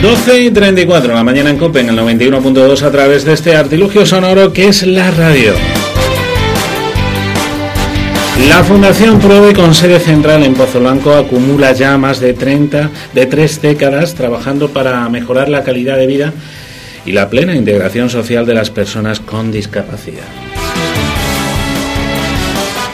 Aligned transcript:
12 0.00 0.40
y 0.40 0.50
34 0.50 1.14
la 1.14 1.24
mañana 1.24 1.50
en 1.50 1.58
Cope 1.58 1.80
en 1.80 1.88
el 1.88 1.98
91.2 1.98 2.82
a 2.82 2.90
través 2.90 3.24
de 3.24 3.32
este 3.32 3.56
artilugio 3.56 4.04
sonoro 4.04 4.52
que 4.52 4.68
es 4.68 4.86
la 4.86 5.10
radio. 5.10 5.52
La 8.48 8.62
Fundación 8.64 9.18
PRODE 9.20 9.54
con 9.54 9.74
sede 9.74 10.00
central 10.00 10.42
en 10.42 10.54
Pozo 10.54 10.80
Blanco 10.80 11.14
acumula 11.14 11.72
ya 11.72 11.96
más 11.96 12.20
de 12.20 12.34
30 12.34 12.90
de 13.14 13.26
tres 13.26 13.62
décadas 13.62 14.14
trabajando 14.14 14.68
para 14.70 15.08
mejorar 15.08 15.48
la 15.48 15.62
calidad 15.62 15.96
de 15.96 16.06
vida 16.06 16.32
y 17.06 17.12
la 17.12 17.30
plena 17.30 17.54
integración 17.54 18.10
social 18.10 18.44
de 18.44 18.54
las 18.54 18.70
personas 18.70 19.20
con 19.20 19.50
discapacidad. 19.50 20.53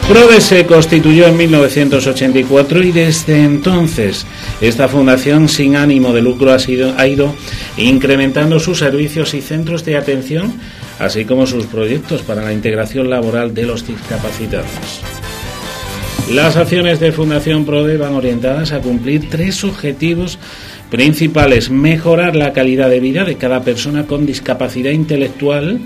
PRODE 0.07 0.41
se 0.41 0.65
constituyó 0.65 1.27
en 1.27 1.37
1984 1.37 2.83
y 2.83 2.91
desde 2.91 3.43
entonces 3.43 4.25
esta 4.59 4.87
fundación 4.87 5.47
sin 5.47 5.75
ánimo 5.75 6.13
de 6.13 6.21
lucro 6.21 6.53
ha, 6.53 7.07
ido 7.07 7.35
incrementando 7.77 8.59
sus 8.59 8.79
servicios 8.79 9.33
y 9.33 9.41
centros 9.41 9.85
de 9.85 9.97
atención, 9.97 10.53
así 10.99 11.25
como 11.25 11.47
sus 11.47 11.65
proyectos 11.65 12.21
para 12.23 12.43
la 12.43 12.53
integración 12.53 13.09
laboral 13.09 13.53
de 13.53 13.65
los 13.65 13.87
discapacitados. 13.87 15.01
Las 16.31 16.55
acciones 16.55 16.99
de 16.99 17.11
Fundación 17.11 17.65
PRODE 17.65 17.97
van 17.97 18.13
orientadas 18.13 18.71
a 18.71 18.79
cumplir 18.79 19.29
tres 19.29 19.63
objetivos 19.63 20.39
principales. 20.89 21.69
Mejorar 21.69 22.35
la 22.35 22.53
calidad 22.53 22.89
de 22.89 22.99
vida 22.99 23.25
de 23.25 23.35
cada 23.35 23.63
persona 23.63 24.05
con 24.05 24.25
discapacidad 24.25 24.91
intelectual, 24.91 25.79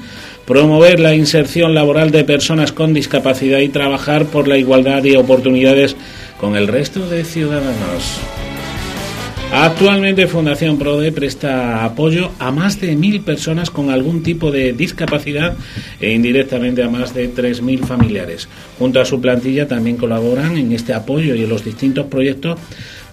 promover 0.45 0.99
la 0.99 1.16
inserción 1.16 1.73
laboral 1.73 2.12
de 2.12 2.23
personas 2.23 2.72
con 2.72 2.94
discapacidad 2.94 3.59
y 3.59 3.70
trabajar 3.70 4.26
por 4.26 4.48
la 4.48 4.58
igualdad 4.58 5.02
de 5.02 5.18
oportunidades 5.18 5.95
con 6.40 6.55
el 6.55 6.68
resto 6.68 7.08
de 7.09 7.23
ciudadanos. 7.23 8.20
Actualmente 9.51 10.27
Fundación 10.27 10.77
PRODE 10.77 11.12
presta 11.12 11.85
apoyo 11.85 12.32
a 12.40 12.51
más 12.51 12.82
de 12.82 12.96
mil 12.96 13.21
personas 13.21 13.70
con 13.70 13.90
algún 13.90 14.21
tipo 14.21 14.51
de 14.51 14.73
discapacidad 14.73 15.55
e 16.01 16.12
indirectamente 16.12 16.84
a 16.84 16.90
más 16.90 17.13
de 17.13 17.34
3.000 17.34 17.85
familiares. 17.85 18.49
Junto 18.77 18.99
a 18.99 19.05
su 19.05 19.21
plantilla 19.21 19.68
también 19.68 19.98
colaboran 19.98 20.57
en 20.57 20.73
este 20.73 20.93
apoyo 20.93 21.35
y 21.35 21.43
en 21.43 21.49
los 21.49 21.63
distintos 21.63 22.07
proyectos 22.07 22.60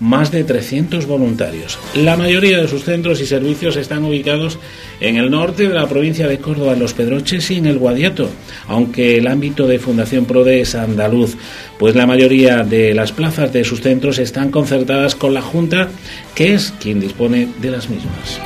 más 0.03 0.33
de 0.33 0.43
300 0.43 1.07
voluntarios. 1.07 1.79
La 1.95 2.17
mayoría 2.17 2.61
de 2.61 2.67
sus 2.67 2.83
centros 2.83 3.21
y 3.21 3.27
servicios 3.27 3.77
están 3.77 4.03
ubicados 4.03 4.59
en 5.01 5.17
el 5.17 5.31
norte 5.31 5.69
de 5.69 5.75
la 5.75 5.89
provincia 5.89 6.27
de 6.27 6.39
Córdoba, 6.39 6.73
en 6.73 6.81
Los 6.81 6.93
Pedroches 6.93 7.49
y 7.53 7.59
en 7.59 7.67
el 7.67 7.79
Guadiato, 7.79 8.29
aunque 8.67 9.19
el 9.19 9.29
ámbito 9.29 9.69
de 9.69 9.79
Fundación 9.79 10.25
PRODE 10.25 10.61
es 10.61 10.75
andaluz, 10.75 11.37
pues 11.79 11.95
la 11.95 12.09
mayoría 12.09 12.65
de 12.65 12.95
las 12.95 13.13
plazas 13.13 13.53
de 13.53 13.63
sus 13.63 13.81
centros 13.81 14.19
están 14.19 14.51
concertadas 14.51 15.15
con 15.15 15.35
la 15.35 15.41
Junta, 15.41 15.89
que 16.35 16.55
es 16.55 16.75
quien 16.81 16.99
dispone 16.99 17.49
de 17.61 17.71
las 17.71 17.89
mismas. 17.89 18.41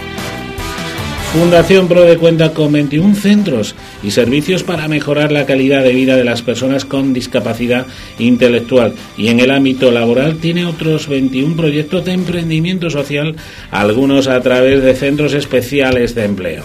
Fundación 1.33 1.89
PRODE 1.89 2.19
cuenta 2.19 2.53
con 2.53 2.71
21 2.73 3.15
centros 3.15 3.75
y 4.03 4.11
servicios 4.11 4.63
para 4.63 4.89
mejorar 4.89 5.33
la 5.33 5.47
calidad 5.47 5.83
de 5.83 5.93
vida 5.93 6.17
de 6.17 6.25
las 6.25 6.43
personas 6.43 6.85
con 6.85 7.13
discapacidad 7.13 7.87
intelectual 8.19 8.95
y 9.17 9.29
en 9.29 9.41
el 9.41 9.51
ámbito 9.51 9.91
laboral 9.91 10.37
tiene 10.37 10.67
otros 10.67 11.09
21 11.09 11.57
proyectos 11.57 12.05
de 12.05 12.13
emprendimiento 12.13 12.91
social, 12.91 13.37
algunos 13.71 14.29
a 14.29 14.41
través 14.41 14.83
de 14.83 14.95
centros 14.95 15.35
especiales 15.35 16.15
de 16.15 16.25
empleo. 16.25 16.65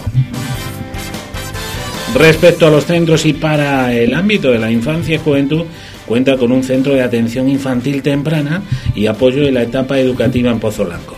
Respecto 2.14 2.66
a 2.66 2.70
los 2.70 2.84
centros 2.84 3.24
y 3.24 3.32
para 3.32 3.94
el 3.94 4.12
ámbito 4.12 4.50
de 4.50 4.58
la 4.58 4.70
infancia 4.70 5.14
y 5.14 5.18
juventud, 5.18 5.64
cuenta 6.06 6.36
con 6.36 6.52
un 6.52 6.62
centro 6.62 6.92
de 6.92 7.02
atención 7.02 7.48
infantil 7.48 8.02
temprana 8.02 8.62
y 8.94 9.06
apoyo 9.06 9.42
en 9.44 9.54
la 9.54 9.62
etapa 9.62 9.98
educativa 9.98 10.50
en 10.50 10.60
Pozo 10.60 10.84
Blanco. 10.84 11.16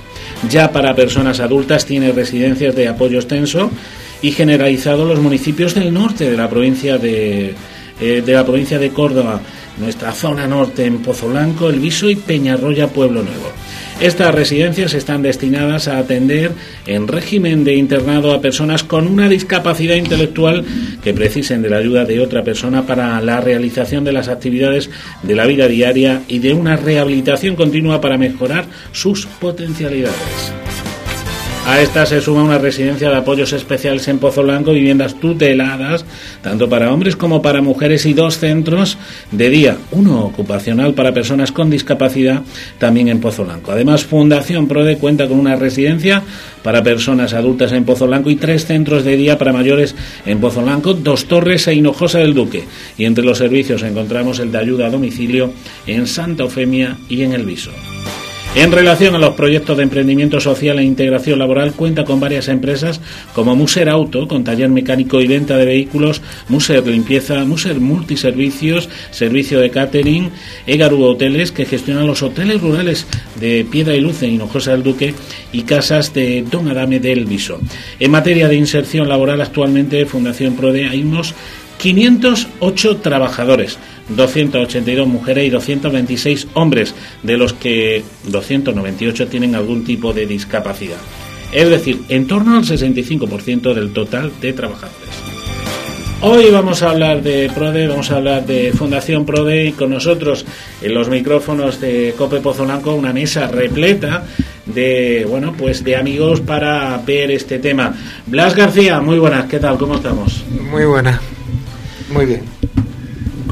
Ya 0.48 0.70
para 0.70 0.94
personas 0.94 1.40
adultas 1.40 1.84
tiene 1.86 2.12
residencias 2.12 2.76
de 2.76 2.86
apoyo 2.86 3.18
extenso 3.18 3.70
y 4.24 4.32
generalizado 4.32 5.04
los 5.04 5.20
municipios 5.20 5.74
del 5.74 5.92
norte 5.92 6.30
de 6.30 6.36
la 6.38 6.48
provincia 6.48 6.96
de, 6.96 7.54
eh, 8.00 8.22
de 8.24 8.32
la 8.32 8.42
provincia 8.42 8.78
de 8.78 8.88
Córdoba, 8.88 9.38
nuestra 9.76 10.12
zona 10.12 10.46
norte 10.46 10.86
en 10.86 11.02
Pozo 11.02 11.28
Blanco, 11.28 11.68
El 11.68 11.78
Viso 11.78 12.08
y 12.08 12.16
Peñarroya, 12.16 12.88
Pueblo 12.88 13.22
Nuevo. 13.22 13.52
Estas 14.00 14.34
residencias 14.34 14.94
están 14.94 15.20
destinadas 15.20 15.88
a 15.88 15.98
atender 15.98 16.52
en 16.86 17.06
régimen 17.06 17.64
de 17.64 17.74
internado 17.74 18.32
a 18.32 18.40
personas 18.40 18.82
con 18.82 19.06
una 19.06 19.28
discapacidad 19.28 19.96
intelectual 19.96 20.64
que 21.02 21.12
precisen 21.12 21.60
de 21.60 21.68
la 21.68 21.76
ayuda 21.76 22.06
de 22.06 22.20
otra 22.20 22.42
persona 22.42 22.86
para 22.86 23.20
la 23.20 23.42
realización 23.42 24.04
de 24.04 24.12
las 24.12 24.28
actividades 24.28 24.88
de 25.22 25.34
la 25.34 25.44
vida 25.44 25.68
diaria 25.68 26.22
y 26.28 26.38
de 26.38 26.54
una 26.54 26.76
rehabilitación 26.76 27.56
continua 27.56 28.00
para 28.00 28.16
mejorar 28.16 28.64
sus 28.92 29.26
potencialidades. 29.26 30.73
A 31.66 31.80
esta 31.80 32.04
se 32.04 32.20
suma 32.20 32.42
una 32.42 32.58
residencia 32.58 33.08
de 33.08 33.16
apoyos 33.16 33.54
especiales 33.54 34.06
en 34.08 34.18
Pozo 34.18 34.42
Blanco, 34.42 34.72
viviendas 34.72 35.18
tuteladas, 35.18 36.04
tanto 36.42 36.68
para 36.68 36.92
hombres 36.92 37.16
como 37.16 37.40
para 37.40 37.62
mujeres, 37.62 38.04
y 38.04 38.12
dos 38.12 38.38
centros 38.38 38.98
de 39.30 39.48
día, 39.48 39.78
uno 39.90 40.26
ocupacional 40.26 40.92
para 40.92 41.14
personas 41.14 41.52
con 41.52 41.70
discapacidad, 41.70 42.42
también 42.78 43.08
en 43.08 43.18
Pozo 43.18 43.44
Blanco. 43.44 43.72
Además, 43.72 44.04
Fundación 44.04 44.68
PRODE 44.68 44.98
cuenta 44.98 45.26
con 45.26 45.40
una 45.40 45.56
residencia 45.56 46.22
para 46.62 46.82
personas 46.82 47.32
adultas 47.32 47.72
en 47.72 47.84
Pozo 47.84 48.06
Blanco 48.06 48.28
y 48.28 48.36
tres 48.36 48.66
centros 48.66 49.02
de 49.02 49.16
día 49.16 49.38
para 49.38 49.54
mayores 49.54 49.94
en 50.26 50.40
Pozo 50.40 50.60
Blanco, 50.60 50.92
Dos 50.92 51.24
Torres 51.24 51.66
e 51.66 51.74
Hinojosa 51.74 52.18
del 52.18 52.34
Duque. 52.34 52.64
Y 52.98 53.06
entre 53.06 53.24
los 53.24 53.38
servicios 53.38 53.82
encontramos 53.82 54.38
el 54.38 54.52
de 54.52 54.58
ayuda 54.58 54.86
a 54.86 54.90
domicilio 54.90 55.50
en 55.86 56.06
Santa 56.06 56.42
Eufemia 56.42 56.98
y 57.08 57.22
en 57.22 57.32
El 57.32 57.46
Viso. 57.46 57.70
En 58.56 58.70
relación 58.70 59.16
a 59.16 59.18
los 59.18 59.34
proyectos 59.34 59.76
de 59.76 59.82
emprendimiento 59.82 60.38
social 60.38 60.78
e 60.78 60.84
integración 60.84 61.40
laboral, 61.40 61.72
cuenta 61.72 62.04
con 62.04 62.20
varias 62.20 62.46
empresas 62.46 63.00
como 63.34 63.56
Muser 63.56 63.88
Auto, 63.88 64.28
con 64.28 64.44
taller 64.44 64.68
mecánico 64.68 65.20
y 65.20 65.26
venta 65.26 65.56
de 65.56 65.64
vehículos, 65.64 66.22
Muser 66.48 66.86
Limpieza, 66.86 67.44
Muser 67.44 67.80
Multiservicios, 67.80 68.88
servicio 69.10 69.58
de 69.58 69.70
catering, 69.70 70.30
Egaru 70.68 71.02
Hoteles, 71.02 71.50
que 71.50 71.64
gestionan 71.64 72.06
los 72.06 72.22
hoteles 72.22 72.60
rurales 72.60 73.08
de 73.40 73.66
Piedra 73.68 73.96
y 73.96 74.00
Luz 74.00 74.22
en 74.22 74.34
Hinojosa 74.34 74.70
del 74.70 74.84
Duque 74.84 75.14
y 75.50 75.62
casas 75.62 76.14
de 76.14 76.44
Don 76.48 76.68
Adame 76.68 77.00
del 77.00 77.24
Viso. 77.24 77.58
En 77.98 78.12
materia 78.12 78.46
de 78.46 78.54
inserción 78.54 79.08
laboral, 79.08 79.40
actualmente 79.40 80.06
Fundación 80.06 80.54
PRODE 80.54 80.86
hay 80.86 81.02
unos 81.02 81.34
508 81.78 82.98
trabajadores, 82.98 83.78
282 84.08 85.06
mujeres 85.06 85.46
y 85.46 85.50
226 85.50 86.48
hombres, 86.54 86.94
de 87.22 87.36
los 87.36 87.52
que 87.52 88.04
298 88.24 89.28
tienen 89.28 89.54
algún 89.54 89.84
tipo 89.84 90.12
de 90.12 90.26
discapacidad. 90.26 90.98
Es 91.52 91.68
decir, 91.68 92.02
en 92.08 92.26
torno 92.26 92.56
al 92.56 92.64
65% 92.64 93.74
del 93.74 93.92
total 93.92 94.32
de 94.40 94.52
trabajadores. 94.52 95.34
Hoy 96.26 96.50
vamos 96.50 96.82
a 96.82 96.90
hablar 96.90 97.22
de 97.22 97.50
PRODE, 97.54 97.86
vamos 97.86 98.10
a 98.10 98.16
hablar 98.16 98.46
de 98.46 98.72
Fundación 98.72 99.26
PRODE 99.26 99.66
y 99.66 99.72
con 99.72 99.90
nosotros 99.90 100.46
en 100.80 100.94
los 100.94 101.10
micrófonos 101.10 101.80
de 101.80 102.14
Cope 102.16 102.40
Pozonanco 102.40 102.94
una 102.94 103.12
mesa 103.12 103.46
repleta 103.46 104.24
de 104.64 105.26
bueno 105.28 105.52
pues 105.52 105.84
de 105.84 105.96
amigos 105.96 106.40
para 106.40 106.96
ver 107.04 107.30
este 107.30 107.58
tema. 107.58 107.94
Blas 108.26 108.54
García, 108.54 109.00
muy 109.00 109.18
buenas, 109.18 109.44
¿qué 109.50 109.58
tal? 109.58 109.76
¿Cómo 109.76 109.96
estamos? 109.96 110.44
Muy 110.48 110.86
buena, 110.86 111.20
muy 112.10 112.24
bien. 112.24 112.53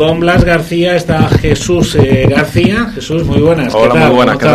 Con 0.02 0.18
Blas 0.18 0.42
García 0.44 0.96
está 0.96 1.28
Jesús 1.28 1.94
eh, 1.94 2.26
García. 2.28 2.86
Jesús, 2.92 3.24
muy 3.24 3.40
buenas. 3.40 3.72
Hola, 3.72 3.92
¿qué 3.92 3.98
tal? 4.00 4.08
muy 4.08 4.16
buenas, 4.16 4.36
¿qué 4.36 4.46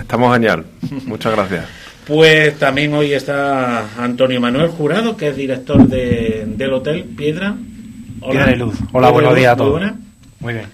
estamos? 0.00 0.32
Genial. 0.34 0.64
Muchas 1.06 1.32
gracias. 1.32 1.64
Pues 2.08 2.58
también 2.58 2.92
hoy 2.92 3.12
está 3.12 3.84
Antonio 4.02 4.40
Manuel 4.40 4.66
Jurado, 4.66 5.16
que 5.16 5.28
es 5.28 5.36
director 5.36 5.86
de- 5.86 6.42
del 6.56 6.72
Hotel 6.72 7.04
Piedra. 7.04 7.54
Piedra 8.28 8.50
y 8.50 8.56
Luz. 8.56 8.74
Hola, 8.90 9.10
buenos 9.10 9.30
Luz, 9.30 9.38
días 9.38 9.52
a 9.52 9.54
muy 9.54 9.58
todos. 9.64 9.72
buena. 9.78 9.96
Muy 10.40 10.54
bien. 10.54 10.66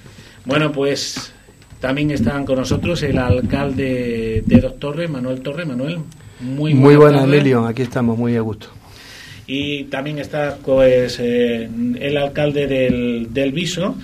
Bueno, 0.47 0.73
pues 0.73 1.35
también 1.79 2.11
están 2.11 2.47
con 2.47 2.57
nosotros 2.57 3.03
el 3.03 3.19
alcalde 3.19 4.43
de 4.47 4.61
Dos 4.63 4.79
Torres, 4.79 5.11
Manuel 5.11 5.43
Torres. 5.43 5.67
Manuel, 5.67 5.99
muy, 6.41 6.73
Muy 6.73 6.97
buenas. 6.97 7.25
Emilio. 7.25 7.67
Aquí 7.67 7.83
estamos, 7.83 8.17
muy 8.17 8.35
a 8.35 8.41
gusto. 8.41 8.69
Y 9.47 9.85
también 9.85 10.19
está 10.19 10.57
pues 10.65 11.19
eh, 11.21 11.69
el 12.01 12.17
alcalde 12.17 12.67
del, 12.67 13.29
del 13.33 13.53
Viso 13.53 13.97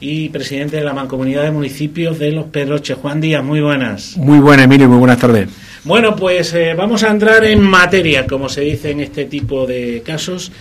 y 0.00 0.30
presidente 0.30 0.76
de 0.76 0.84
la 0.84 0.94
Mancomunidad 0.94 1.44
de 1.44 1.50
Municipios 1.50 2.18
de 2.18 2.32
Los 2.32 2.46
Pedroches. 2.46 2.96
Juan 2.96 3.20
Díaz, 3.20 3.44
muy 3.44 3.60
buenas. 3.60 4.16
Muy 4.16 4.38
buena, 4.38 4.64
Emilio, 4.64 4.88
muy 4.88 4.98
buenas 4.98 5.18
tardes. 5.18 5.48
Bueno, 5.84 6.14
pues 6.14 6.52
eh, 6.54 6.74
vamos 6.76 7.02
a 7.04 7.10
entrar 7.10 7.44
en 7.44 7.62
materia, 7.62 8.26
como 8.26 8.48
se 8.48 8.62
dice 8.62 8.90
en 8.90 9.00
este 9.00 9.26
tipo 9.26 9.66
de 9.66 10.02
casos. 10.04 10.52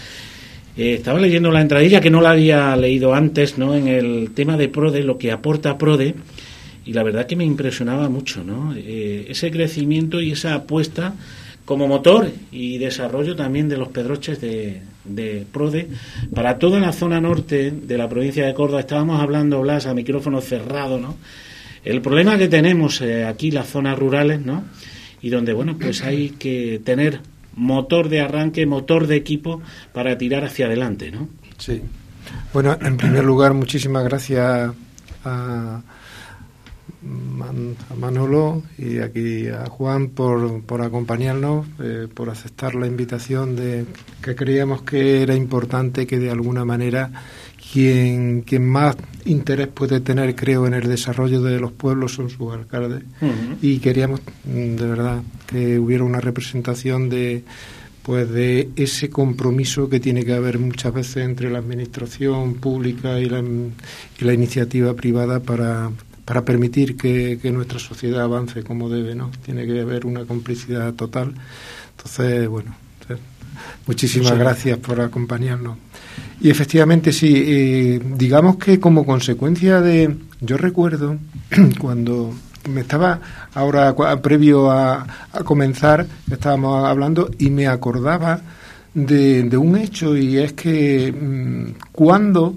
Eh, 0.77 0.93
estaba 0.93 1.19
leyendo 1.19 1.51
la 1.51 1.59
entradilla 1.61 1.99
que 1.99 2.09
no 2.09 2.21
la 2.21 2.31
había 2.31 2.75
leído 2.77 3.13
antes, 3.13 3.57
¿no? 3.57 3.75
En 3.75 3.87
el 3.87 4.31
tema 4.33 4.55
de 4.55 4.69
PRODE, 4.69 5.03
lo 5.03 5.17
que 5.17 5.31
aporta 5.31 5.77
PRODE, 5.77 6.15
y 6.85 6.93
la 6.93 7.03
verdad 7.03 7.27
que 7.27 7.35
me 7.35 7.43
impresionaba 7.43 8.07
mucho, 8.07 8.43
¿no? 8.45 8.73
Eh, 8.77 9.25
ese 9.27 9.51
crecimiento 9.51 10.21
y 10.21 10.31
esa 10.31 10.55
apuesta 10.55 11.15
como 11.69 11.87
motor 11.87 12.31
y 12.51 12.79
desarrollo 12.79 13.35
también 13.35 13.69
de 13.69 13.77
los 13.77 13.89
pedroches 13.89 14.41
de, 14.41 14.81
de 15.05 15.45
PRODE 15.51 15.87
para 16.33 16.57
toda 16.57 16.79
la 16.79 16.91
zona 16.91 17.21
norte 17.21 17.69
de 17.69 17.95
la 17.95 18.09
provincia 18.09 18.43
de 18.43 18.55
Córdoba. 18.55 18.79
Estábamos 18.79 19.21
hablando, 19.21 19.61
Blas, 19.61 19.85
a 19.85 19.93
micrófono 19.93 20.41
cerrado, 20.41 20.99
¿no? 20.99 21.15
El 21.85 22.01
problema 22.01 22.39
que 22.39 22.47
tenemos 22.47 23.01
eh, 23.01 23.23
aquí, 23.23 23.51
las 23.51 23.69
zonas 23.69 23.99
rurales, 23.99 24.43
¿no? 24.43 24.63
y 25.21 25.29
donde, 25.29 25.53
bueno, 25.53 25.77
pues 25.79 26.03
hay 26.03 26.31
que 26.31 26.81
tener 26.83 27.19
motor 27.55 28.09
de 28.09 28.21
arranque, 28.21 28.65
motor 28.65 29.05
de 29.05 29.17
equipo 29.17 29.61
para 29.93 30.17
tirar 30.17 30.45
hacia 30.45 30.65
adelante, 30.65 31.11
¿no? 31.11 31.29
Sí. 31.59 31.83
Bueno, 32.51 32.77
en 32.81 32.97
primer 32.97 33.23
lugar, 33.23 33.53
muchísimas 33.53 34.03
gracias 34.03 34.71
a, 35.23 35.81
Manolo 37.97 38.63
y 38.77 38.99
aquí 38.99 39.47
a 39.47 39.65
Juan 39.65 40.09
por, 40.09 40.61
por 40.63 40.81
acompañarnos, 40.81 41.65
eh, 41.79 42.07
por 42.13 42.29
aceptar 42.29 42.75
la 42.75 42.87
invitación 42.87 43.55
de 43.55 43.85
que 44.21 44.35
creíamos 44.35 44.83
que 44.83 45.21
era 45.21 45.35
importante 45.35 46.05
que 46.05 46.19
de 46.19 46.31
alguna 46.31 46.65
manera 46.65 47.11
quien, 47.71 48.41
quien 48.41 48.67
más 48.67 48.95
interés 49.25 49.67
puede 49.67 49.99
tener, 49.99 50.35
creo, 50.35 50.65
en 50.65 50.73
el 50.73 50.87
desarrollo 50.87 51.41
de 51.41 51.59
los 51.59 51.71
pueblos 51.71 52.13
son 52.13 52.29
sus 52.29 52.51
alcaldes. 52.53 53.03
Y 53.61 53.79
queríamos, 53.79 54.21
mm, 54.45 54.75
de 54.75 54.87
verdad, 54.87 55.21
que 55.47 55.77
hubiera 55.77 56.03
una 56.03 56.19
representación 56.19 57.09
de 57.09 57.43
pues 58.01 58.27
de 58.31 58.69
ese 58.75 59.11
compromiso 59.11 59.87
que 59.87 59.99
tiene 59.99 60.25
que 60.25 60.33
haber 60.33 60.57
muchas 60.57 60.93
veces 60.93 61.17
entre 61.17 61.51
la 61.51 61.59
administración 61.59 62.55
pública 62.55 63.19
y 63.19 63.29
la, 63.29 63.39
y 63.39 64.25
la 64.25 64.33
iniciativa 64.33 64.95
privada 64.95 65.41
para, 65.41 65.91
para 66.29 66.45
permitir 66.45 66.95
que, 66.95 67.39
que, 67.41 67.49
nuestra 67.49 67.79
sociedad 67.79 68.21
avance 68.21 68.61
como 68.61 68.87
debe, 68.87 69.15
¿no? 69.15 69.31
Tiene 69.43 69.65
que 69.65 69.81
haber 69.81 70.05
una 70.05 70.25
complicidad 70.25 70.93
total. 70.93 71.33
Entonces, 71.97 72.47
bueno, 72.47 72.75
muchísimas 73.87 74.37
gracias 74.37 74.77
por 74.77 75.01
acompañarnos. 75.01 75.79
Y 76.39 76.51
efectivamente, 76.51 77.11
sí, 77.13 77.33
eh, 77.35 77.99
digamos 78.15 78.57
que 78.57 78.79
como 78.79 79.07
consecuencia 79.07 79.81
de. 79.81 80.17
Yo 80.39 80.55
recuerdo 80.57 81.17
cuando 81.79 82.31
me 82.69 82.81
estaba 82.81 83.19
ahora, 83.55 83.95
previo 84.21 84.69
a, 84.69 85.07
comenzar, 85.43 86.05
estábamos 86.29 86.85
hablando 86.85 87.31
y 87.39 87.49
me 87.49 87.65
acordaba 87.65 88.39
de, 88.93 89.49
un 89.57 89.77
hecho 89.77 90.15
y 90.15 90.37
es 90.37 90.53
que 90.53 91.11
mm, 91.11 91.87
cuando 91.91 92.55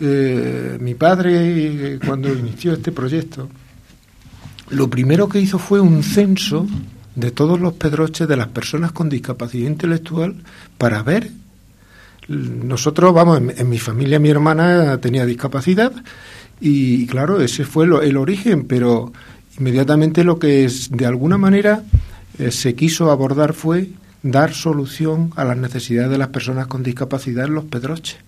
eh, 0.00 0.78
mi 0.80 0.94
padre, 0.94 1.98
cuando 2.04 2.32
inició 2.32 2.72
este 2.72 2.92
proyecto, 2.92 3.48
lo 4.70 4.88
primero 4.88 5.28
que 5.28 5.40
hizo 5.40 5.58
fue 5.58 5.80
un 5.80 6.02
censo 6.02 6.66
de 7.14 7.30
todos 7.30 7.60
los 7.60 7.74
pedroches 7.74 8.26
de 8.26 8.36
las 8.36 8.48
personas 8.48 8.92
con 8.92 9.08
discapacidad 9.08 9.68
intelectual 9.68 10.36
para 10.78 11.02
ver 11.02 11.30
nosotros, 12.28 13.12
vamos, 13.12 13.42
en, 13.56 13.68
mi 13.68 13.78
familia 13.78 14.20
mi 14.20 14.28
hermana 14.30 14.98
tenía 14.98 15.26
discapacidad 15.26 15.92
y 16.60 17.06
claro, 17.06 17.40
ese 17.40 17.64
fue 17.64 17.86
el 17.86 18.16
origen, 18.16 18.66
pero 18.66 19.12
inmediatamente 19.58 20.22
lo 20.22 20.38
que 20.38 20.70
de 20.90 21.06
alguna 21.06 21.38
manera 21.38 21.82
eh, 22.38 22.52
se 22.52 22.74
quiso 22.74 23.10
abordar 23.10 23.52
fue 23.52 23.90
dar 24.22 24.52
solución 24.52 25.32
a 25.34 25.44
las 25.44 25.56
necesidades 25.56 26.10
de 26.10 26.18
las 26.18 26.28
personas 26.28 26.68
con 26.68 26.82
discapacidad 26.82 27.46
en 27.46 27.54
los 27.54 27.64
pedroches. 27.64 28.18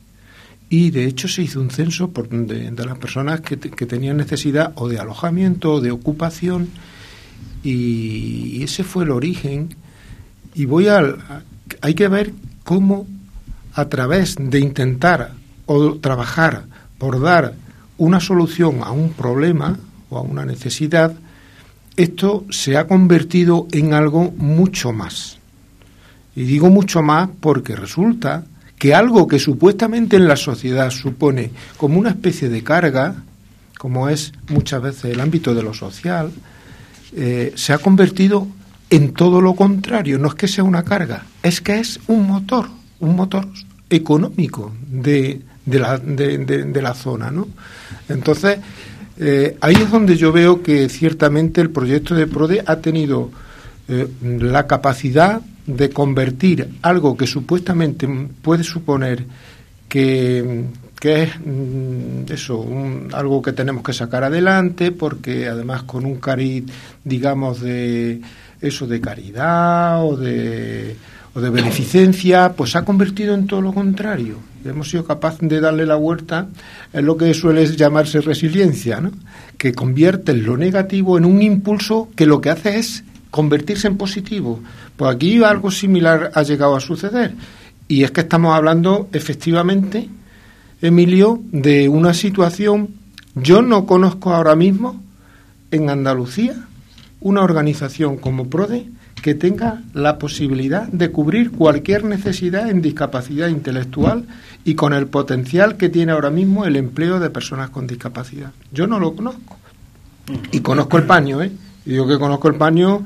Y 0.72 0.90
de 0.90 1.04
hecho 1.04 1.28
se 1.28 1.42
hizo 1.42 1.60
un 1.60 1.68
censo 1.68 2.12
por, 2.12 2.30
de, 2.30 2.70
las 2.86 2.96
personas 2.96 3.42
que, 3.42 3.58
que, 3.58 3.84
tenían 3.84 4.16
necesidad 4.16 4.72
o 4.76 4.88
de 4.88 4.98
alojamiento 4.98 5.74
o 5.74 5.80
de 5.82 5.90
ocupación 5.90 6.70
y, 7.62 8.62
ese 8.62 8.82
fue 8.82 9.04
el 9.04 9.10
origen. 9.10 9.76
Y 10.54 10.64
voy 10.64 10.88
al. 10.88 11.18
Hay 11.82 11.92
que 11.92 12.08
ver 12.08 12.32
cómo 12.64 13.06
a 13.74 13.90
través 13.90 14.36
de 14.38 14.60
intentar 14.60 15.34
o 15.66 15.96
trabajar 15.96 16.64
por 16.96 17.20
dar 17.20 17.52
una 17.98 18.20
solución 18.20 18.78
a 18.82 18.92
un 18.92 19.12
problema 19.12 19.78
o 20.08 20.16
a 20.16 20.22
una 20.22 20.46
necesidad, 20.46 21.14
esto 21.98 22.46
se 22.48 22.78
ha 22.78 22.86
convertido 22.86 23.68
en 23.72 23.92
algo 23.92 24.32
mucho 24.38 24.90
más. 24.94 25.36
Y 26.34 26.44
digo 26.44 26.70
mucho 26.70 27.02
más 27.02 27.28
porque 27.40 27.76
resulta 27.76 28.46
que 28.78 28.94
algo 28.94 29.26
que 29.26 29.38
supuestamente 29.38 30.16
en 30.16 30.26
la 30.26 30.36
sociedad 30.36 30.90
supone 30.90 31.50
como 31.76 31.98
una 31.98 32.10
especie 32.10 32.48
de 32.48 32.62
carga, 32.62 33.14
como 33.78 34.08
es 34.08 34.32
muchas 34.48 34.82
veces 34.82 35.04
el 35.06 35.20
ámbito 35.20 35.54
de 35.54 35.62
lo 35.62 35.74
social, 35.74 36.30
eh, 37.14 37.52
se 37.54 37.72
ha 37.72 37.78
convertido 37.78 38.46
en 38.90 39.12
todo 39.12 39.40
lo 39.40 39.54
contrario. 39.54 40.18
No 40.18 40.28
es 40.28 40.34
que 40.34 40.48
sea 40.48 40.64
una 40.64 40.82
carga, 40.82 41.24
es 41.42 41.60
que 41.60 41.78
es 41.78 42.00
un 42.08 42.26
motor 42.26 42.68
un 43.02 43.16
motor 43.16 43.46
económico 43.90 44.72
de, 44.88 45.40
de, 45.66 45.78
la, 45.78 45.98
de, 45.98 46.82
la, 46.82 46.94
zona, 46.94 47.30
¿no? 47.30 47.48
Entonces, 48.08 48.58
eh, 49.18 49.58
ahí 49.60 49.74
es 49.74 49.90
donde 49.90 50.16
yo 50.16 50.32
veo 50.32 50.62
que 50.62 50.88
ciertamente 50.88 51.60
el 51.60 51.70
proyecto 51.70 52.14
de 52.14 52.28
PRODE 52.28 52.62
ha 52.64 52.76
tenido 52.76 53.30
eh, 53.88 54.08
la 54.22 54.66
capacidad 54.68 55.42
de 55.66 55.90
convertir 55.90 56.68
algo 56.82 57.16
que 57.16 57.26
supuestamente 57.26 58.08
puede 58.42 58.64
suponer 58.64 59.24
que, 59.88 60.64
que 60.98 61.22
es 61.24 61.30
mm, 61.38 62.32
eso, 62.32 62.66
algo 63.12 63.42
que 63.42 63.52
tenemos 63.52 63.82
que 63.82 63.92
sacar 63.92 64.24
adelante, 64.24 64.92
porque 64.92 65.46
además 65.46 65.82
con 65.84 66.04
un 66.04 66.16
cariz, 66.16 66.64
digamos, 67.04 67.60
de 67.60 68.20
eso 68.60 68.86
de 68.86 69.00
caridad 69.00 70.04
o 70.04 70.16
de 70.16 70.96
o 71.34 71.40
de 71.40 71.50
beneficencia, 71.50 72.52
pues 72.52 72.72
se 72.72 72.78
ha 72.78 72.84
convertido 72.84 73.34
en 73.34 73.46
todo 73.46 73.62
lo 73.62 73.72
contrario. 73.72 74.38
Hemos 74.64 74.90
sido 74.90 75.04
capaces 75.04 75.48
de 75.48 75.60
darle 75.60 75.86
la 75.86 75.96
vuelta 75.96 76.48
en 76.92 77.06
lo 77.06 77.16
que 77.16 77.32
suele 77.32 77.66
llamarse 77.74 78.20
resiliencia, 78.20 79.00
¿no? 79.00 79.12
que 79.56 79.72
convierte 79.72 80.34
lo 80.34 80.56
negativo 80.56 81.16
en 81.16 81.24
un 81.24 81.42
impulso 81.42 82.08
que 82.14 82.26
lo 82.26 82.40
que 82.40 82.50
hace 82.50 82.78
es 82.78 83.04
convertirse 83.30 83.88
en 83.88 83.96
positivo. 83.96 84.60
Pues 84.96 85.14
aquí 85.14 85.42
algo 85.42 85.70
similar 85.70 86.30
ha 86.34 86.42
llegado 86.42 86.76
a 86.76 86.80
suceder. 86.80 87.34
Y 87.88 88.04
es 88.04 88.10
que 88.10 88.22
estamos 88.22 88.54
hablando 88.54 89.08
efectivamente, 89.12 90.08
Emilio, 90.80 91.40
de 91.50 91.88
una 91.88 92.14
situación, 92.14 92.88
yo 93.34 93.62
no 93.62 93.86
conozco 93.86 94.32
ahora 94.32 94.56
mismo 94.56 95.02
en 95.70 95.90
Andalucía 95.90 96.54
una 97.20 97.42
organización 97.42 98.16
como 98.16 98.48
PRODE 98.48 98.86
que 99.22 99.34
tenga 99.34 99.82
la 99.94 100.18
posibilidad 100.18 100.88
de 100.88 101.10
cubrir 101.10 101.52
cualquier 101.52 102.04
necesidad 102.04 102.68
en 102.68 102.82
discapacidad 102.82 103.48
intelectual 103.48 104.26
y 104.64 104.74
con 104.74 104.92
el 104.92 105.06
potencial 105.06 105.76
que 105.76 105.88
tiene 105.88 106.12
ahora 106.12 106.30
mismo 106.30 106.66
el 106.66 106.76
empleo 106.76 107.20
de 107.20 107.30
personas 107.30 107.70
con 107.70 107.86
discapacidad. 107.86 108.50
Yo 108.72 108.86
no 108.88 108.98
lo 108.98 109.14
conozco. 109.14 109.56
Y 110.50 110.60
conozco 110.60 110.98
el 110.98 111.04
paño, 111.04 111.40
¿eh? 111.40 111.52
Y 111.86 111.94
yo 111.94 112.06
que 112.06 112.18
conozco 112.18 112.48
el 112.48 112.56
paño, 112.56 113.04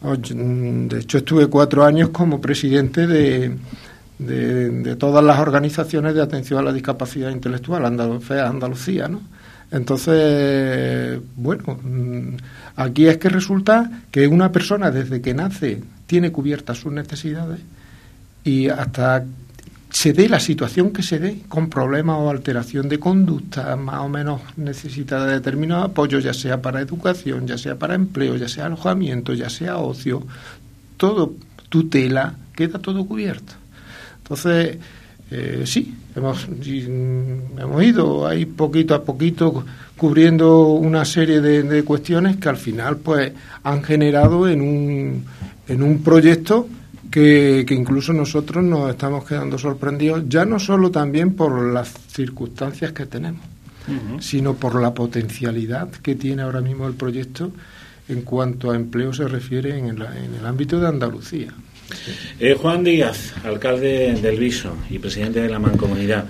de 0.00 0.98
hecho 1.00 1.18
estuve 1.18 1.46
cuatro 1.46 1.84
años 1.84 2.10
como 2.10 2.40
presidente 2.40 3.06
de, 3.06 3.56
de, 4.18 4.96
todas 4.96 5.24
las 5.24 5.38
organizaciones 5.38 6.14
de 6.14 6.22
atención 6.22 6.58
a 6.60 6.62
la 6.62 6.72
discapacidad 6.72 7.30
intelectual, 7.30 7.84
Andalucía, 7.84 8.46
Andalucía 8.46 9.08
¿no? 9.08 9.20
Entonces, 9.70 11.20
bueno, 11.34 11.78
mm, 11.82 12.36
aquí 12.76 13.08
es 13.08 13.18
que 13.18 13.28
resulta 13.28 14.02
que 14.10 14.28
una 14.28 14.52
persona 14.52 14.90
desde 14.90 15.20
que 15.20 15.34
nace 15.34 15.82
tiene 16.06 16.30
cubiertas 16.30 16.78
sus 16.78 16.92
necesidades 16.92 17.60
y 18.44 18.68
hasta 18.68 19.24
se 19.90 20.12
dé 20.12 20.28
la 20.28 20.40
situación 20.40 20.90
que 20.92 21.02
se 21.02 21.18
dé, 21.18 21.38
con 21.48 21.70
problemas 21.70 22.18
o 22.18 22.30
alteración 22.30 22.88
de 22.88 22.98
conducta, 22.98 23.76
más 23.76 24.00
o 24.00 24.08
menos 24.08 24.42
necesita 24.56 25.24
de 25.24 25.34
determinado 25.34 25.84
apoyo, 25.84 26.18
ya 26.18 26.34
sea 26.34 26.60
para 26.60 26.80
educación, 26.80 27.46
ya 27.46 27.56
sea 27.56 27.76
para 27.76 27.94
empleo, 27.94 28.36
ya 28.36 28.48
sea 28.48 28.66
alojamiento, 28.66 29.32
ya 29.32 29.48
sea 29.48 29.78
ocio, 29.78 30.22
todo 30.96 31.34
tutela, 31.68 32.34
queda 32.54 32.78
todo 32.78 33.06
cubierto. 33.06 33.54
Entonces, 34.18 34.78
eh, 35.30 35.62
sí, 35.66 35.94
hemos, 36.14 36.46
hemos 36.46 37.82
ido 37.82 38.26
ahí 38.26 38.44
poquito 38.44 38.94
a 38.94 39.04
poquito 39.04 39.64
cubriendo 39.96 40.68
una 40.68 41.04
serie 41.04 41.40
de, 41.40 41.82
cuestiones 41.84 42.36
que 42.36 42.48
al 42.48 42.56
final 42.56 42.98
pues 42.98 43.32
han 43.62 43.82
generado 43.82 44.48
en 44.48 44.60
un, 44.60 45.24
en 45.68 45.82
un 45.82 46.02
proyecto 46.02 46.68
que, 47.10 47.64
que, 47.66 47.74
incluso 47.74 48.12
nosotros 48.12 48.64
nos 48.64 48.90
estamos 48.90 49.24
quedando 49.24 49.58
sorprendidos, 49.58 50.24
ya 50.28 50.44
no 50.44 50.58
solo 50.58 50.90
también 50.90 51.34
por 51.34 51.72
las 51.72 51.92
circunstancias 52.08 52.92
que 52.92 53.06
tenemos, 53.06 53.42
sino 54.20 54.54
por 54.54 54.80
la 54.80 54.92
potencialidad 54.94 55.90
que 55.90 56.16
tiene 56.16 56.42
ahora 56.42 56.60
mismo 56.60 56.88
el 56.88 56.94
proyecto 56.94 57.52
en 58.08 58.22
cuanto 58.22 58.70
a 58.70 58.76
empleo 58.76 59.12
se 59.12 59.28
refiere 59.28 59.78
en 59.78 59.88
el 59.88 60.46
ámbito 60.46 60.80
de 60.80 60.88
Andalucía. 60.88 61.52
Eh, 62.40 62.56
Juan 62.60 62.82
Díaz, 62.82 63.34
alcalde 63.44 64.14
del 64.14 64.38
Viso 64.38 64.76
y 64.90 64.98
presidente 64.98 65.40
de 65.40 65.48
la 65.48 65.58
Mancomunidad. 65.58 66.24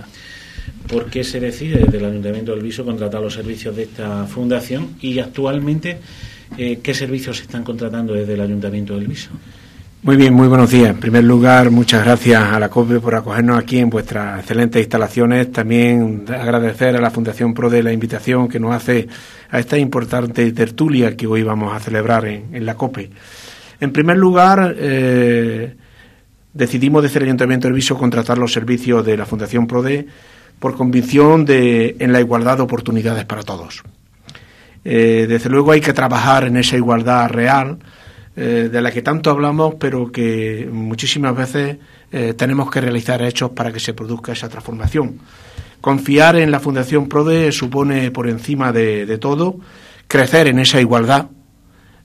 ¿Por 0.86 1.06
qué 1.06 1.24
se 1.24 1.40
decide 1.40 1.78
desde 1.78 1.98
el 1.98 2.04
Ayuntamiento 2.04 2.52
del 2.52 2.62
Viso 2.62 2.84
contratar 2.84 3.20
los 3.20 3.34
servicios 3.34 3.74
de 3.74 3.84
esta 3.84 4.26
fundación 4.26 4.96
y 5.00 5.18
actualmente 5.18 5.98
eh, 6.58 6.80
qué 6.82 6.94
servicios 6.94 7.38
se 7.38 7.44
están 7.44 7.64
contratando 7.64 8.12
desde 8.12 8.34
el 8.34 8.40
Ayuntamiento 8.40 8.94
del 8.96 9.08
Viso? 9.08 9.30
Muy 10.06 10.14
bien, 10.14 10.34
muy 10.34 10.46
buenos 10.46 10.70
días. 10.70 10.90
En 10.90 11.00
primer 11.00 11.24
lugar, 11.24 11.72
muchas 11.72 12.04
gracias 12.04 12.40
a 12.40 12.60
la 12.60 12.68
COPE 12.68 13.00
por 13.00 13.16
acogernos 13.16 13.58
aquí 13.58 13.80
en 13.80 13.90
vuestras 13.90 14.38
excelentes 14.38 14.80
instalaciones. 14.80 15.50
También 15.50 16.26
agradecer 16.28 16.94
a 16.94 17.00
la 17.00 17.10
Fundación 17.10 17.52
PRODE 17.52 17.82
la 17.82 17.92
invitación 17.92 18.46
que 18.46 18.60
nos 18.60 18.72
hace 18.72 19.08
a 19.50 19.58
esta 19.58 19.76
importante 19.76 20.52
tertulia 20.52 21.16
que 21.16 21.26
hoy 21.26 21.42
vamos 21.42 21.74
a 21.74 21.80
celebrar 21.80 22.24
en, 22.24 22.64
la 22.64 22.76
COPE. 22.76 23.10
En 23.80 23.92
primer 23.92 24.16
lugar, 24.16 24.76
eh, 24.78 25.74
decidimos 26.54 27.02
desde 27.02 27.18
el 27.18 27.24
Ayuntamiento 27.24 27.66
de 27.66 27.74
Viso 27.74 27.98
contratar 27.98 28.38
los 28.38 28.52
servicios 28.52 29.04
de 29.04 29.16
la 29.16 29.26
Fundación 29.26 29.66
PRODE 29.66 30.06
por 30.60 30.76
convicción 30.76 31.44
de, 31.44 31.96
en 31.98 32.12
la 32.12 32.20
igualdad 32.20 32.58
de 32.58 32.62
oportunidades 32.62 33.24
para 33.24 33.42
todos. 33.42 33.82
Eh, 34.84 35.26
desde 35.28 35.50
luego 35.50 35.72
hay 35.72 35.80
que 35.80 35.92
trabajar 35.92 36.44
en 36.44 36.58
esa 36.58 36.76
igualdad 36.76 37.28
real 37.28 37.80
eh, 38.38 38.68
de 38.70 38.82
la 38.82 38.90
que 38.90 39.00
tanto 39.00 39.30
hablamos, 39.30 39.76
pero 39.76 40.12
que 40.12 40.68
muchísimas 40.70 41.34
veces 41.34 41.78
eh, 42.12 42.34
tenemos 42.36 42.70
que 42.70 42.82
realizar 42.82 43.22
hechos 43.22 43.52
para 43.52 43.72
que 43.72 43.80
se 43.80 43.94
produzca 43.94 44.32
esa 44.32 44.50
transformación. 44.50 45.20
Confiar 45.80 46.36
en 46.36 46.50
la 46.50 46.60
Fundación 46.60 47.08
PRODE 47.08 47.50
supone, 47.50 48.10
por 48.10 48.28
encima 48.28 48.72
de, 48.72 49.16
todo, 49.16 49.56
crecer 50.06 50.48
en 50.48 50.58
esa 50.58 50.82
igualdad 50.82 51.28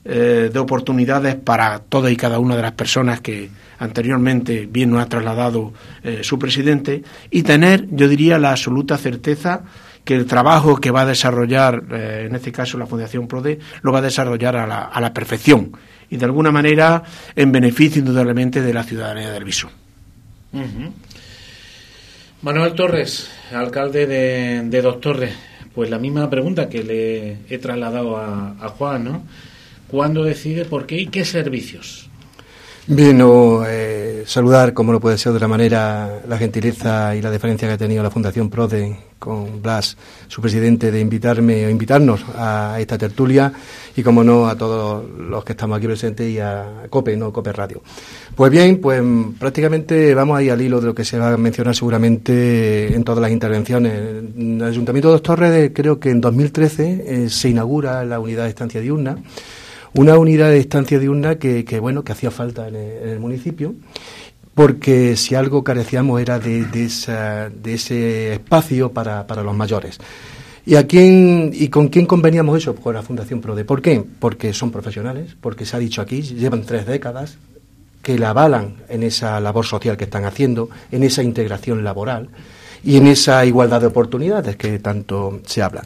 eh, 0.06 0.50
de 0.54 0.58
oportunidades 0.58 1.36
para 1.36 1.80
todas 1.80 2.14
y 2.14 2.16
cada 2.16 2.40
una 2.40 2.56
de 2.56 2.62
las 2.62 2.72
personas 2.74 3.20
que 3.20 3.50
anteriormente 3.80 4.70
bien 4.72 4.92
nos 4.92 5.02
ha 5.02 5.10
trasladado 5.10 5.74
su 6.22 6.40
presidente 6.40 7.04
y 7.30 7.44
tener, 7.44 7.88
yo 7.90 8.08
diría, 8.08 8.38
la 8.38 8.52
absoluta 8.52 8.98
certeza 8.98 9.64
que 10.06 10.16
el 10.16 10.28
trabajo 10.28 10.78
que 10.78 10.92
va 10.92 11.02
a 11.02 11.06
desarrollar, 11.08 11.84
en 11.92 12.34
este 12.36 12.52
caso 12.52 12.78
la 12.78 12.86
Fundación 12.86 13.28
PRODE, 13.28 13.60
lo 13.82 13.92
va 13.92 14.00
a 14.00 14.04
desarrollar 14.04 14.56
a 14.56 14.68
la, 14.68 14.84
a 14.84 15.02
la 15.02 15.14
perfección 15.14 15.72
y 16.12 16.18
de 16.18 16.26
alguna 16.26 16.52
manera 16.52 17.02
en 17.36 17.52
beneficio 17.52 18.00
indudablemente 18.00 18.62
de 18.62 18.74
la 18.74 18.84
ciudadanía 18.84 19.32
del 19.32 19.46
Viso. 19.46 19.72
Manuel 22.42 22.74
Torres, 22.74 23.32
alcalde 23.52 24.06
de, 24.06 24.62
de 24.66 24.82
Dos 24.82 25.00
Torres, 25.00 25.34
pues 25.74 25.90
la 25.90 25.98
misma 25.98 26.30
pregunta 26.30 26.70
que 26.70 26.84
le 26.84 27.38
he 27.50 27.58
trasladado 27.58 28.18
a, 28.18 28.58
a 28.60 28.70
Juan, 28.70 29.06
¿no? 29.06 29.24
¿Cuándo 29.88 30.24
decide, 30.24 30.66
por 30.66 30.86
qué 30.86 30.98
y 31.00 31.08
qué 31.08 31.26
servicios? 31.26 32.11
Bien, 32.88 33.22
eh, 33.68 34.24
saludar, 34.26 34.74
como 34.74 34.92
no 34.92 35.00
puede 35.00 35.16
ser 35.16 35.32
de 35.32 35.36
otra 35.36 35.48
manera, 35.48 36.20
la 36.28 36.38
gentileza 36.40 37.16
y 37.16 37.22
la 37.22 37.30
deferencia 37.30 37.68
que 37.68 37.76
ha 37.76 37.78
tenido 37.78 38.02
la 38.02 38.10
Fundación 38.10 38.50
PRODE 38.50 38.98
con 39.20 39.62
Blas, 39.62 39.96
su 40.28 40.42
presidente, 40.42 40.92
de 40.92 41.00
invitarme 41.00 41.64
o 41.68 41.70
invitarnos 41.70 42.26
a 42.36 42.78
esta 42.80 42.98
tertulia 42.98 43.54
y, 43.96 44.02
como 44.02 44.24
no, 44.24 44.48
a 44.48 44.58
todos 44.58 45.08
los 45.08 45.46
que 45.46 45.52
estamos 45.52 45.78
aquí 45.78 45.86
presentes 45.86 46.28
y 46.28 46.40
a 46.40 46.88
COPE, 46.90 47.18
no 47.18 47.32
COPE 47.32 47.54
Radio. 47.54 47.84
Pues 48.36 48.52
bien, 48.52 48.82
pues 48.82 49.00
prácticamente 49.38 50.16
vamos 50.16 50.40
a 50.40 50.42
ir 50.42 50.52
al 50.52 50.60
hilo 50.60 50.82
de 50.82 50.88
lo 50.88 50.96
que 50.96 51.06
se 51.06 51.20
va 51.20 51.34
a 51.34 51.38
mencionar 51.38 51.76
seguramente 51.76 52.96
en 52.96 53.04
todas 53.04 53.22
las 53.22 53.30
intervenciones. 53.30 53.94
En 54.36 54.60
el 54.60 54.68
Ayuntamiento 54.68 55.14
de 55.14 55.20
Torres, 55.20 55.72
creo 55.72 56.00
que 56.00 56.10
en 56.10 56.20
2013 56.20 57.04
eh, 57.06 57.30
se 57.30 57.50
inaugura 57.50 58.04
la 58.06 58.20
unidad 58.20 58.46
de 58.46 58.50
estancia 58.50 58.82
diurna 58.82 59.18
una 59.94 60.18
unidad 60.18 60.50
de 60.50 60.60
estancia 60.60 61.00
diurna 61.00 61.36
que, 61.36 61.66
que 61.66 61.80
bueno, 61.80 62.04
que 62.04 62.14
hacía 62.14 62.32
falta 62.32 62.68
en 62.68 62.76
el, 62.76 63.20
municipio 63.20 63.76
porque 64.56 65.16
si 65.16 65.36
algo 65.36 65.64
carecíamos 65.64 66.22
era 66.22 66.40
de, 66.40 66.68
esa, 66.74 67.50
de 67.50 67.74
ese 67.74 68.34
espacio 68.34 68.92
para, 68.92 69.26
para, 69.26 69.44
los 69.44 69.56
mayores. 69.56 69.98
¿Y, 70.66 70.76
a 70.76 70.86
quién, 70.86 71.52
¿Y 71.54 71.70
con 71.70 71.88
quién 71.88 72.06
conveníamos 72.06 72.58
eso? 72.58 72.76
Con 72.76 72.94
la 72.94 73.02
Fundación 73.02 73.42
PRODE. 73.42 73.64
¿Por 73.64 73.82
qué? 73.82 74.04
Porque 74.20 74.54
son 74.54 74.70
profesionales, 74.70 75.36
porque 75.40 75.66
se 75.66 75.78
ha 75.78 75.80
dicho 75.80 76.02
aquí, 76.02 76.22
llevan 76.22 76.64
tres 76.64 76.86
décadas, 76.86 77.38
que 78.02 78.18
la 78.18 78.32
avalan 78.32 78.76
en 78.90 79.04
esa 79.04 79.40
labor 79.40 79.66
social 79.66 79.98
que 79.98 80.04
están 80.06 80.26
haciendo, 80.26 80.70
en 80.92 81.04
esa 81.04 81.24
integración 81.24 81.84
laboral 81.84 82.30
y 82.84 82.98
en 82.98 83.08
esa 83.08 83.46
igualdad 83.46 83.82
de 83.82 83.88
oportunidades 83.88 84.56
que 84.56 84.80
tanto 84.80 85.40
se 85.46 85.62
habla. 85.62 85.84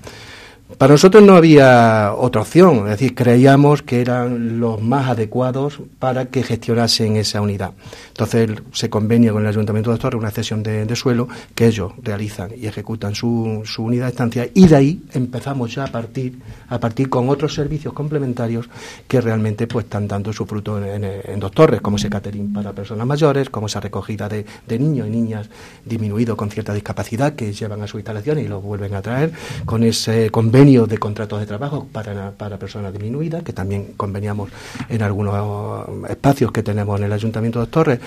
Para 0.79 0.93
nosotros 0.93 1.21
no 1.21 1.35
había 1.35 2.11
otra 2.17 2.41
opción, 2.41 2.85
es 2.85 2.97
decir, 2.97 3.13
creíamos 3.13 3.83
que 3.83 4.01
eran 4.01 4.59
los 4.59 4.81
más 4.81 5.09
adecuados 5.09 5.79
para 5.99 6.25
que 6.25 6.41
gestionasen 6.41 7.17
esa 7.17 7.39
unidad. 7.39 7.73
Entonces 8.07 8.49
se 8.71 8.89
convenia 8.89 9.31
con 9.31 9.43
el 9.43 9.47
Ayuntamiento 9.47 9.91
de 9.91 9.99
Torres 9.99 10.19
una 10.19 10.31
cesión 10.31 10.63
de, 10.63 10.95
suelo 10.95 11.27
que 11.53 11.67
ellos 11.67 11.91
realizan 12.01 12.49
y 12.57 12.65
ejecutan 12.65 13.13
su, 13.13 13.61
su, 13.63 13.83
unidad 13.83 14.05
de 14.05 14.09
estancia 14.09 14.49
y 14.55 14.67
de 14.67 14.75
ahí 14.75 15.03
empezamos 15.13 15.75
ya 15.75 15.83
a 15.83 15.87
partir, 15.87 16.39
a 16.67 16.79
partir 16.79 17.09
con 17.09 17.29
otros 17.29 17.53
servicios 17.53 17.93
complementarios 17.93 18.67
que 19.07 19.21
realmente 19.21 19.67
pues 19.67 19.85
están 19.85 20.07
dando 20.07 20.33
su 20.33 20.47
fruto 20.47 20.83
en, 20.83 21.39
Dos 21.39 21.51
Torres, 21.51 21.81
como 21.81 21.97
ese 21.97 22.09
catering 22.09 22.51
para 22.51 22.73
personas 22.73 23.05
mayores, 23.05 23.51
como 23.51 23.67
esa 23.67 23.79
recogida 23.79 24.27
de, 24.27 24.45
de 24.65 24.79
niños 24.79 25.07
y 25.07 25.11
niñas 25.11 25.47
disminuidos 25.85 26.35
con 26.35 26.49
cierta 26.49 26.73
discapacidad 26.73 27.35
que 27.35 27.53
llevan 27.53 27.83
a 27.83 27.87
su 27.87 27.97
instalación 27.97 28.39
y 28.39 28.47
los 28.47 28.63
vuelven 28.63 28.95
a 28.95 29.01
traer, 29.03 29.31
con 29.65 29.83
ese 29.83 30.31
convenio 30.31 30.54
de 30.55 30.97
contratos 30.97 31.41
de 31.41 31.45
trabajo 31.45 31.85
para, 31.91 32.31
para 32.31 32.57
personas 32.57 32.93
disminuidas, 32.93 33.43
que 33.43 33.51
también 33.51 33.93
conveniamos 33.97 34.49
en 34.87 35.01
algunos 35.01 35.85
espacios 36.09 36.53
que 36.53 36.63
tenemos 36.63 36.97
en 36.97 37.07
el 37.07 37.11
Ayuntamiento 37.11 37.59
de 37.59 37.67
Torres, 37.67 37.99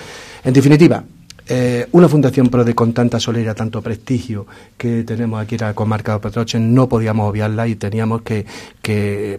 en 0.43 0.51
definitiva, 0.51 1.03
eh, 1.47 1.87
una 1.91 2.09
fundación 2.09 2.47
pro 2.49 2.63
de 2.63 2.73
con 2.73 2.91
tanta 2.91 3.19
solera, 3.19 3.53
tanto 3.53 3.83
prestigio 3.83 4.47
que 4.77 5.03
tenemos 5.03 5.39
aquí 5.39 5.55
en 5.55 5.61
la 5.61 5.73
comarca 5.75 6.13
de 6.13 6.19
Petroche, 6.19 6.59
no 6.59 6.89
podíamos 6.89 7.29
obviarla 7.29 7.67
y 7.67 7.75
teníamos 7.75 8.23
que, 8.23 8.45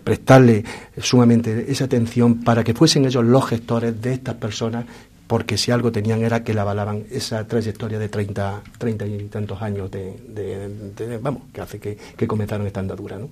prestarle 0.05 0.65
sumamente 0.99 1.67
esa 1.71 1.87
atención 1.87 2.45
para 2.45 2.63
que 2.63 2.75
fuesen 2.75 3.05
ellos 3.05 3.25
los 3.25 3.49
gestores 3.49 4.01
de 4.01 4.13
estas 4.13 4.37
personas, 4.37 4.85
porque 5.31 5.57
si 5.57 5.71
algo 5.71 5.93
tenían 5.93 6.25
era 6.25 6.43
que 6.43 6.53
la 6.53 6.63
avalaban 6.63 7.05
esa 7.09 7.47
trayectoria 7.47 8.01
de 8.01 8.09
30, 8.09 8.63
30 8.79 9.07
y 9.07 9.19
tantos 9.27 9.63
años 9.63 9.89
de, 9.89 11.19
vamos, 11.23 11.45
que 11.53 11.61
hace 11.61 11.79
que, 11.79 12.27
comenzaron 12.27 12.67
esta 12.67 12.81
andadura, 12.81 13.17
¿no? 13.17 13.29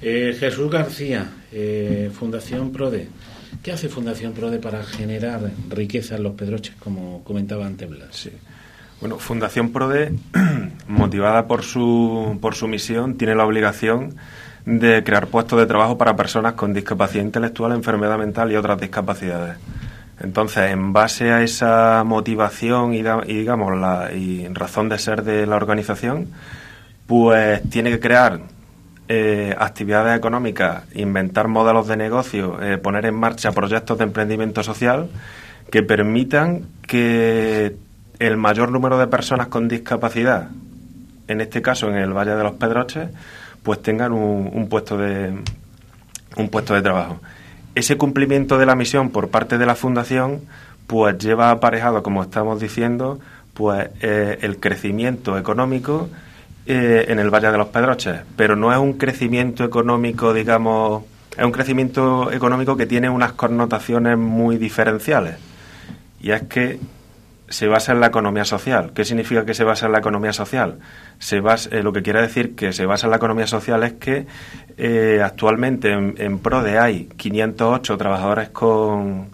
Eh, 0.00 0.36
Jesús 0.38 0.70
García, 0.70 1.28
eh, 1.50 2.08
Fundación 2.14 2.70
PRODE. 2.70 3.08
¿Qué 3.64 3.72
hace 3.72 3.88
Fundación 3.88 4.32
PRODE 4.32 4.60
para 4.60 4.84
generar 4.84 5.50
riqueza 5.70 6.14
en 6.14 6.22
los 6.22 6.34
pedroches, 6.34 6.76
como 6.76 7.24
comentaba 7.24 7.66
antes 7.66 7.90
Blas? 7.90 8.14
Sí. 8.14 8.30
Bueno, 9.00 9.18
Fundación 9.18 9.72
PRODE, 9.72 10.12
motivada 10.86 11.48
por 11.48 11.64
su, 11.64 12.38
por 12.40 12.54
su 12.54 12.68
misión, 12.68 13.16
tiene 13.16 13.34
la 13.34 13.44
obligación 13.44 14.14
de 14.66 15.02
crear 15.02 15.26
puestos 15.26 15.58
de 15.58 15.66
trabajo 15.66 15.98
para 15.98 16.14
personas 16.14 16.52
con 16.52 16.72
discapacidad 16.72 17.24
intelectual, 17.24 17.72
enfermedad 17.72 18.18
mental 18.18 18.52
y 18.52 18.54
otras 18.54 18.80
discapacidades. 18.80 19.56
Entonces, 20.20 20.70
en 20.70 20.92
base 20.92 21.32
a 21.32 21.42
esa 21.42 22.04
motivación 22.04 22.94
y, 22.94 23.02
digamos 23.26 23.78
la 23.78 24.12
y 24.12 24.46
razón 24.48 24.88
de 24.88 24.98
ser 24.98 25.24
de 25.24 25.46
la 25.46 25.56
organización, 25.56 26.28
pues 27.06 27.68
tiene 27.68 27.90
que 27.90 28.00
crear 28.00 28.40
eh, 29.08 29.54
actividades 29.58 30.16
económicas, 30.16 30.84
inventar 30.94 31.48
modelos 31.48 31.88
de 31.88 31.96
negocio, 31.96 32.62
eh, 32.62 32.78
poner 32.78 33.06
en 33.06 33.14
marcha 33.14 33.52
proyectos 33.52 33.98
de 33.98 34.04
emprendimiento 34.04 34.62
social 34.62 35.08
que 35.70 35.82
permitan 35.82 36.62
que 36.86 37.76
el 38.18 38.36
mayor 38.36 38.70
número 38.70 38.98
de 38.98 39.06
personas 39.06 39.48
con 39.48 39.68
discapacidad, 39.68 40.48
en 41.28 41.40
este 41.40 41.60
caso 41.62 41.88
en 41.88 41.96
el 41.96 42.12
Valle 42.12 42.36
de 42.36 42.42
los 42.42 42.54
Pedroches, 42.54 43.10
pues 43.62 43.82
tengan 43.82 44.12
un, 44.12 44.68
puesto 44.68 44.96
de 44.96 45.34
un 46.36 46.48
puesto 46.48 46.74
de 46.74 46.82
trabajo. 46.82 47.20
Ese 47.74 47.96
cumplimiento 47.96 48.58
de 48.58 48.66
la 48.66 48.76
misión 48.76 49.10
por 49.10 49.28
parte 49.28 49.58
de 49.58 49.66
la 49.66 49.74
fundación, 49.74 50.42
pues 50.86 51.18
lleva 51.18 51.50
aparejado, 51.50 52.02
como 52.02 52.22
estamos 52.22 52.60
diciendo, 52.60 53.18
pues 53.52 53.88
eh, 54.00 54.38
el 54.42 54.58
crecimiento 54.58 55.38
económico 55.38 56.08
eh, 56.66 57.06
en 57.08 57.18
el 57.18 57.30
Valle 57.30 57.50
de 57.50 57.58
los 57.58 57.68
Pedroches, 57.68 58.20
pero 58.36 58.56
no 58.56 58.72
es 58.72 58.78
un 58.78 58.94
crecimiento 58.94 59.64
económico, 59.64 60.32
digamos, 60.32 61.04
es 61.36 61.44
un 61.44 61.52
crecimiento 61.52 62.30
económico 62.30 62.76
que 62.76 62.86
tiene 62.86 63.08
unas 63.10 63.32
connotaciones 63.32 64.16
muy 64.16 64.56
diferenciales. 64.56 65.36
Y 66.20 66.30
es 66.30 66.42
que 66.42 66.78
se 67.48 67.68
basa 67.68 67.92
en 67.92 68.00
la 68.00 68.06
economía 68.06 68.44
social. 68.44 68.92
¿Qué 68.94 69.04
significa 69.04 69.44
que 69.44 69.54
se 69.54 69.64
basa 69.64 69.86
en 69.86 69.92
la 69.92 69.98
economía 69.98 70.32
social? 70.32 70.78
Se 71.18 71.40
basa, 71.40 71.68
eh, 71.72 71.82
lo 71.82 71.92
que 71.92 72.02
quiere 72.02 72.22
decir 72.22 72.54
que 72.54 72.72
se 72.72 72.86
basa 72.86 73.06
en 73.06 73.10
la 73.10 73.16
economía 73.16 73.46
social 73.46 73.82
es 73.82 73.94
que 73.94 74.26
eh, 74.76 75.20
actualmente 75.22 75.92
en, 75.92 76.14
en, 76.18 76.38
PRODE 76.38 76.78
hay 76.78 77.08
508 77.16 77.96
trabajadores 77.96 78.48
con 78.50 79.32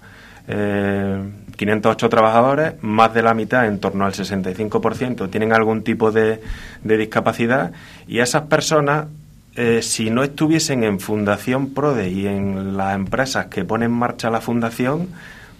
508 1.61 2.09
trabajadores, 2.09 2.73
más 2.81 3.13
de 3.13 3.23
la 3.23 3.35
mitad, 3.35 3.67
en 3.67 3.81
torno 3.81 4.07
al 4.07 4.13
65%, 4.15 5.29
tienen 5.29 5.53
algún 5.53 5.85
tipo 5.85 6.11
de, 6.11 6.41
discapacidad 6.83 7.73
y 8.09 8.21
esas 8.21 8.45
personas, 8.45 9.09
eh, 9.57 9.83
si 9.83 10.09
no 10.09 10.23
estuviesen 10.23 10.85
en 10.85 11.01
Fundación 11.01 11.75
PRODE 11.75 12.09
y 12.09 12.27
en 12.27 12.79
las 12.79 12.95
empresas 12.95 13.47
que 13.47 13.67
ponen 13.67 13.91
en 13.91 13.99
marcha 13.99 14.31
la 14.31 14.41
fundación, 14.41 15.09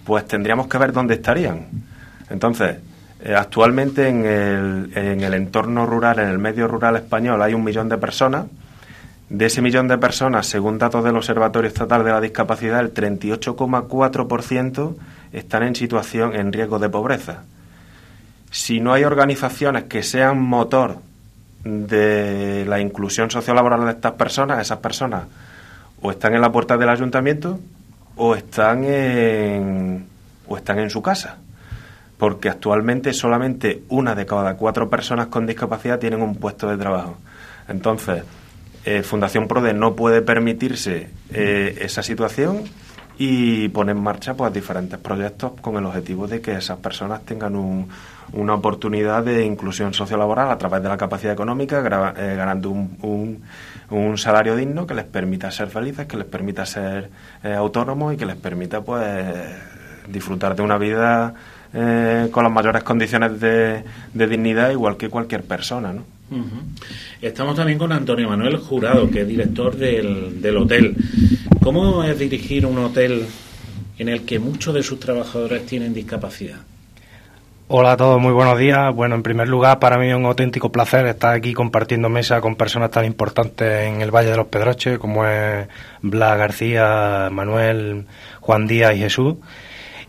pues 0.03 0.25
tendríamos 0.25 0.65
que 0.65 0.79
ver 0.79 0.91
dónde 0.91 1.13
estarían. 1.13 1.67
Entonces, 2.31 2.77
eh, 3.23 3.35
actualmente 3.35 4.07
en 4.07 4.25
el, 4.25 4.91
en 4.95 5.21
el 5.21 5.33
entorno 5.33 5.85
rural, 5.85 6.19
en 6.19 6.29
el 6.29 6.39
medio 6.39 6.67
rural 6.67 6.95
español, 6.95 7.41
hay 7.41 7.53
un 7.53 7.63
millón 7.63 7.89
de 7.89 7.97
personas 7.97 8.45
De 9.29 9.45
ese 9.45 9.61
millón 9.61 9.87
de 9.87 9.97
personas, 9.97 10.47
según 10.47 10.77
datos 10.77 11.03
del 11.03 11.15
Observatorio 11.15 11.67
Estatal 11.67 12.03
de 12.03 12.11
la 12.11 12.19
Discapacidad, 12.19 12.81
el 12.81 12.93
38,4% 12.93 14.95
están 15.31 15.63
en 15.63 15.75
situación 15.75 16.35
en 16.35 16.51
riesgo 16.51 16.79
de 16.79 16.89
pobreza. 16.89 17.43
Si 18.49 18.81
no 18.81 18.91
hay 18.91 19.05
organizaciones 19.05 19.85
que 19.85 20.03
sean 20.03 20.41
motor 20.41 20.97
de 21.63 22.65
la 22.67 22.81
inclusión 22.81 23.31
sociolaboral 23.31 23.85
de 23.85 23.91
estas 23.91 24.13
personas, 24.13 24.59
esas 24.59 24.79
personas 24.79 25.23
o 26.01 26.11
están 26.11 26.33
en 26.33 26.41
la 26.41 26.51
puerta 26.51 26.75
del 26.75 26.89
ayuntamiento 26.89 27.59
o 28.17 28.35
están 28.35 28.83
en, 28.83 30.05
o 30.47 30.57
están 30.57 30.79
en 30.79 30.89
su 30.89 31.01
casa. 31.01 31.37
Porque 32.21 32.49
actualmente 32.49 33.13
solamente 33.13 33.81
una 33.89 34.13
de 34.13 34.27
cada 34.27 34.53
cuatro 34.53 34.91
personas 34.91 35.25
con 35.25 35.47
discapacidad 35.47 35.97
tienen 35.97 36.21
un 36.21 36.35
puesto 36.35 36.69
de 36.69 36.77
trabajo. 36.77 37.17
Entonces, 37.67 38.21
eh, 38.85 39.01
Fundación 39.01 39.47
PRODE 39.47 39.73
no 39.73 39.95
puede 39.95 40.21
permitirse 40.21 41.09
eh, 41.31 41.79
esa 41.81 42.03
situación 42.03 42.65
y 43.17 43.69
pone 43.69 43.93
en 43.93 44.03
marcha 44.03 44.35
pues 44.35 44.53
diferentes 44.53 44.99
proyectos 44.99 45.53
con 45.61 45.77
el 45.77 45.85
objetivo 45.87 46.27
de 46.27 46.41
que 46.41 46.51
esas 46.53 46.77
personas 46.77 47.25
tengan 47.25 47.55
una 48.33 48.53
oportunidad 48.53 49.23
de 49.23 49.43
inclusión 49.43 49.91
sociolaboral 49.95 50.51
a 50.51 50.59
través 50.59 50.83
de 50.83 50.89
la 50.89 50.97
capacidad 50.97 51.33
económica, 51.33 51.79
eh, 51.79 52.35
ganando 52.35 52.69
un, 52.69 53.41
un, 53.89 54.17
salario 54.19 54.55
digno 54.55 54.85
que 54.85 54.93
les 54.93 55.05
permita 55.05 55.49
ser 55.49 55.69
felices, 55.69 56.05
que 56.05 56.17
les 56.17 56.27
permita 56.27 56.67
ser 56.67 57.09
autónomos 57.57 58.13
y 58.13 58.17
que 58.17 58.27
les 58.27 58.35
permita 58.35 58.81
pues 58.81 59.09
disfrutar 60.07 60.55
de 60.55 60.61
una 60.61 60.77
vida 60.77 61.33
con 61.71 62.43
las 62.43 62.51
mayores 62.51 62.83
condiciones 62.83 63.39
de, 63.39 63.83
de 64.13 64.27
dignidad 64.27 64.71
igual 64.71 64.97
que 64.97 65.09
cualquier 65.09 65.43
persona, 65.43 65.93
¿no? 65.93 66.03
Estamos 67.21 67.55
también 67.55 67.77
con 67.77 67.91
Antonio 67.91 68.29
Manuel 68.29 68.57
Jurado, 68.57 69.09
que 69.09 69.21
es 69.21 69.27
director 69.27 69.75
del, 69.75 70.41
del 70.41 70.57
hotel. 70.57 70.95
¿Cómo 71.61 72.03
es 72.03 72.17
dirigir 72.17 72.65
un 72.65 72.77
hotel 72.77 73.25
en 73.99 74.09
el 74.09 74.23
que 74.23 74.39
muchos 74.39 74.73
de 74.73 74.81
sus 74.81 74.99
trabajadores 74.99 75.65
tienen 75.65 75.93
discapacidad? 75.93 76.59
Hola 77.67 77.93
a 77.93 77.97
todos, 77.97 78.19
muy 78.19 78.33
buenos 78.33 78.57
días. 78.57 78.93
Bueno, 78.93 79.15
en 79.15 79.23
primer 79.23 79.47
lugar, 79.47 79.79
para 79.79 79.97
mí 79.97 80.09
es 80.09 80.15
un 80.15 80.25
auténtico 80.25 80.71
placer 80.71 81.05
estar 81.05 81.33
aquí 81.33 81.53
compartiendo 81.53 82.09
mesa 82.09 82.41
con 82.41 82.55
personas 82.55 82.91
tan 82.91 83.05
importantes 83.05 83.87
en 83.87 84.01
el 84.01 84.11
Valle 84.11 84.31
de 84.31 84.35
los 84.37 84.47
Pedroches 84.47 84.99
como 84.99 85.25
es 85.25 85.67
Blas 86.01 86.37
García, 86.37 87.29
Manuel, 87.31 88.07
Juan 88.41 88.67
Díaz 88.67 88.95
y 88.95 88.99
Jesús. 88.99 89.35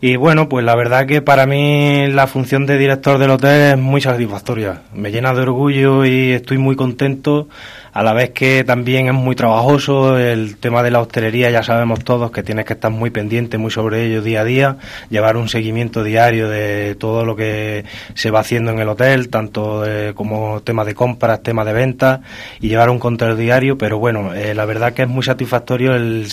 Y 0.05 0.17
bueno, 0.17 0.49
pues 0.49 0.65
la 0.65 0.75
verdad 0.75 1.07
que 1.07 1.21
para 1.21 1.45
mí 1.45 2.07
la 2.07 2.27
función 2.27 2.65
de 2.65 2.77
director 2.77 3.17
del 3.19 3.29
hotel 3.29 3.71
es 3.71 3.77
muy 3.77 4.01
satisfactoria. 4.01 4.81
Me 4.93 5.13
llena 5.13 5.33
de 5.33 5.43
orgullo 5.43 6.03
y 6.03 6.31
estoy 6.33 6.57
muy 6.57 6.75
contento, 6.75 7.47
a 7.93 8.03
la 8.03 8.11
vez 8.11 8.31
que 8.31 8.65
también 8.65 9.07
es 9.07 9.13
muy 9.13 9.33
trabajoso. 9.33 10.17
El 10.17 10.57
tema 10.57 10.83
de 10.83 10.91
la 10.91 10.99
hostelería 10.99 11.51
ya 11.51 11.63
sabemos 11.63 12.03
todos 12.03 12.31
que 12.31 12.43
tienes 12.43 12.65
que 12.65 12.73
estar 12.73 12.91
muy 12.91 13.11
pendiente, 13.11 13.57
muy 13.57 13.71
sobre 13.71 14.05
ello 14.05 14.21
día 14.21 14.41
a 14.41 14.43
día, 14.43 14.77
llevar 15.09 15.37
un 15.37 15.47
seguimiento 15.47 16.03
diario 16.03 16.49
de 16.49 16.95
todo 16.95 17.23
lo 17.23 17.37
que 17.37 17.85
se 18.13 18.29
va 18.29 18.41
haciendo 18.41 18.71
en 18.71 18.79
el 18.79 18.89
hotel, 18.89 19.29
tanto 19.29 19.85
como 20.15 20.59
tema 20.63 20.83
de 20.83 20.95
compras, 20.95 21.43
tema 21.43 21.63
de 21.63 21.71
ventas 21.71 22.19
y 22.59 22.67
llevar 22.67 22.89
un 22.89 22.99
control 22.99 23.37
diario. 23.37 23.77
Pero 23.77 23.99
bueno, 23.99 24.33
eh, 24.33 24.53
la 24.53 24.65
verdad 24.65 24.91
que 24.91 25.03
es 25.03 25.07
muy 25.07 25.23
satisfactorio 25.23 25.95
el 25.95 26.27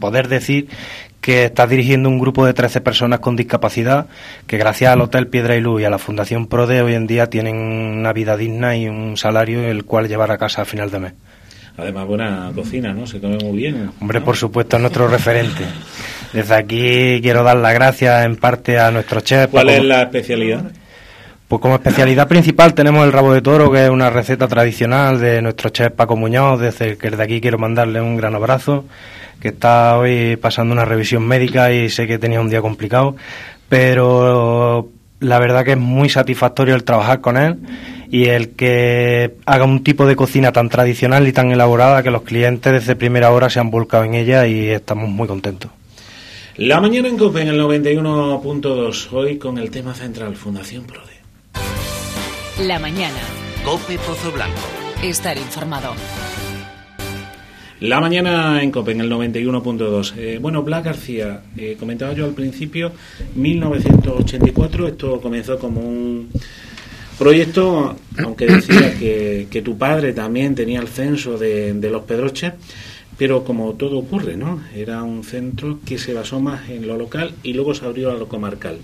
poder 0.00 0.28
decir 0.28 0.68
que 1.20 1.44
está 1.44 1.66
dirigiendo 1.66 2.08
un 2.08 2.18
grupo 2.18 2.46
de 2.46 2.54
13 2.54 2.80
personas 2.80 3.20
con 3.20 3.36
discapacidad 3.36 4.06
que 4.46 4.56
gracias 4.56 4.92
al 4.92 5.00
Hotel 5.00 5.26
Piedra 5.26 5.56
y 5.56 5.60
Luz 5.60 5.82
y 5.82 5.84
a 5.84 5.90
la 5.90 5.98
Fundación 5.98 6.46
PRODE 6.46 6.82
hoy 6.82 6.94
en 6.94 7.06
día 7.06 7.28
tienen 7.28 7.56
una 7.56 8.12
vida 8.12 8.36
digna 8.36 8.76
y 8.76 8.88
un 8.88 9.16
salario 9.16 9.62
el 9.62 9.84
cual 9.84 10.08
llevar 10.08 10.30
a 10.30 10.38
casa 10.38 10.62
a 10.62 10.64
final 10.64 10.90
de 10.90 11.00
mes. 11.00 11.12
Además, 11.76 12.06
buena 12.06 12.50
cocina, 12.54 12.92
¿no? 12.92 13.06
Se 13.06 13.20
come 13.20 13.38
muy 13.42 13.56
bien. 13.56 13.90
Hombre, 14.00 14.20
por 14.20 14.36
supuesto, 14.36 14.76
es 14.76 14.82
nuestro 14.82 15.08
referente. 15.08 15.64
Desde 16.32 16.54
aquí 16.54 17.20
quiero 17.22 17.42
dar 17.42 17.56
las 17.56 17.74
gracias 17.74 18.24
en 18.24 18.36
parte 18.36 18.78
a 18.78 18.90
nuestro 18.90 19.20
chef. 19.20 19.50
¿Cuál 19.50 19.70
es 19.70 19.82
la 19.82 20.02
especialidad? 20.02 20.70
Pues 21.50 21.60
como 21.62 21.74
especialidad 21.74 22.28
principal 22.28 22.74
tenemos 22.74 23.04
el 23.04 23.10
rabo 23.10 23.32
de 23.32 23.42
toro, 23.42 23.72
que 23.72 23.86
es 23.86 23.90
una 23.90 24.08
receta 24.08 24.46
tradicional 24.46 25.18
de 25.18 25.42
nuestro 25.42 25.70
chef 25.70 25.90
Paco 25.90 26.14
Muñoz, 26.14 26.60
desde 26.60 26.96
que 26.96 27.10
desde 27.10 27.24
aquí 27.24 27.40
quiero 27.40 27.58
mandarle 27.58 28.00
un 28.00 28.16
gran 28.16 28.36
abrazo 28.36 28.84
que 29.40 29.48
está 29.48 29.98
hoy 29.98 30.36
pasando 30.36 30.72
una 30.72 30.84
revisión 30.84 31.26
médica 31.26 31.72
y 31.72 31.90
sé 31.90 32.06
que 32.06 32.20
tenía 32.20 32.40
un 32.40 32.50
día 32.50 32.62
complicado, 32.62 33.16
pero 33.68 34.90
la 35.18 35.40
verdad 35.40 35.64
que 35.64 35.72
es 35.72 35.76
muy 35.76 36.08
satisfactorio 36.08 36.76
el 36.76 36.84
trabajar 36.84 37.20
con 37.20 37.36
él 37.36 37.56
y 38.12 38.26
el 38.26 38.50
que 38.50 39.34
haga 39.44 39.64
un 39.64 39.82
tipo 39.82 40.06
de 40.06 40.14
cocina 40.14 40.52
tan 40.52 40.68
tradicional 40.68 41.26
y 41.26 41.32
tan 41.32 41.50
elaborada 41.50 42.04
que 42.04 42.12
los 42.12 42.22
clientes 42.22 42.72
desde 42.72 42.94
primera 42.94 43.32
hora 43.32 43.50
se 43.50 43.58
han 43.58 43.72
volcado 43.72 44.04
en 44.04 44.14
ella 44.14 44.46
y 44.46 44.68
estamos 44.68 45.08
muy 45.08 45.26
contentos. 45.26 45.72
La 46.58 46.80
mañana 46.80 47.08
en 47.08 47.18
COPE 47.18 47.42
en 47.42 47.48
el 47.48 47.60
91.2, 47.60 49.08
hoy 49.10 49.36
con 49.36 49.58
el 49.58 49.68
tema 49.72 49.94
central, 49.94 50.36
Fundación 50.36 50.84
PRODE. 50.84 51.09
La 52.66 52.78
mañana. 52.78 53.16
COPE 53.64 53.96
Pozo 53.98 54.32
Blanco. 54.32 54.60
Estar 55.02 55.38
informado. 55.38 55.94
La 57.80 58.00
mañana 58.00 58.62
en 58.62 58.70
COPE, 58.70 58.92
en 58.92 59.00
el 59.00 59.10
91.2. 59.10 60.12
Eh, 60.18 60.38
bueno, 60.38 60.62
Blas 60.62 60.84
García, 60.84 61.42
eh, 61.56 61.78
comentaba 61.80 62.12
yo 62.12 62.26
al 62.26 62.34
principio, 62.34 62.92
1984, 63.34 64.88
esto 64.88 65.20
comenzó 65.22 65.58
como 65.58 65.80
un 65.80 66.28
proyecto, 67.18 67.96
aunque 68.22 68.46
decía 68.46 68.92
que, 68.98 69.46
que 69.50 69.62
tu 69.62 69.78
padre 69.78 70.12
también 70.12 70.54
tenía 70.54 70.80
el 70.80 70.88
censo 70.88 71.38
de, 71.38 71.72
de 71.72 71.90
los 71.90 72.02
Pedroches, 72.02 72.52
pero 73.16 73.42
como 73.42 73.72
todo 73.72 73.96
ocurre, 73.96 74.36
¿no? 74.36 74.60
Era 74.74 75.02
un 75.02 75.24
centro 75.24 75.78
que 75.86 75.96
se 75.96 76.12
basó 76.12 76.40
más 76.40 76.68
en 76.68 76.86
lo 76.86 76.98
local 76.98 77.32
y 77.42 77.54
luego 77.54 77.74
se 77.74 77.86
abrió 77.86 78.10
a 78.10 78.14
lo 78.14 78.28
comarcal. 78.28 78.80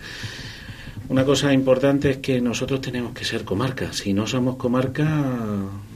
Una 1.09 1.25
cosa 1.25 1.53
importante 1.53 2.11
es 2.11 2.17
que 2.19 2.41
nosotros 2.41 2.81
tenemos 2.81 3.13
que 3.13 3.25
ser 3.25 3.45
comarca. 3.45 3.93
Si 3.93 4.13
no 4.13 4.27
somos 4.27 4.57
comarca, 4.57 5.25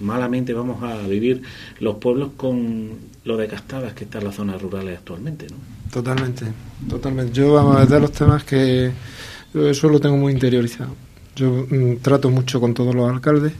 malamente 0.01 0.53
vamos 0.53 0.83
a 0.83 0.99
vivir 1.07 1.43
los 1.81 1.97
pueblos 1.97 2.31
con 2.37 2.91
lo 3.25 3.37
desgastadas 3.37 3.93
que 3.93 4.05
están 4.05 4.25
las 4.25 4.37
zonas 4.37 4.63
rurales 4.63 4.99
actualmente, 4.99 5.47
¿no? 5.51 5.57
Totalmente, 5.93 6.47
totalmente. 6.89 7.33
Yo, 7.33 7.55
vamos, 7.55 7.77
a 7.77 7.87
de 7.87 8.01
los 8.01 8.13
temas 8.13 8.45
que 8.45 8.93
eso 9.55 9.89
lo 9.89 9.99
tengo 9.99 10.17
muy 10.17 10.33
interiorizado. 10.33 10.95
Yo 11.35 11.67
mm, 11.69 11.97
trato 11.97 12.31
mucho 12.31 12.61
con 12.61 12.73
todos 12.73 12.95
los 12.95 13.11
alcaldes 13.11 13.53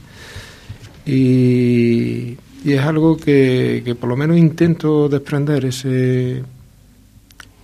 y, 1.05 2.37
y 2.63 2.73
es 2.73 2.81
algo 2.81 3.17
que, 3.17 3.81
que 3.83 3.95
por 3.95 4.09
lo 4.09 4.15
menos 4.15 4.37
intento 4.37 5.09
desprender 5.09 5.65
ese 5.65 6.43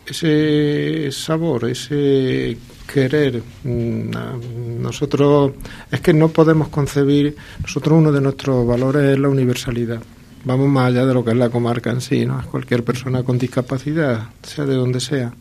ese 0.06 1.12
sabor, 1.12 1.70
ese 1.70 2.58
querer. 2.88 3.44
Mm, 3.64 4.82
nosotros 4.82 5.52
es 5.92 6.02
que 6.02 6.14
no 6.14 6.30
podemos 6.30 6.70
concebir, 6.70 7.36
nosotros 7.62 8.00
uno 8.00 8.12
de 8.12 8.22
nuestros 8.22 8.66
valores 8.66 9.14
es 9.14 9.20
la 9.20 9.30
universalidad. 9.30 10.02
Vamos 10.46 10.70
más 10.70 10.88
allá 10.88 11.06
de 11.06 11.14
lo 11.14 11.26
que 11.26 11.32
es 11.32 11.38
la 11.38 11.50
comarca 11.50 11.92
en 11.92 12.02
sí, 12.02 12.26
¿no? 12.26 12.42
Cualquier 12.50 12.84
persona 12.84 13.24
con 13.24 13.38
discapacidad, 13.38 14.30
sea 14.42 14.66
de 14.66 14.76
donde 14.76 15.00
sea. 15.00 15.34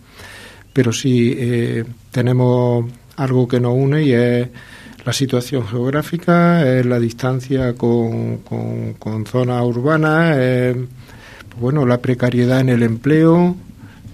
Pero 0.73 0.93
sí 0.93 1.35
eh, 1.37 1.85
tenemos 2.11 2.85
algo 3.17 3.47
que 3.49 3.61
nos 3.61 3.75
une 3.75 4.03
y 4.03 4.13
es 4.13 4.49
la 5.07 5.13
situación 5.13 5.67
geográfica, 5.67 6.67
es 6.69 6.85
la 6.85 6.99
distancia 6.99 7.75
con, 7.75 8.39
con, 8.39 9.25
zonas 9.27 9.63
urbanas, 9.63 10.37
es, 10.37 10.77
bueno, 11.61 11.87
la 11.87 11.99
precariedad 11.99 12.61
en 12.61 12.71
el 12.71 12.83
empleo, 12.83 13.55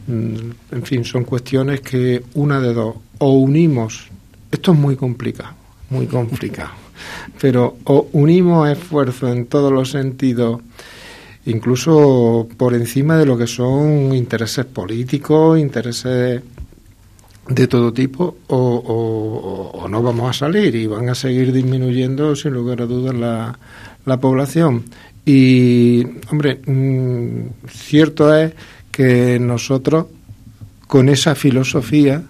mm, 0.07 0.37
en 0.73 0.83
fin, 0.83 1.05
son 1.05 1.25
cuestiones 1.25 1.81
que 1.81 2.23
una 2.35 2.61
de 2.61 2.75
dos, 2.75 2.97
o 3.22 3.35
unimos, 3.35 4.08
esto 4.50 4.72
es 4.72 4.78
muy 4.80 4.96
complicado, 4.96 5.54
muy 5.90 6.08
complicado, 6.08 6.70
pero 7.40 7.76
o 7.85 8.08
unimos 8.14 8.68
esfuerzos 8.68 9.30
en 9.30 9.46
todos 9.46 9.70
los 9.70 9.92
sentidos, 9.92 10.61
incluso 11.46 12.48
por 12.56 12.74
encima 12.74 13.16
de 13.16 13.24
lo 13.24 13.38
que 13.38 13.46
son 13.46 14.12
intereses 14.12 14.64
políticos, 14.64 15.56
intereses 15.61 16.42
de 17.48 17.66
todo 17.68 17.92
tipo, 17.92 18.38
o, 18.48 19.87
no 19.88 20.02
vamos 20.02 20.28
a 20.28 20.32
salir 20.32 20.74
y 20.74 20.88
van 20.88 21.08
a 21.08 21.14
seguir 21.14 21.52
disminuyendo, 21.52 22.35
sin 22.35 22.54
lugar 22.54 22.82
a 22.82 22.87
dudas, 22.87 23.14
la, 23.14 23.56
la 24.04 24.16
población. 24.18 24.82
Y, 25.24 26.04
hombre, 26.28 26.61
mm, 26.66 27.68
cierto 27.68 28.35
es 28.35 28.52
que 28.90 29.38
nosotros, 29.38 30.06
con 30.88 31.08
esa 31.08 31.37
filosofía, 31.37 32.24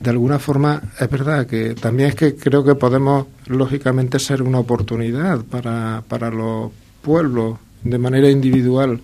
de 0.00 0.10
alguna 0.10 0.38
forma 0.38 0.80
es 0.98 1.10
verdad 1.10 1.46
que 1.46 1.74
también 1.74 2.10
es 2.10 2.14
que 2.14 2.36
creo 2.36 2.64
que 2.64 2.74
podemos 2.74 3.26
lógicamente 3.46 4.18
ser 4.18 4.42
una 4.42 4.60
oportunidad 4.60 5.44
para, 5.44 6.02
para 6.06 6.30
los 6.30 6.70
pueblos 7.02 7.58
de 7.82 7.98
manera 7.98 8.30
individual, 8.30 9.00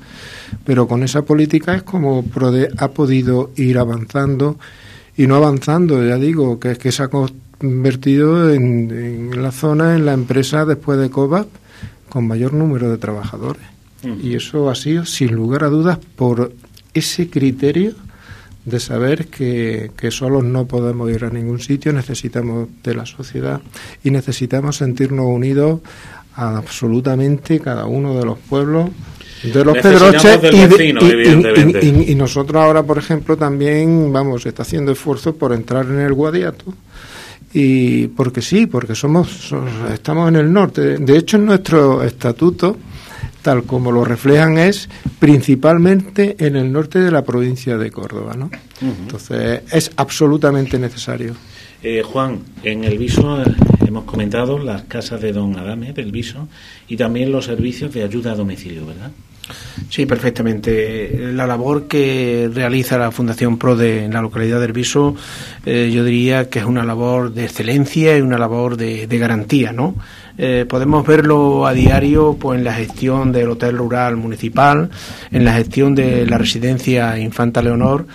pero 0.64 0.86
con 0.86 1.02
esa 1.02 1.22
política 1.22 1.74
es 1.74 1.82
como 1.82 2.24
PRODE 2.24 2.70
ha 2.76 2.88
podido 2.88 3.50
ir 3.56 3.78
avanzando 3.78 4.58
y 5.16 5.26
no 5.26 5.36
avanzando, 5.36 6.04
ya 6.04 6.16
digo, 6.16 6.58
que 6.58 6.72
es 6.72 6.78
que 6.78 6.90
se 6.90 7.04
ha 7.04 7.08
convertido 7.08 8.52
en, 8.52 9.30
la 9.40 9.52
zona, 9.52 9.94
en 9.94 10.06
la 10.06 10.12
empresa 10.12 10.64
después 10.64 10.98
de 10.98 11.10
COVAP 11.10 11.48
con 12.08 12.26
mayor 12.26 12.52
número 12.52 12.90
de 12.90 12.98
trabajadores. 12.98 13.62
Y 14.22 14.34
eso 14.34 14.68
ha 14.68 14.74
sido, 14.74 15.06
sin 15.06 15.34
lugar 15.34 15.64
a 15.64 15.68
dudas, 15.68 15.98
por 16.16 16.52
ese 16.92 17.30
criterio 17.30 17.94
de 18.64 18.80
saber 18.80 19.26
que, 19.26 19.90
que 19.96 20.10
solos 20.10 20.44
no 20.44 20.66
podemos 20.66 21.10
ir 21.10 21.24
a 21.24 21.30
ningún 21.30 21.60
sitio, 21.60 21.92
necesitamos 21.92 22.68
de 22.82 22.94
la 22.94 23.06
sociedad 23.06 23.60
y 24.02 24.10
necesitamos 24.10 24.76
sentirnos 24.76 25.26
unidos 25.26 25.80
a 26.34 26.56
absolutamente 26.56 27.60
cada 27.60 27.86
uno 27.86 28.18
de 28.18 28.24
los 28.24 28.38
pueblos 28.38 28.90
de 29.42 29.64
los 29.64 29.76
pedroches 29.78 30.40
y, 31.82 32.12
y, 32.12 32.14
nosotros 32.14 32.62
ahora 32.62 32.82
por 32.82 32.96
ejemplo 32.96 33.36
también 33.36 34.10
vamos 34.10 34.46
está 34.46 34.62
haciendo 34.62 34.92
esfuerzos 34.92 35.34
por 35.34 35.52
entrar 35.52 35.84
en 35.86 36.00
el 36.00 36.14
Guadiato 36.14 36.64
y 37.52 38.08
porque 38.08 38.40
sí 38.40 38.66
porque 38.66 38.94
somos 38.94 39.54
estamos 39.92 40.28
en 40.28 40.36
el 40.36 40.52
norte. 40.52 40.98
De 40.98 41.16
hecho 41.18 41.36
en 41.36 41.46
nuestro 41.46 42.02
estatuto 42.02 42.76
tal 43.44 43.64
como 43.64 43.92
lo 43.92 44.04
reflejan, 44.04 44.58
es 44.58 44.88
principalmente 45.20 46.34
en 46.38 46.56
el 46.56 46.72
norte 46.72 46.98
de 46.98 47.12
la 47.12 47.22
provincia 47.22 47.76
de 47.76 47.90
Córdoba. 47.90 48.34
¿no? 48.34 48.50
Entonces, 48.80 49.62
es 49.70 49.92
absolutamente 49.96 50.78
necesario. 50.78 51.34
Eh, 51.82 52.02
Juan, 52.02 52.40
en 52.62 52.82
el 52.82 52.96
Viso 52.96 53.42
eh, 53.42 53.44
hemos 53.86 54.04
comentado 54.04 54.58
las 54.58 54.84
casas 54.84 55.20
de 55.20 55.32
don 55.32 55.58
Adame 55.58 55.92
del 55.92 56.10
Viso 56.10 56.48
y 56.88 56.96
también 56.96 57.30
los 57.30 57.44
servicios 57.44 57.92
de 57.92 58.02
ayuda 58.02 58.32
a 58.32 58.34
domicilio, 58.34 58.86
¿verdad? 58.86 59.10
Sí, 59.90 60.06
perfectamente. 60.06 61.30
La 61.34 61.46
labor 61.46 61.86
que 61.86 62.50
realiza 62.50 62.96
la 62.96 63.10
Fundación 63.10 63.58
PRODE 63.58 64.06
en 64.06 64.14
la 64.14 64.22
localidad 64.22 64.58
del 64.58 64.72
Viso, 64.72 65.14
eh, 65.66 65.90
yo 65.92 66.02
diría 66.02 66.48
que 66.48 66.60
es 66.60 66.64
una 66.64 66.84
labor 66.84 67.34
de 67.34 67.44
excelencia 67.44 68.16
y 68.16 68.22
una 68.22 68.38
labor 68.38 68.78
de, 68.78 69.06
de 69.06 69.18
garantía, 69.18 69.72
¿no? 69.72 69.96
Eh, 70.36 70.66
podemos 70.68 71.06
verlo 71.06 71.66
a 71.66 71.72
diario 71.72 72.36
pues, 72.38 72.58
en 72.58 72.64
la 72.64 72.74
gestión 72.74 73.30
del 73.30 73.50
Hotel 73.50 73.78
Rural 73.78 74.16
Municipal, 74.16 74.90
en 75.30 75.44
la 75.44 75.52
gestión 75.54 75.94
de 75.94 76.26
la 76.26 76.38
residencia 76.38 77.18
Infanta 77.18 77.62
Leonor, 77.62 78.06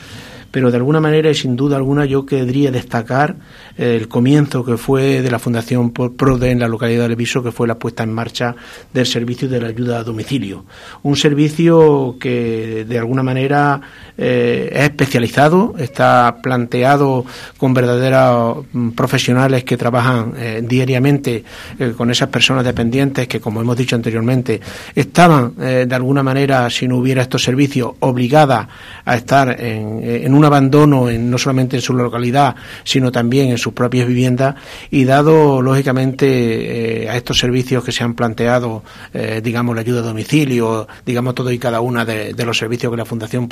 pero 0.51 0.69
de 0.71 0.77
alguna 0.77 0.99
manera 0.99 1.29
y 1.29 1.35
sin 1.35 1.55
duda 1.55 1.77
alguna 1.77 2.05
yo 2.05 2.25
querría 2.25 2.71
destacar 2.71 3.35
el 3.79 4.09
comienzo 4.09 4.65
que 4.65 4.75
fue 4.75 5.21
de 5.21 5.31
la 5.31 5.39
Fundación 5.39 5.91
PRODE 5.91 6.51
en 6.51 6.59
la 6.59 6.67
localidad 6.67 7.07
de 7.07 7.15
Viso, 7.15 7.41
que 7.41 7.53
fue 7.53 7.65
la 7.65 7.79
puesta 7.79 8.03
en 8.03 8.11
marcha 8.11 8.53
del 8.93 9.05
servicio 9.05 9.47
de 9.47 9.61
la 9.61 9.69
ayuda 9.69 9.99
a 9.99 10.03
domicilio. 10.03 10.65
Un 11.03 11.15
servicio 11.15 12.17
que 12.19 12.85
de 12.85 12.99
alguna 12.99 13.23
manera 13.23 13.79
eh, 14.17 14.69
es 14.73 14.81
especializado, 14.81 15.75
está 15.79 16.39
planteado 16.43 17.23
con 17.57 17.73
verdaderos 17.73 18.65
mm, 18.73 18.89
profesionales 18.89 19.63
que 19.63 19.77
trabajan 19.77 20.33
eh, 20.35 20.61
diariamente 20.61 21.45
eh, 21.79 21.93
con 21.95 22.11
esas 22.11 22.27
personas 22.27 22.65
dependientes 22.65 23.29
que, 23.29 23.39
como 23.39 23.61
hemos 23.61 23.77
dicho 23.77 23.95
anteriormente, 23.95 24.59
estaban 24.93 25.53
de 25.55 25.95
alguna 25.95 26.23
manera, 26.23 26.69
si 26.69 26.87
no 26.87 26.97
hubiera 26.97 27.21
estos 27.21 27.43
servicios, 27.43 27.93
obligadas 27.99 28.67
a 29.05 29.15
estar 29.15 29.59
en, 29.61 30.01
en 30.03 30.33
un 30.33 30.43
abandono 30.43 31.09
en, 31.09 31.29
no 31.29 31.37
solamente 31.37 31.77
en 31.77 31.81
su 31.81 31.93
localidad, 31.93 32.55
sino 32.83 33.11
también 33.11 33.49
en 33.49 33.57
su 33.57 33.68
sus 33.69 33.73
propias 33.73 34.07
viviendas 34.07 34.55
y 34.91 35.05
dado 35.05 35.61
lógicamente 35.61 37.03
eh, 37.03 37.09
a 37.09 37.15
estos 37.15 37.39
servicios 37.39 37.83
que 37.83 37.91
se 37.91 38.03
han 38.03 38.13
planteado, 38.13 38.83
eh, 39.13 39.41
digamos 39.43 39.75
la 39.75 39.81
ayuda 39.81 39.99
a 39.99 40.03
domicilio, 40.03 40.87
digamos 41.05 41.35
todo 41.35 41.51
y 41.51 41.59
cada 41.59 41.81
una 41.81 42.05
de, 42.05 42.33
los 42.45 42.57
servicios 42.57 42.91
que 42.91 42.97
la 42.97 43.05
Fundación 43.05 43.47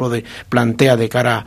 plantea 0.50 0.96
de 0.96 1.10
cara 1.10 1.46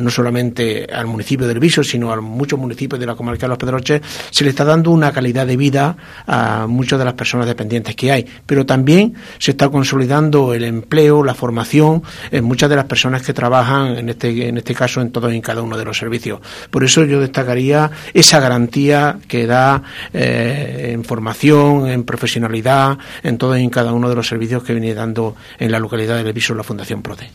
no 0.00 0.10
solamente 0.10 0.86
al 0.92 1.06
municipio 1.06 1.46
del 1.46 1.58
Viso, 1.58 1.82
sino 1.82 2.12
a 2.12 2.20
muchos 2.20 2.58
municipios 2.58 3.00
de 3.00 3.06
la 3.06 3.14
comarca 3.14 3.46
de 3.46 3.48
Los 3.48 3.58
Pedroches, 3.58 4.02
se 4.30 4.44
le 4.44 4.50
está 4.50 4.64
dando 4.64 4.90
una 4.90 5.12
calidad 5.12 5.46
de 5.46 5.56
vida 5.56 5.96
a 6.26 6.66
muchas 6.66 6.98
de 6.98 7.04
las 7.04 7.14
personas 7.14 7.46
dependientes 7.46 7.94
que 7.96 8.12
hay, 8.12 8.26
pero 8.44 8.66
también 8.66 9.14
se 9.38 9.52
está 9.52 9.68
consolidando 9.68 10.52
el 10.52 10.64
empleo, 10.64 11.22
la 11.22 11.34
formación 11.34 12.02
en 12.30 12.44
muchas 12.44 12.68
de 12.68 12.76
las 12.76 12.84
personas 12.84 13.22
que 13.22 13.32
trabajan 13.32 13.96
en 13.96 14.08
este 14.08 14.48
en 14.48 14.58
este 14.58 14.74
caso 14.74 15.00
en 15.00 15.10
todos 15.10 15.32
y 15.32 15.36
en 15.36 15.42
cada 15.42 15.62
uno 15.62 15.76
de 15.76 15.84
los 15.84 15.98
servicios. 15.98 16.40
Por 16.70 16.84
eso 16.84 17.04
yo 17.04 17.20
destacaría 17.20 17.90
esa 18.14 18.40
garantía 18.40 19.18
que 19.28 19.46
da 19.46 19.82
eh, 20.12 20.90
en 20.92 21.04
formación, 21.04 21.88
en 21.88 22.04
profesionalidad, 22.04 22.98
en 23.22 23.38
todo 23.38 23.56
y 23.56 23.62
en 23.62 23.70
cada 23.70 23.92
uno 23.92 24.08
de 24.08 24.14
los 24.14 24.26
servicios 24.26 24.62
que 24.62 24.72
viene 24.72 24.94
dando 24.94 25.36
en 25.58 25.72
la 25.72 25.78
localidad 25.78 26.16
de 26.16 26.24
Leviso 26.24 26.54
la 26.54 26.62
Fundación 26.62 27.02
PRODE. 27.02 27.30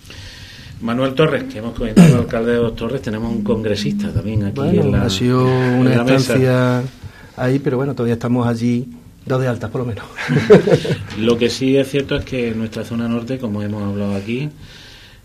Manuel 0.82 1.14
Torres, 1.14 1.46
que 1.46 1.60
hemos 1.60 1.74
comentado, 1.74 2.20
alcalde 2.20 2.52
de 2.52 2.58
dos 2.58 2.76
Torres, 2.76 3.02
tenemos 3.02 3.32
un 3.32 3.44
congresista 3.44 4.12
también 4.12 4.44
aquí 4.44 4.62
en 4.62 4.92
la 4.92 5.04
Ha 5.04 5.10
sido 5.10 5.46
una 5.46 5.96
estancia 5.96 6.84
ahí, 7.38 7.60
pero 7.60 7.78
bueno, 7.78 7.94
todavía 7.94 8.16
estamos 8.16 8.46
allí 8.46 8.88
dos 9.26 9.42
de 9.42 9.48
altas 9.48 9.70
por 9.72 9.82
lo 9.82 9.88
menos. 9.88 10.06
lo 11.18 11.38
que 11.38 11.50
sí 11.50 11.78
es 11.78 11.90
cierto 11.90 12.16
es 12.16 12.26
que 12.26 12.52
nuestra 12.52 12.84
zona 12.84 13.08
norte, 13.08 13.38
como 13.40 13.62
hemos 13.62 13.84
hablado 13.84 14.16
aquí, 14.16 14.50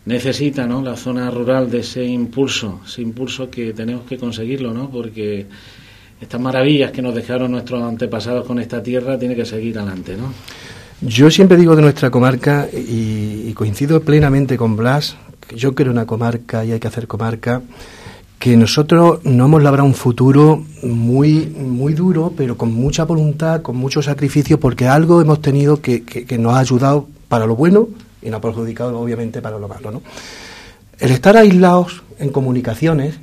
necesita 0.07 0.67
¿no? 0.67 0.83
la 0.83 0.97
zona 0.97 1.31
rural 1.31 1.71
de 1.71 1.81
ese 1.81 2.05
impulso, 2.05 2.81
ese 2.87 3.03
impulso 3.03 3.51
que 3.51 3.73
tenemos 3.73 4.05
que 4.05 4.17
conseguirlo, 4.17 4.73
¿no? 4.73 4.91
porque 4.91 5.47
estas 6.21 6.41
maravillas 6.41 6.91
que 6.91 7.03
nos 7.03 7.15
dejaron 7.15 7.53
nuestros 7.53 7.83
antepasados 7.83 8.47
con 8.47 8.59
esta 8.59 8.83
tierra 8.83 9.19
tiene 9.19 9.37
que 9.37 9.45
seguir 9.45 9.79
adelante. 9.79 10.17
¿no? 10.17 10.33
Yo 11.03 11.31
siempre 11.31 11.57
digo 11.57 11.77
de 11.77 11.83
nuestra 11.83 12.11
comarca, 12.11 12.69
y, 12.73 13.53
coincido 13.55 14.01
plenamente 14.01 14.57
con 14.57 14.77
Blas, 14.77 15.17
que 15.47 15.57
yo 15.57 15.75
quiero 15.75 15.91
una 15.91 16.07
comarca 16.07 16.65
y 16.65 16.73
hay 16.73 16.81
que 16.81 16.89
hacer 16.89 17.07
comarca, 17.07 17.63
que 18.39 18.57
nosotros 18.57 19.21
no 19.25 19.45
hemos 19.45 19.63
labrado 19.63 19.87
un 19.87 19.95
futuro 19.95 20.65
muy, 20.83 21.47
muy 21.47 21.93
duro, 21.93 22.33
pero 22.35 22.57
con 22.57 22.73
mucha 22.73 23.05
voluntad, 23.05 23.61
con 23.61 23.77
mucho 23.77 24.01
sacrificio, 24.01 24.59
porque 24.59 24.89
algo 24.89 25.21
hemos 25.21 25.43
tenido 25.43 25.83
que, 25.83 26.05
que 26.05 26.39
nos 26.39 26.55
ha 26.55 26.61
ayudado 26.61 27.07
para 27.29 27.45
lo 27.45 27.55
bueno 27.55 27.89
y 28.23 28.31
no 28.31 28.39
ha 28.39 28.41
perjudicado 28.41 28.99
obviamente 28.99 29.41
para 29.41 29.59
lo 29.59 29.69
malo. 29.69 29.91
¿no? 29.91 30.03
El 30.99 31.11
estar 31.11 31.37
aislados 31.37 32.03
en 32.19 32.31
comunicaciones 32.31 33.19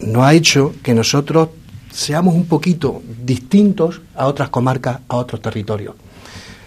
no 0.00 0.24
ha 0.24 0.34
hecho 0.34 0.74
que 0.82 0.94
nosotros 0.94 1.48
seamos 1.90 2.34
un 2.34 2.46
poquito 2.46 3.02
distintos 3.24 4.02
a 4.14 4.26
otras 4.26 4.50
comarcas, 4.50 4.98
a 5.08 5.16
otros 5.16 5.40
territorios. 5.40 5.94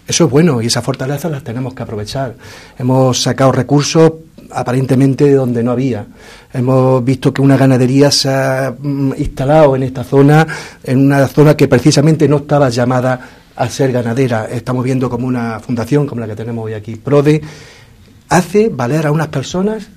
Eso 0.08 0.26
es 0.26 0.32
bueno 0.32 0.60
y 0.60 0.66
esas 0.66 0.84
fortalezas 0.84 1.32
las 1.32 1.44
tenemos 1.44 1.76
que 1.76 1.84
aprovechar. 1.84 2.36
Hemos 2.80 3.22
sacado 3.22 3.52
recursos 3.52 4.12
aparentemente 4.52 5.26
de 5.26 5.36
donde 5.36 5.64
no 5.64 5.72
había. 5.72 6.06
Hemos 6.52 7.04
visto 7.04 7.32
que 7.32 7.44
una 7.44 7.58
ganadería 7.58 8.10
se 8.10 8.30
ha 8.30 8.74
mm, 8.78 9.14
instalado 9.18 9.76
en 9.76 9.84
esta 9.84 10.04
zona, 10.04 10.48
en 10.84 11.06
una 11.06 11.28
zona 11.28 11.56
que 11.56 11.68
precisamente 11.68 12.28
no 12.28 12.38
estaba 12.38 12.70
llamada 12.70 13.20
al 13.60 13.70
ser 13.70 13.92
ganadera. 13.92 14.48
Estamos 14.50 14.86
viendo 14.86 15.10
como 15.10 15.28
una 15.28 15.60
fundación, 15.60 16.08
como 16.08 16.22
la 16.22 16.28
que 16.28 16.36
tenemos 16.36 16.66
hoy 16.66 16.74
aquí, 16.74 16.96
PRODE, 16.96 17.42
hace 18.30 18.70
valer 18.70 19.06
a 19.06 19.12
unas 19.12 19.28
personas, 19.28 19.88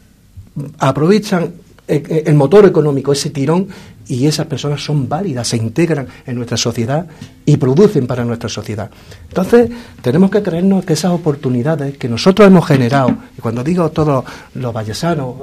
aprovechan 0.79 1.53
el 1.87 2.35
motor 2.35 2.67
económico, 2.67 3.13
ese 3.13 3.31
tirón, 3.31 3.69
y 4.09 4.27
esas 4.27 4.47
personas 4.47 4.83
son 4.83 5.09
válidas, 5.09 5.47
se 5.47 5.57
integran 5.57 6.09
en 6.27 6.35
nuestra 6.35 6.57
sociedad 6.57 7.07
y 7.47 7.57
producen 7.57 8.09
para 8.09 8.25
nuestra 8.25 8.49
sociedad. 8.49 8.91
Entonces, 9.29 9.71
tenemos 10.01 10.29
que 10.29 10.43
creernos 10.43 10.85
que 10.85 10.95
esas 10.95 11.13
oportunidades 11.13 11.97
que 11.99 12.09
nosotros 12.09 12.49
hemos 12.49 12.67
generado, 12.67 13.15
y 13.39 13.41
cuando 13.41 13.63
digo 13.63 13.91
todos 13.91 14.25
los 14.55 14.73
vallesanos, 14.73 15.37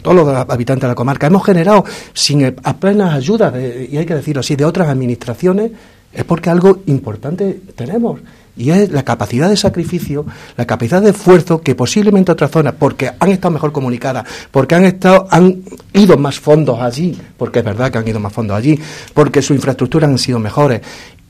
todos 0.00 0.16
los 0.16 0.28
habitantes 0.28 0.82
de 0.82 0.88
la 0.88 0.94
comarca, 0.94 1.26
hemos 1.26 1.44
generado 1.44 1.84
sin 2.14 2.44
apenas 2.46 3.12
ayuda, 3.12 3.52
y 3.60 3.98
hay 3.98 4.06
que 4.06 4.14
decirlo 4.14 4.40
así, 4.40 4.56
de 4.56 4.64
otras 4.64 4.88
administraciones, 4.88 5.72
es 6.12 6.24
porque 6.24 6.50
algo 6.50 6.82
importante 6.86 7.60
tenemos 7.74 8.20
y 8.58 8.70
es 8.70 8.90
la 8.90 9.04
capacidad 9.04 9.48
de 9.48 9.56
sacrificio, 9.56 10.26
la 10.56 10.66
capacidad 10.66 11.00
de 11.00 11.10
esfuerzo 11.10 11.60
que 11.60 11.76
posiblemente 11.76 12.32
otras 12.32 12.50
zonas, 12.50 12.74
porque 12.76 13.12
han 13.18 13.30
estado 13.30 13.52
mejor 13.52 13.70
comunicadas, 13.70 14.26
porque 14.50 14.74
han 14.74 14.84
estado, 14.84 15.28
han 15.30 15.62
ido 15.92 16.18
más 16.18 16.40
fondos 16.40 16.80
allí, 16.80 17.16
porque 17.36 17.60
es 17.60 17.64
verdad 17.64 17.92
que 17.92 17.98
han 17.98 18.08
ido 18.08 18.18
más 18.18 18.32
fondos 18.32 18.56
allí, 18.56 18.78
porque 19.14 19.42
su 19.42 19.54
infraestructura 19.54 20.08
han 20.08 20.18
sido 20.18 20.40
mejores 20.40 20.80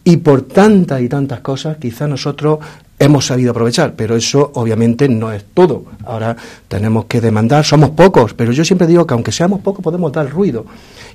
y 0.05 0.17
por 0.17 0.43
tantas 0.43 1.03
y 1.03 1.09
tantas 1.09 1.41
cosas, 1.41 1.77
quizá 1.77 2.09
nosotros 2.09 2.61
hemos 2.99 3.27
sabido 3.27 3.51
aprovechar, 3.51 3.93
pero 3.95 4.17
eso 4.17 4.51
obviamente 4.55 5.07
no 5.07 5.31
es 5.31 5.45
todo. 5.53 5.85
Ahora 6.07 6.35
tenemos 6.67 7.05
que 7.05 7.21
demandar, 7.21 7.63
somos 7.63 7.91
pocos, 7.91 8.33
pero 8.33 8.53
yo 8.53 8.65
siempre 8.65 8.87
digo 8.87 9.07
que 9.07 9.13
aunque 9.13 9.33
seamos 9.33 9.61
pocos 9.61 9.85
podemos 9.85 10.11
dar 10.11 10.31
ruido. 10.31 10.65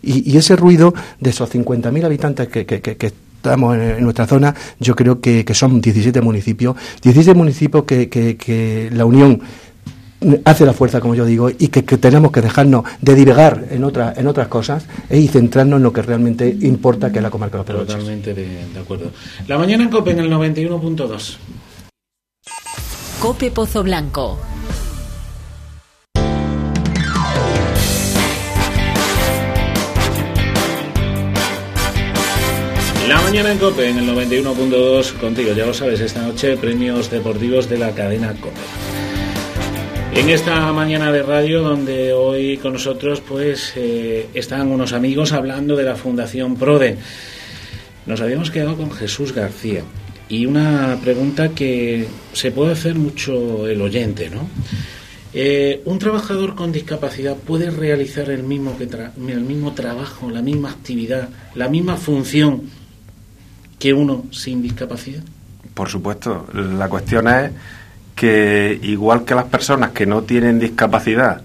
Y, 0.03 0.37
ese 0.37 0.55
ruido 0.55 0.93
de 1.19 1.29
esos 1.31 1.49
50.000 1.49 2.05
habitantes 2.05 2.49
que, 2.49 2.65
que, 2.65 2.81
que 2.81 3.13
estamos 3.43 3.77
en, 3.77 4.01
nuestra 4.01 4.25
zona, 4.25 4.55
yo 4.79 4.95
creo 4.95 5.19
que, 5.19 5.45
son 5.53 5.81
17 5.81 6.21
municipios, 6.21 6.75
17 7.01 7.33
municipios 7.33 7.83
que, 7.83 8.09
que, 8.09 8.89
la 8.93 9.05
Unión 9.05 9.41
hace 10.45 10.65
la 10.65 10.71
fuerza, 10.71 11.01
como 11.01 11.13
yo 11.15 11.25
digo, 11.25 11.49
y 11.49 11.67
que, 11.67 11.81
tenemos 11.83 12.31
que 12.31 12.41
dejarnos 12.41 12.85
de 13.01 13.15
divagar 13.15 13.65
en, 13.69 13.83
otra, 13.83 14.13
en 14.15 14.27
otras 14.27 14.47
cosas 14.47 14.85
eh, 15.09 15.19
y 15.19 15.27
centrarnos 15.27 15.77
en 15.77 15.83
lo 15.83 15.91
que 15.91 16.01
realmente 16.01 16.47
importa, 16.61 17.11
que 17.11 17.19
es 17.19 17.23
la 17.23 17.29
comarca 17.29 17.61
de 17.61 17.73
los 17.73 17.85
Totalmente 17.85 18.33
de, 18.33 18.65
de, 18.73 18.79
acuerdo. 18.79 19.11
La 19.47 19.57
mañana 19.57 19.83
en 19.83 19.89
COPE 19.89 20.11
en 20.11 20.19
el 20.19 20.31
91.2. 20.31 21.37
COPE 23.19 23.51
Pozo 23.51 23.83
Blanco. 23.83 24.39
Mañana 33.33 33.51
en 33.51 33.57
COPE, 33.57 33.89
en 33.89 33.97
el 33.97 34.07
91.2 34.09 35.13
contigo. 35.13 35.53
Ya 35.53 35.65
lo 35.65 35.73
sabes, 35.73 35.99
esta 36.01 36.21
noche 36.21 36.55
premios 36.55 37.09
deportivos 37.09 37.67
de 37.67 37.79
la 37.79 37.89
cadena 37.89 38.31
COPE. 38.31 38.61
En 40.19 40.29
esta 40.29 40.71
mañana 40.71 41.11
de 41.11 41.23
radio, 41.23 41.63
donde 41.63 42.13
hoy 42.13 42.57
con 42.57 42.73
nosotros 42.73 43.21
pues 43.21 43.73
eh, 43.75 44.27
están 44.35 44.67
unos 44.67 44.93
amigos 44.93 45.31
hablando 45.31 45.75
de 45.75 45.83
la 45.83 45.95
Fundación 45.95 46.57
PRODE. 46.57 46.97
Nos 48.05 48.21
habíamos 48.21 48.51
quedado 48.51 48.77
con 48.77 48.91
Jesús 48.91 49.33
García 49.33 49.81
y 50.29 50.45
una 50.45 50.99
pregunta 51.03 51.49
que 51.49 52.05
se 52.33 52.51
puede 52.51 52.73
hacer 52.73 52.93
mucho 52.93 53.67
el 53.67 53.81
oyente, 53.81 54.29
¿no? 54.29 54.47
Eh, 55.33 55.81
¿Un 55.85 55.97
trabajador 55.97 56.53
con 56.53 56.71
discapacidad 56.71 57.35
puede 57.35 57.71
realizar 57.71 58.29
el 58.29 58.43
mismo, 58.43 58.77
que 58.77 58.83
el 58.83 59.41
mismo 59.41 59.73
trabajo, 59.73 60.29
la 60.29 60.43
misma 60.43 60.69
actividad, 60.69 61.29
la 61.55 61.67
misma 61.67 61.97
función 61.97 62.82
que 63.83 63.93
uno 63.93 64.23
sin 64.31 64.61
discapacidad? 64.61 65.21
Por 65.73 65.89
supuesto. 65.89 66.47
La 66.53 66.87
cuestión 66.87 67.27
es 67.27 67.51
que 68.15 68.79
igual 68.81 69.25
que 69.25 69.35
las 69.35 69.43
personas 69.43 69.89
que 69.89 70.05
no 70.05 70.21
tienen 70.21 70.57
discapacidad 70.57 71.41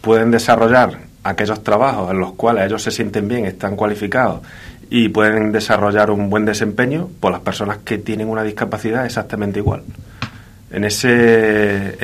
pueden 0.00 0.32
desarrollar 0.32 0.98
aquellos 1.22 1.62
trabajos 1.62 2.10
en 2.10 2.18
los 2.18 2.32
cuales 2.32 2.66
ellos 2.66 2.82
se 2.82 2.90
sienten 2.90 3.28
bien, 3.28 3.44
están 3.44 3.76
cualificados 3.76 4.40
y 4.90 5.10
pueden 5.10 5.52
desarrollar 5.52 6.10
un 6.10 6.28
buen 6.28 6.44
desempeño, 6.44 7.08
pues 7.20 7.30
las 7.30 7.42
personas 7.42 7.78
que 7.84 7.98
tienen 7.98 8.28
una 8.30 8.42
discapacidad 8.42 9.06
exactamente 9.06 9.60
igual. 9.60 9.84
En 10.72 10.82
ese 10.82 11.94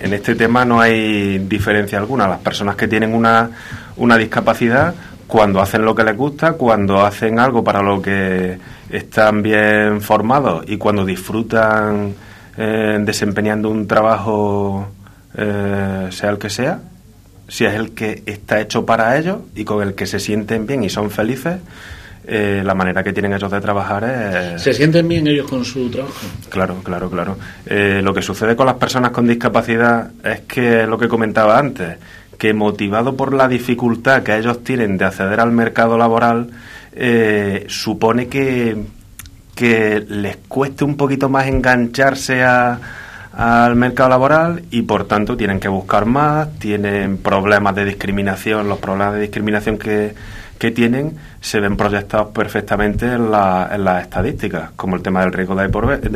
en 0.00 0.14
este 0.14 0.34
tema 0.36 0.64
no 0.64 0.80
hay 0.80 1.38
diferencia 1.40 1.98
alguna. 1.98 2.26
Las 2.26 2.40
personas 2.40 2.76
que 2.76 2.88
tienen 2.88 3.12
una, 3.12 3.50
una 3.98 4.16
discapacidad, 4.16 4.94
cuando 5.28 5.60
hacen 5.60 5.84
lo 5.84 5.94
que 5.94 6.02
les 6.02 6.16
gusta, 6.16 6.54
cuando 6.54 7.04
hacen 7.04 7.38
algo 7.38 7.62
para 7.62 7.82
lo 7.82 8.02
que 8.02 8.58
están 8.90 9.42
bien 9.42 10.00
formados 10.00 10.64
y 10.66 10.78
cuando 10.78 11.04
disfrutan 11.04 12.14
eh, 12.56 12.98
desempeñando 13.00 13.68
un 13.68 13.86
trabajo, 13.86 14.88
eh, 15.36 16.08
sea 16.10 16.30
el 16.30 16.38
que 16.38 16.50
sea, 16.50 16.80
si 17.46 17.66
es 17.66 17.74
el 17.74 17.92
que 17.92 18.22
está 18.26 18.60
hecho 18.60 18.84
para 18.86 19.16
ellos 19.18 19.38
y 19.54 19.64
con 19.64 19.86
el 19.86 19.94
que 19.94 20.06
se 20.06 20.18
sienten 20.18 20.66
bien 20.66 20.82
y 20.82 20.88
son 20.88 21.10
felices, 21.10 21.58
eh, 22.30 22.62
la 22.62 22.74
manera 22.74 23.02
que 23.02 23.14
tienen 23.14 23.32
ellos 23.32 23.50
de 23.50 23.58
trabajar 23.58 24.04
es... 24.04 24.62
¿Se 24.62 24.74
sienten 24.74 25.08
bien 25.08 25.26
ellos 25.26 25.48
con 25.48 25.64
su 25.64 25.88
trabajo? 25.88 26.26
Claro, 26.50 26.76
claro, 26.84 27.08
claro. 27.10 27.38
Eh, 27.64 28.00
lo 28.02 28.12
que 28.12 28.20
sucede 28.20 28.54
con 28.54 28.66
las 28.66 28.76
personas 28.76 29.12
con 29.12 29.26
discapacidad 29.26 30.10
es 30.22 30.40
que 30.40 30.86
lo 30.86 30.98
que 30.98 31.08
comentaba 31.08 31.58
antes, 31.58 31.96
que 32.38 32.54
motivado 32.54 33.16
por 33.16 33.34
la 33.34 33.48
dificultad 33.48 34.22
que 34.22 34.36
ellos 34.36 34.62
tienen 34.62 34.96
de 34.96 35.04
acceder 35.04 35.40
al 35.40 35.52
mercado 35.52 35.98
laboral, 35.98 36.50
eh, 36.92 37.66
supone 37.68 38.28
que, 38.28 38.76
que 39.54 40.04
les 40.08 40.36
cueste 40.48 40.84
un 40.84 40.96
poquito 40.96 41.28
más 41.28 41.48
engancharse 41.48 42.44
al 42.44 43.76
mercado 43.76 44.08
laboral 44.08 44.62
y 44.70 44.82
por 44.82 45.06
tanto 45.06 45.36
tienen 45.36 45.60
que 45.60 45.68
buscar 45.68 46.06
más, 46.06 46.58
tienen 46.58 47.18
problemas 47.18 47.74
de 47.74 47.84
discriminación, 47.84 48.68
los 48.68 48.78
problemas 48.78 49.14
de 49.14 49.20
discriminación 49.20 49.78
que 49.78 50.14
que 50.58 50.72
tienen 50.72 51.16
se 51.40 51.60
ven 51.60 51.76
proyectados 51.76 52.28
perfectamente 52.28 53.06
en, 53.06 53.30
las 53.30 54.02
estadísticas, 54.02 54.70
como 54.74 54.96
el 54.96 55.02
tema 55.02 55.20
del 55.20 55.32
riesgo 55.32 55.54
de, 55.54 55.68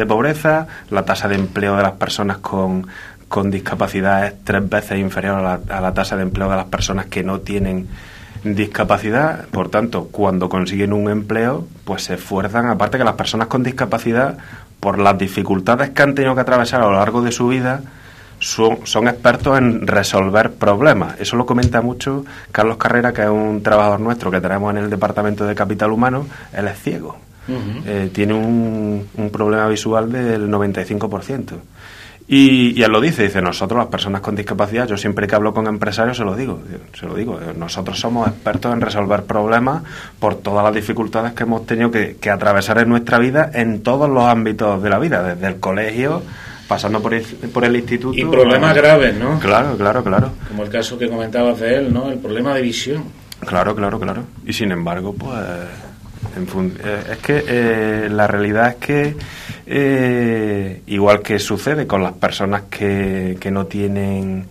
pobreza, 0.06 0.66
la 0.90 1.04
tasa 1.04 1.28
de 1.28 1.36
empleo 1.36 1.76
de 1.76 1.82
las 1.82 1.92
personas 1.92 2.38
con, 2.38 2.86
con 3.32 3.50
discapacidad 3.50 4.26
es 4.26 4.34
tres 4.44 4.68
veces 4.68 4.98
inferior 4.98 5.36
a 5.36 5.40
la, 5.40 5.60
a 5.74 5.80
la 5.80 5.94
tasa 5.94 6.16
de 6.16 6.22
empleo 6.22 6.50
de 6.50 6.56
las 6.56 6.66
personas 6.66 7.06
que 7.06 7.22
no 7.22 7.40
tienen 7.40 7.88
discapacidad. 8.44 9.46
Por 9.46 9.70
tanto, 9.70 10.08
cuando 10.12 10.50
consiguen 10.50 10.92
un 10.92 11.08
empleo, 11.08 11.66
pues 11.86 12.04
se 12.04 12.14
esfuerzan, 12.14 12.66
aparte 12.66 12.98
que 12.98 13.04
las 13.04 13.14
personas 13.14 13.46
con 13.46 13.62
discapacidad, 13.62 14.36
por 14.80 14.98
las 14.98 15.16
dificultades 15.16 15.88
que 15.90 16.02
han 16.02 16.14
tenido 16.14 16.34
que 16.34 16.42
atravesar 16.42 16.82
a 16.82 16.84
lo 16.84 16.92
largo 16.92 17.22
de 17.22 17.32
su 17.32 17.48
vida, 17.48 17.80
son, 18.38 19.08
expertos 19.08 19.56
en 19.56 19.86
resolver 19.86 20.52
problemas. 20.52 21.18
Eso 21.18 21.36
lo 21.36 21.46
comenta 21.46 21.80
mucho 21.80 22.26
Carlos 22.50 22.76
Carrera, 22.76 23.14
que 23.14 23.22
es 23.22 23.30
un 23.30 23.62
trabajador 23.62 24.00
nuestro 24.00 24.30
que 24.30 24.42
tenemos 24.42 24.72
en 24.72 24.82
el 24.82 24.90
Departamento 24.90 25.46
de 25.46 25.54
Capital 25.54 25.90
Humano. 25.90 26.26
Él 26.52 26.68
es 26.68 26.78
ciego. 26.78 27.16
Eh, 27.48 28.10
tiene 28.12 28.34
un, 28.34 29.08
un, 29.16 29.30
problema 29.30 29.66
visual 29.68 30.12
del 30.12 30.50
95%. 30.50 31.54
Y, 32.28 32.78
y, 32.78 32.82
él 32.82 32.92
lo 32.92 33.00
dice, 33.00 33.24
dice, 33.24 33.42
nosotros 33.42 33.78
las 33.78 33.88
personas 33.88 34.20
con 34.20 34.36
discapacidad, 34.36 34.86
yo 34.86 34.96
siempre 34.96 35.26
que 35.26 35.34
hablo 35.34 35.52
con 35.52 35.66
empresarios 35.66 36.16
se 36.16 36.24
lo 36.24 36.34
digo, 36.36 36.62
se 36.94 37.06
lo 37.06 37.14
digo, 37.14 37.38
nosotros 37.56 37.98
somos 37.98 38.28
expertos 38.28 38.72
en 38.72 38.80
resolver 38.80 39.24
problemas 39.24 39.82
por 40.18 40.36
todas 40.36 40.64
las 40.64 40.74
dificultades 40.74 41.32
que 41.32 41.42
hemos 41.42 41.66
tenido 41.66 41.90
que, 41.90 42.16
que 42.20 42.30
atravesar 42.30 42.78
en 42.78 42.88
nuestra 42.88 43.18
vida 43.18 43.50
en 43.52 43.82
todos 43.82 44.08
los 44.08 44.24
ámbitos 44.24 44.82
de 44.82 44.90
la 44.90 44.98
vida, 44.98 45.22
desde 45.22 45.46
el 45.46 45.60
colegio 45.60 46.22
pasando 46.72 47.02
por 47.02 47.12
el, 47.12 47.22
por 47.52 47.64
el 47.64 47.76
instituto. 47.76 48.18
Y 48.18 48.24
problemas 48.24 48.74
graves, 48.74 49.14
¿no? 49.14 49.38
Claro, 49.38 49.76
claro, 49.76 50.02
claro. 50.02 50.30
Como 50.48 50.62
el 50.62 50.70
caso 50.70 50.98
que 50.98 51.08
comentabas 51.08 51.60
de 51.60 51.76
él, 51.76 51.92
¿no? 51.92 52.10
El 52.10 52.18
problema 52.18 52.54
de 52.54 52.62
visión. 52.62 53.04
Claro, 53.40 53.74
claro, 53.74 54.00
claro. 54.00 54.24
Y 54.46 54.52
sin 54.52 54.72
embargo, 54.72 55.14
pues. 55.14 55.38
Eh, 55.38 57.02
es 57.12 57.18
que 57.18 57.44
eh, 57.46 58.08
la 58.10 58.26
realidad 58.26 58.68
es 58.68 58.76
que, 58.76 59.16
eh, 59.66 60.82
igual 60.86 61.22
que 61.22 61.38
sucede 61.38 61.86
con 61.86 62.02
las 62.02 62.12
personas 62.12 62.62
que, 62.70 63.36
que 63.40 63.50
no 63.50 63.66
tienen 63.66 64.46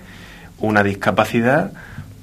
una 0.60 0.84
discapacidad, 0.84 1.72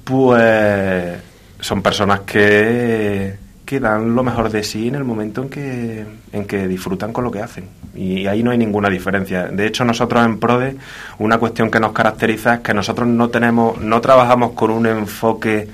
pues 0.03 1.19
son 1.59 1.81
personas 1.81 2.21
que 2.21 3.37
que 3.69 3.79
dan 3.79 4.15
lo 4.15 4.23
mejor 4.23 4.49
de 4.49 4.63
sí 4.63 4.87
en 4.87 4.95
el 4.95 5.03
momento 5.03 5.43
en 5.43 5.49
que, 5.49 6.03
en 6.33 6.45
que 6.45 6.67
disfrutan 6.67 7.13
con 7.13 7.23
lo 7.23 7.29
que 7.29 7.39
hacen. 7.39 7.65
Y 7.93 8.25
ahí 8.25 8.41
no 8.41 8.49
hay 8.49 8.57
ninguna 8.57 8.89
diferencia. 8.89 9.45
De 9.45 9.67
hecho, 9.67 9.85
nosotros 9.85 10.25
en 10.25 10.39
PRODE, 10.39 10.75
una 11.19 11.37
cuestión 11.37 11.69
que 11.69 11.79
nos 11.79 11.91
caracteriza 11.91 12.55
es 12.55 12.59
que 12.61 12.73
nosotros 12.73 13.07
no 13.07 13.29
tenemos, 13.29 13.79
no 13.79 14.01
trabajamos 14.01 14.53
con 14.53 14.71
un 14.71 14.87
enfoque 14.87 15.67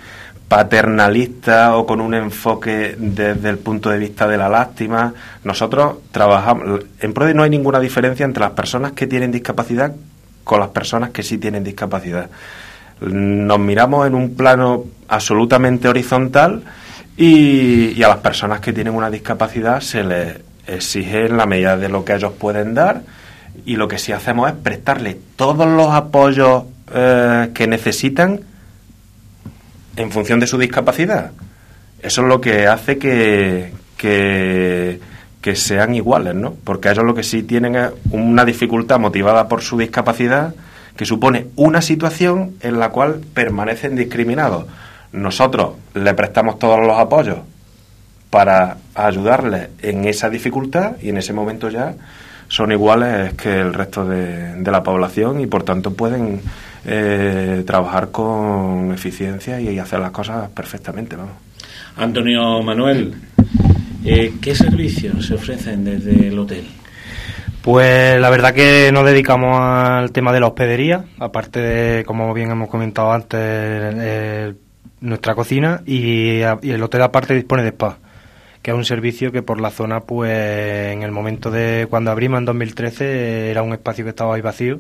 paternalista 0.48 1.76
o 1.76 1.86
con 1.86 2.02
un 2.02 2.14
enfoque 2.14 2.96
desde 2.98 3.50
el 3.50 3.58
punto 3.58 3.90
de 3.90 3.98
vista 3.98 4.28
de 4.28 4.38
la 4.38 4.50
lástima. 4.50 5.14
Nosotros 5.44 5.98
trabajamos, 6.12 6.82
en 7.00 7.14
PRODE 7.14 7.34
no 7.34 7.44
hay 7.44 7.50
ninguna 7.50 7.80
diferencia 7.80 8.26
entre 8.26 8.42
las 8.42 8.52
personas 8.52 8.92
que 8.92 9.08
tienen 9.08 9.32
discapacidad 9.32 9.94
con 10.44 10.60
las 10.60 10.70
personas 10.70 11.10
que 11.10 11.24
sí 11.24 11.38
tienen 11.38 11.64
discapacidad. 11.64 12.30
Nos 13.02 13.60
miramos 13.60 14.08
en 14.08 14.16
un 14.16 14.36
plano 14.36 14.86
absolutamente 15.08 15.90
horizontal 15.90 16.64
y, 17.18 18.02
a 18.04 18.08
las 18.08 18.18
personas 18.18 18.60
que 18.60 18.72
tienen 18.72 18.94
una 18.94 19.10
discapacidad 19.10 19.82
se 19.82 20.04
les 20.04 20.38
exige 20.68 21.28
la 21.30 21.46
medida 21.46 21.76
de 21.78 21.90
lo 21.90 22.06
que 22.06 22.14
ellos 22.14 22.34
pueden 22.34 22.74
dar 22.74 23.02
y 23.66 23.76
lo 23.76 23.88
que 23.88 23.98
sí 23.98 24.12
hacemos 24.12 24.50
es 24.50 24.56
prestarle 24.56 25.18
todos 25.36 25.68
los 25.68 25.92
apoyos 25.92 26.64
eh, 26.94 27.50
que 27.54 27.68
necesitan 27.68 28.42
en 29.96 30.12
función 30.12 30.40
de 30.40 30.48
su 30.48 30.58
discapacidad. 30.58 31.32
Eso 32.02 32.22
es 32.22 32.28
lo 32.28 32.42
que 32.42 32.68
hace 32.68 32.98
que, 32.98 33.72
que, 33.98 35.00
sean 35.56 35.94
iguales, 35.96 36.36
¿no? 36.36 36.56
Porque 36.64 36.90
ellos 36.90 37.06
lo 37.06 37.14
que 37.14 37.24
sí 37.24 37.44
tienen 37.44 37.76
es 37.76 37.92
una 38.12 38.46
dificultad 38.46 39.00
motivada 39.00 39.48
por 39.48 39.62
su 39.62 39.78
discapacidad 39.78 40.56
que 40.96 41.06
supone 41.06 41.48
una 41.56 41.82
situación 41.82 42.56
en 42.62 42.80
la 42.80 42.90
cual 42.90 43.22
permanecen 43.34 43.96
discriminados 43.96 44.66
nosotros 45.16 45.72
le 45.94 46.14
prestamos 46.14 46.60
todos 46.60 46.80
los 46.80 46.98
apoyos 46.98 47.40
para 48.30 48.78
ayudarle 48.94 49.70
en 49.82 50.06
esa 50.06 50.30
dificultad 50.30 50.98
y 51.02 51.10
en 51.10 51.18
ese 51.18 51.32
momento 51.32 51.70
ya 51.70 51.94
son 52.50 52.72
iguales 52.72 53.34
que 53.34 53.60
el 53.60 53.74
resto 53.74 54.06
de, 54.06 54.62
la 54.64 54.84
población 54.84 55.40
y 55.40 55.48
por 55.48 55.64
tanto 55.64 55.94
pueden 55.94 56.42
eh, 56.86 57.64
trabajar 57.66 58.12
con 58.12 58.92
eficiencia 58.94 59.60
y 59.60 59.78
hacer 59.80 60.00
las 60.00 60.12
cosas 60.12 60.50
perfectamente. 60.50 61.16
Vamos. 61.16 61.34
Antonio 61.98 62.62
Manuel, 62.62 63.14
eh, 64.04 64.34
¿qué 64.42 64.56
servicios 64.56 65.26
se 65.26 65.36
ofrecen 65.36 65.86
desde 65.86 66.28
el 66.28 66.38
hotel? 66.38 66.66
Pues 67.62 68.20
la 68.20 68.30
verdad 68.30 68.54
que 68.54 68.92
nos 68.94 69.06
dedicamos 69.06 69.60
al 69.60 70.12
tema 70.12 70.32
de 70.32 70.40
la 70.40 70.48
hospedería, 70.48 71.06
aparte 71.20 71.60
de, 71.60 72.06
como 72.06 72.32
bien 72.34 72.52
hemos 72.52 72.70
comentado 72.70 73.12
antes, 73.12 73.40
el 73.40 74.58
nuestra 75.06 75.36
cocina 75.36 75.82
y, 75.86 76.42
el 76.42 76.84
hotel 76.84 77.02
aparte 77.04 77.34
dispone 77.34 77.64
de 77.64 77.70
spa, 77.70 78.00
que 78.62 78.72
es 78.72 78.78
un 78.78 78.86
servicio 78.86 79.32
que 79.32 79.42
por 79.42 79.62
la 79.62 79.70
zona, 79.70 80.02
pues 80.02 80.32
en 80.94 81.04
el 81.04 81.12
momento 81.12 81.52
de 81.52 81.88
cuando 81.90 82.12
abrimos 82.12 82.40
en 82.40 82.46
2013 82.46 83.52
era 83.52 83.62
un 83.62 83.74
espacio 83.74 84.04
que 84.04 84.10
estaba 84.10 84.36
ahí 84.36 84.42
vacío 84.42 84.80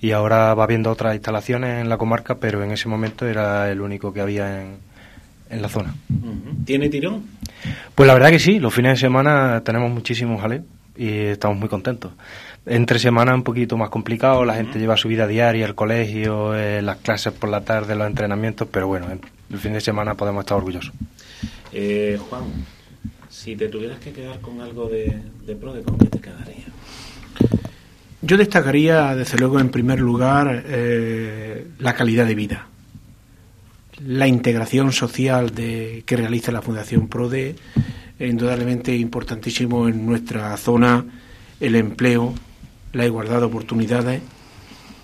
y 0.00 0.12
ahora 0.12 0.54
va 0.54 0.64
habiendo 0.64 0.90
otras 0.90 1.14
instalaciones 1.14 1.80
en 1.80 1.88
la 1.88 1.96
comarca, 1.98 2.36
pero 2.36 2.62
en 2.62 2.70
ese 2.72 2.88
momento 2.88 3.26
era 3.26 3.70
el 3.70 3.80
único 3.80 4.12
que 4.12 4.20
había 4.20 4.62
en, 4.62 4.76
en 5.50 5.62
la 5.62 5.68
zona. 5.68 5.94
¿Tiene 6.64 6.88
tirón? 6.88 7.24
Pues 7.94 8.06
la 8.06 8.14
verdad 8.14 8.30
que 8.30 8.38
sí, 8.38 8.58
los 8.58 8.74
fines 8.74 8.92
de 8.92 8.96
semana 9.06 9.62
tenemos 9.64 9.90
muchísimos 9.90 10.40
jaleo 10.40 10.62
y 10.96 11.08
estamos 11.08 11.58
muy 11.58 11.68
contentos. 11.68 12.12
Entre 12.64 12.98
semanas 12.98 13.34
un 13.34 13.42
poquito 13.44 13.76
más 13.76 13.90
complicado, 13.90 14.44
la 14.44 14.54
gente 14.54 14.78
lleva 14.78 14.96
su 14.96 15.08
vida 15.08 15.26
diaria, 15.26 15.66
el 15.66 15.74
colegio, 15.74 16.54
eh, 16.56 16.82
las 16.82 16.96
clases 16.98 17.32
por 17.32 17.48
la 17.48 17.60
tarde, 17.62 17.94
los 17.94 18.06
entrenamientos, 18.06 18.66
pero 18.70 18.88
bueno, 18.88 19.06
el 19.50 19.58
fin 19.58 19.72
de 19.72 19.80
semana 19.80 20.14
podemos 20.14 20.42
estar 20.42 20.56
orgullosos. 20.58 20.92
Eh, 21.72 22.18
Juan, 22.28 22.42
Si 23.28 23.54
te 23.54 23.68
tuvieras 23.68 23.98
que 24.00 24.12
quedar 24.12 24.40
con 24.40 24.60
algo 24.60 24.88
de, 24.88 25.20
de 25.46 25.54
PRODE, 25.56 25.82
¿con 25.82 25.98
qué 25.98 26.06
te 26.06 26.18
quedaría? 26.18 26.65
Yo 28.22 28.36
destacaría, 28.36 29.14
desde 29.14 29.38
luego, 29.38 29.60
en 29.60 29.70
primer 29.70 30.00
lugar, 30.00 30.64
eh, 30.66 31.68
la 31.78 31.94
calidad 31.94 32.26
de 32.26 32.34
vida. 32.34 32.66
La 34.04 34.26
integración 34.26 34.92
social 34.92 35.54
de, 35.54 36.02
que 36.06 36.16
realiza 36.16 36.52
la 36.52 36.62
Fundación 36.62 37.08
PRODE, 37.08 37.56
indudablemente 38.18 38.96
importantísimo 38.96 39.88
en 39.88 40.06
nuestra 40.06 40.56
zona, 40.56 41.04
el 41.60 41.76
empleo, 41.76 42.34
la 42.92 43.06
igualdad 43.06 43.40
de 43.40 43.46
oportunidades 43.46 44.22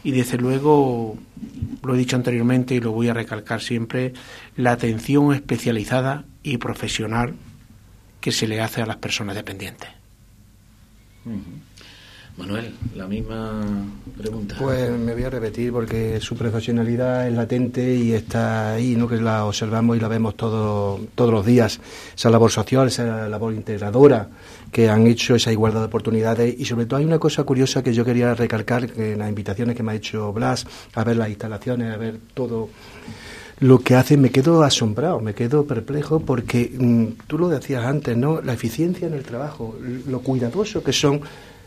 y, 0.05 0.11
desde 0.11 0.39
luego, 0.39 1.17
lo 1.83 1.95
he 1.95 1.99
dicho 1.99 2.17
anteriormente 2.17 2.75
y 2.75 2.81
lo 2.81 2.93
voy 2.93 3.09
a 3.09 3.15
recalcar 3.15 3.61
siempre, 3.61 4.13
la 4.57 4.73
atención 4.73 5.33
especializada 5.33 6.25
y 6.43 6.59
profesional 6.59 7.35
que 8.21 8.33
se 8.33 8.49
le 8.49 8.61
hace 8.61 8.83
a 8.83 8.87
las 8.87 8.97
personas 8.97 9.37
dependientes. 9.37 9.89
Manuel, 12.37 12.73
la 12.97 13.07
misma 13.07 13.63
pregunta. 14.17 14.57
Pues 14.59 14.91
me 14.91 15.13
voy 15.13 15.25
a 15.25 15.31
repetir 15.31 15.71
porque 15.71 16.19
su 16.19 16.35
profesionalidad 16.35 17.29
es 17.29 17.35
latente 17.35 17.95
y 17.95 18.13
está 18.13 18.73
ahí, 18.73 18.97
¿no? 18.97 19.07
que 19.07 19.17
la 19.17 19.45
observamos 19.45 19.99
y 19.99 20.01
la 20.01 20.09
vemos 20.09 20.35
todo, 20.35 20.99
todos 21.15 21.31
los 21.31 21.45
días. 21.45 21.79
Esa 22.17 22.31
labor 22.31 22.51
social, 22.51 22.89
esa 22.89 23.29
labor 23.29 23.53
integradora 23.53 24.29
que 24.71 24.89
han 24.89 25.07
hecho, 25.07 25.35
esa 25.35 25.53
igualdad 25.53 25.81
de 25.81 25.87
oportunidades. 25.87 26.59
Y 26.59 26.65
sobre 26.65 26.87
todo 26.87 27.01
hay 27.01 27.05
una 27.05 27.19
cosa 27.19 27.45
curiosa 27.45 27.83
que 27.83 27.93
yo 27.93 28.03
quería 28.05 28.35
recalcar 28.35 28.89
en 28.97 29.19
las 29.19 29.29
invitaciones 29.29 29.77
que 29.77 29.83
me 29.83 29.93
ha 29.93 29.95
hecho 29.95 30.33
Blas 30.33 30.67
a 30.95 31.05
ver 31.05 31.17
las 31.19 31.29
instalaciones, 31.29 31.95
a 31.95 31.99
ver 31.99 32.19
todo 32.33 32.71
lo 33.61 33.79
que 33.79 33.95
hace, 33.95 34.17
me 34.17 34.31
quedo 34.31 34.65
asombrado, 34.65 35.21
me 35.21 35.35
quedo 35.35 35.65
perplejo 35.67 36.21
porque 36.21 36.73
mm, 36.77 37.27
tú 37.29 37.39
lo 37.39 37.49
decías 37.49 37.85
antes, 37.85 38.17
¿no? 38.17 38.41
La 38.41 38.55
eficiencia 38.55 39.07
en 39.07 39.15
el 39.15 39.23
trabajo, 39.23 39.77
lo 40.09 40.21
cuidadoso 40.21 40.83
que 40.83 40.93
son 40.93 41.21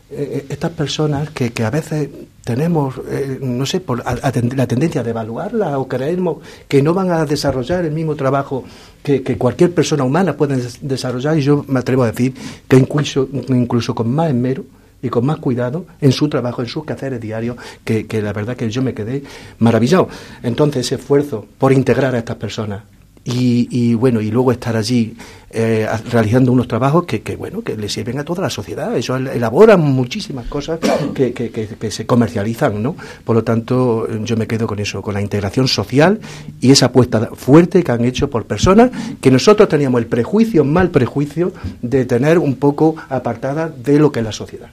eh, 0.08 0.38
eh, 0.38 0.46
estas 0.50 0.70
personas 0.70 1.30
que, 1.30 1.52
que, 1.52 1.64
a 1.64 1.70
veces 1.70 2.08
tenemos, 2.44 2.94
eh, 3.10 3.40
no 3.42 3.66
sé, 3.66 3.80
por 3.80 4.04
la 4.04 4.66
tendencia 4.68 5.02
de 5.02 5.10
evaluarla 5.10 5.80
o 5.80 5.88
creemos 5.88 6.38
que 6.68 6.80
no 6.80 6.94
van 6.94 7.10
a 7.10 7.24
desarrollar 7.24 7.84
el 7.84 7.90
mismo 7.90 8.14
trabajo 8.14 8.62
que, 9.02 9.22
cualquier 9.36 9.74
persona 9.74 10.04
humana 10.04 10.36
puede 10.36 10.62
desarrollar, 10.80 11.36
y 11.36 11.42
yo 11.42 11.64
me 11.66 11.80
atrevo 11.80 12.04
a 12.04 12.12
decir 12.12 12.34
que 12.68 12.76
incluso, 12.76 13.28
incluso 13.48 13.96
con 13.96 14.08
más 14.14 14.28
esmero 14.28 14.64
y 15.02 15.08
con 15.08 15.26
más 15.26 15.38
cuidado 15.38 15.86
en 16.00 16.12
su 16.12 16.28
trabajo, 16.28 16.62
en 16.62 16.68
sus 16.68 16.84
quehaceres 16.84 17.20
diarios, 17.20 17.56
que 17.84 18.06
la 18.22 18.32
verdad 18.32 18.56
que 18.56 18.70
yo 18.70 18.82
me 18.82 18.94
quedé 18.94 19.24
maravillado. 19.58 20.08
Entonces, 20.42 20.86
ese 20.86 20.94
esfuerzo 20.96 21.46
por 21.58 21.72
integrar 21.72 22.14
a 22.14 22.18
estas 22.18 22.36
personas, 22.36 22.84
y, 23.26 23.94
bueno 23.94 24.20
y 24.20 24.30
luego 24.30 24.52
estar 24.52 24.76
allí 24.76 25.14
eh, 25.50 25.88
realizando 26.10 26.52
unos 26.52 26.68
trabajos 26.68 27.04
que, 27.04 27.22
que, 27.22 27.36
bueno 27.36 27.62
que 27.62 27.76
le 27.76 27.88
sirven 27.88 28.18
a 28.18 28.24
toda 28.24 28.42
la 28.42 28.50
sociedad. 28.50 28.96
Eso 28.96 29.16
elaboran 29.16 29.80
muchísimas 29.80 30.46
cosas 30.46 30.78
que, 31.14 31.32
que, 31.32 31.50
que, 31.50 31.90
se 31.90 32.06
comercializan 32.06 32.82
no 32.82 32.96
por 33.24 33.36
lo 33.36 33.44
tanto 33.44 34.08
yo 34.24 34.36
me 34.36 34.46
quedo 34.46 34.66
con 34.66 34.78
eso 34.78 35.02
con 35.02 35.14
la 35.14 35.20
integración 35.20 35.66
social 35.66 36.20
y 36.60 36.70
esa 36.70 36.86
apuesta 36.86 37.30
fuerte 37.34 37.82
que 37.82 37.92
han 37.92 38.04
hecho 38.04 38.30
por 38.30 38.44
personas 38.46 38.90
que 39.20 39.30
nosotros 39.30 39.68
teníamos 39.68 40.00
el 40.00 40.06
prejuicio 40.06 40.64
mal 40.64 40.90
prejuicio 40.90 41.52
de 41.82 42.04
tener 42.04 42.38
un 42.38 42.56
poco 42.56 42.96
apartada 43.08 43.68
de 43.68 43.98
lo 43.98 44.12
que 44.12 44.20
es 44.20 44.24
la 44.24 44.32
sociedad. 44.32 44.70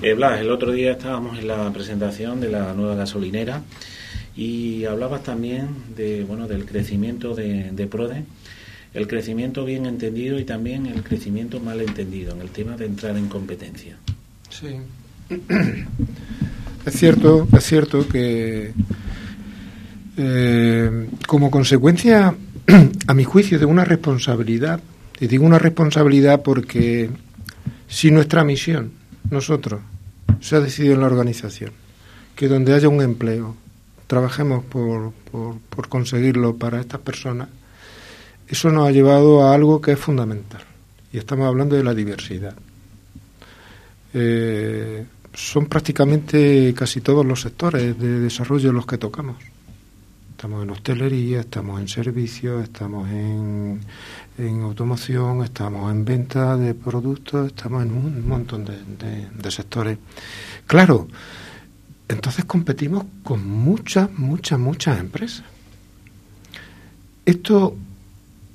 Eh, 0.00 0.14
Blas, 0.14 0.40
el 0.40 0.50
otro 0.50 0.70
día 0.70 0.92
estábamos 0.92 1.38
en 1.38 1.48
la 1.48 1.70
presentación 1.72 2.40
de 2.40 2.50
la 2.50 2.72
nueva 2.72 2.94
gasolinera 2.94 3.62
y 4.36 4.84
hablabas 4.84 5.22
también 5.22 5.68
de, 5.96 6.24
bueno, 6.24 6.48
del 6.48 6.64
crecimiento 6.66 7.34
de, 7.34 7.70
de 7.70 7.86
PRODE, 7.86 8.24
el 8.94 9.08
crecimiento 9.08 9.64
bien 9.64 9.86
entendido 9.86 10.38
y 10.38 10.44
también 10.44 10.86
el 10.86 11.02
crecimiento 11.02 11.60
mal 11.60 11.80
entendido 11.80 12.34
en 12.34 12.40
el 12.40 12.50
tema 12.50 12.76
de 12.76 12.86
entrar 12.86 13.16
en 13.16 13.28
competencia. 13.28 13.96
Sí. 14.50 14.76
Es 16.86 16.96
cierto, 16.98 17.48
es 17.56 17.64
cierto 17.64 18.06
que 18.06 18.74
eh, 20.16 21.08
como 21.26 21.50
consecuencia, 21.50 22.34
a 23.06 23.14
mi 23.14 23.24
juicio, 23.24 23.58
de 23.58 23.64
una 23.64 23.84
responsabilidad, 23.84 24.80
y 25.18 25.26
digo 25.26 25.44
una 25.44 25.58
responsabilidad 25.58 26.42
porque 26.42 27.10
si 27.88 28.10
nuestra 28.10 28.44
misión, 28.44 28.92
nosotros, 29.30 29.80
se 30.40 30.56
ha 30.56 30.60
decidido 30.60 30.94
en 30.94 31.00
la 31.00 31.06
organización, 31.06 31.72
que 32.36 32.48
donde 32.48 32.74
haya 32.74 32.88
un 32.88 33.00
empleo, 33.00 33.56
trabajemos 34.14 34.64
por, 34.64 35.12
por, 35.32 35.88
conseguirlo 35.88 36.54
para 36.54 36.80
estas 36.80 37.00
personas, 37.00 37.48
eso 38.46 38.70
nos 38.70 38.86
ha 38.86 38.92
llevado 38.92 39.42
a 39.42 39.52
algo 39.52 39.80
que 39.80 39.90
es 39.90 39.98
fundamental. 39.98 40.62
Y 41.12 41.18
estamos 41.18 41.48
hablando 41.48 41.74
de 41.74 41.82
la 41.82 41.94
diversidad. 41.94 42.54
Eh, 44.12 45.04
son 45.32 45.66
prácticamente 45.66 46.72
casi 46.76 47.00
todos 47.00 47.26
los 47.26 47.40
sectores 47.40 47.98
de 47.98 48.20
desarrollo 48.20 48.72
los 48.72 48.86
que 48.86 48.98
tocamos. 48.98 49.34
Estamos 50.30 50.62
en 50.62 50.70
hostelería, 50.70 51.40
estamos 51.40 51.80
en 51.80 51.88
servicios, 51.88 52.62
estamos 52.62 53.10
en, 53.10 53.80
en 54.38 54.62
automoción, 54.62 55.42
estamos 55.42 55.90
en 55.90 56.04
venta 56.04 56.56
de 56.56 56.74
productos, 56.74 57.48
estamos 57.48 57.82
en 57.82 57.90
un 57.90 58.28
montón 58.28 58.64
de, 58.64 58.76
de 59.34 59.50
sectores. 59.50 59.98
Claro, 60.68 61.08
entonces 62.08 62.44
competimos 62.44 63.04
con 63.22 63.46
muchas, 63.46 64.10
muchas, 64.18 64.58
muchas 64.58 65.00
empresas. 65.00 65.44
Esto 67.24 67.76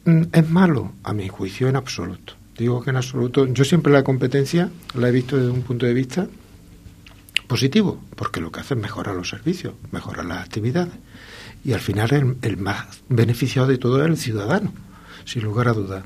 mm, 0.05 0.21
es 0.31 0.49
malo, 0.49 0.93
a 1.03 1.13
mi 1.13 1.27
juicio, 1.27 1.67
en 1.67 1.75
absoluto. 1.75 2.33
Digo 2.57 2.81
que 2.81 2.89
en 2.91 2.97
absoluto, 2.97 3.47
yo 3.47 3.63
siempre 3.63 3.91
la 3.91 4.03
competencia 4.03 4.69
la 4.93 5.09
he 5.09 5.11
visto 5.11 5.37
desde 5.37 5.49
un 5.49 5.61
punto 5.61 5.85
de 5.85 5.93
vista 5.93 6.27
positivo, 7.47 7.99
porque 8.15 8.41
lo 8.41 8.51
que 8.51 8.59
hace 8.59 8.75
es 8.75 8.79
mejorar 8.79 9.15
los 9.15 9.29
servicios, 9.29 9.73
mejorar 9.91 10.25
las 10.25 10.45
actividades. 10.45 10.93
Y 11.65 11.73
al 11.73 11.79
final 11.79 12.13
el, 12.13 12.37
el 12.41 12.57
más 12.57 13.01
beneficiado 13.09 13.67
de 13.67 13.77
todo 13.77 14.01
es 14.03 14.09
el 14.09 14.17
ciudadano, 14.17 14.73
sin 15.25 15.43
lugar 15.43 15.69
a 15.69 15.73
dudas. 15.73 16.03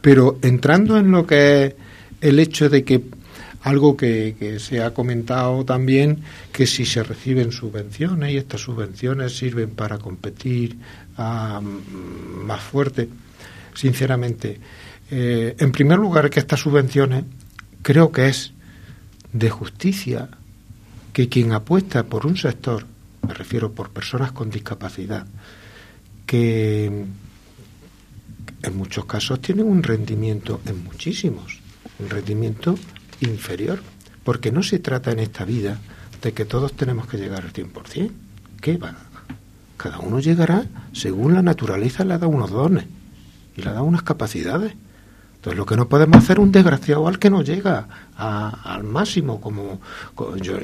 Pero 0.00 0.38
entrando 0.42 0.96
en 0.96 1.10
lo 1.10 1.26
que 1.26 1.64
es 1.64 1.74
el 2.20 2.38
hecho 2.38 2.68
de 2.68 2.84
que 2.84 3.02
algo 3.62 3.96
que, 3.96 4.58
se 4.60 4.82
ha 4.82 4.94
comentado 4.94 5.64
también, 5.64 6.22
que 6.52 6.66
si 6.66 6.84
se 6.84 7.02
reciben 7.02 7.52
subvenciones 7.52 8.32
y 8.32 8.36
estas 8.36 8.60
subvenciones 8.60 9.36
sirven 9.36 9.70
para 9.70 9.98
competir 9.98 10.78
ah, 11.16 11.60
más 11.62 12.62
fuerte, 12.62 13.08
sinceramente, 13.74 14.60
eh, 15.10 15.56
en 15.58 15.72
primer 15.72 15.98
lugar 15.98 16.30
que 16.30 16.40
estas 16.40 16.60
subvenciones 16.60 17.24
creo 17.82 18.12
que 18.12 18.28
es 18.28 18.52
de 19.32 19.50
justicia 19.50 20.28
que 21.12 21.28
quien 21.28 21.52
apuesta 21.52 22.04
por 22.04 22.26
un 22.26 22.36
sector, 22.36 22.86
me 23.26 23.34
refiero 23.34 23.72
por 23.72 23.90
personas 23.90 24.32
con 24.32 24.50
discapacidad, 24.50 25.26
que 26.26 26.86
en 28.62 28.76
muchos 28.76 29.04
casos 29.04 29.40
tienen 29.40 29.66
un 29.66 29.82
rendimiento, 29.82 30.60
en 30.66 30.84
muchísimos, 30.84 31.58
un 31.98 32.10
rendimiento 32.10 32.76
inferior, 33.20 33.80
porque 34.24 34.52
no 34.52 34.62
se 34.62 34.78
trata 34.78 35.10
en 35.10 35.18
esta 35.18 35.44
vida 35.44 35.78
de 36.22 36.32
que 36.32 36.44
todos 36.44 36.74
tenemos 36.74 37.06
que 37.06 37.18
llegar 37.18 37.44
al 37.44 37.52
100%. 37.52 38.10
¿Qué 38.60 38.76
va? 38.76 38.96
Cada 39.76 40.00
uno 40.00 40.18
llegará 40.18 40.66
según 40.92 41.34
la 41.34 41.42
naturaleza 41.42 42.04
le 42.04 42.18
da 42.18 42.26
unos 42.26 42.50
dones 42.50 42.84
y 43.56 43.62
le 43.62 43.72
da 43.72 43.82
unas 43.82 44.02
capacidades. 44.02 44.74
Entonces 45.38 45.56
lo 45.56 45.66
que 45.66 45.76
no 45.76 45.88
podemos 45.88 46.16
hacer 46.16 46.38
es 46.38 46.42
un 46.42 46.50
desgraciado 46.50 47.06
al 47.06 47.20
que 47.20 47.30
no 47.30 47.42
llega 47.42 47.86
al 48.16 48.82
máximo, 48.82 49.40
como, 49.40 49.80
yo, 50.42 50.58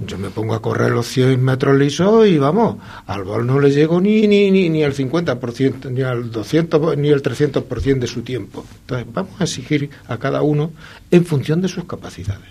yo, 0.00 0.18
me 0.18 0.30
pongo 0.30 0.54
a 0.54 0.60
correr 0.60 0.90
los 0.90 1.06
100 1.06 1.40
metros 1.40 1.78
lisos 1.78 2.26
y 2.26 2.36
vamos, 2.36 2.78
al 3.06 3.22
bol 3.22 3.46
no 3.46 3.60
le 3.60 3.70
llego 3.70 4.00
ni, 4.00 4.26
ni, 4.26 4.50
ni, 4.50 4.68
ni 4.68 4.82
al 4.82 4.94
50%, 4.94 5.92
ni 5.92 6.02
al 6.02 6.32
200, 6.32 6.98
ni 6.98 7.12
al 7.12 7.22
300% 7.22 7.98
de 8.00 8.06
su 8.08 8.22
tiempo. 8.22 8.66
Entonces 8.80 9.06
vamos 9.12 9.40
a 9.40 9.44
exigir 9.44 9.90
a 10.08 10.16
cada 10.16 10.42
uno 10.42 10.72
en 11.12 11.24
función 11.24 11.60
de 11.60 11.68
sus 11.68 11.84
capacidades. 11.84 12.48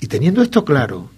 Y 0.00 0.06
teniendo 0.06 0.40
esto 0.40 0.64
claro, 0.64 1.10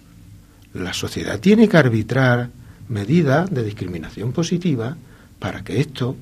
la 0.72 0.92
sociedad 0.92 1.38
tiene 1.38 1.68
que 1.68 1.76
arbitrar 1.76 2.50
medidas 2.88 3.54
de 3.54 3.62
discriminación 3.62 4.32
positiva 4.32 4.96
para 5.38 5.62
que 5.62 5.80
esto 5.80 6.16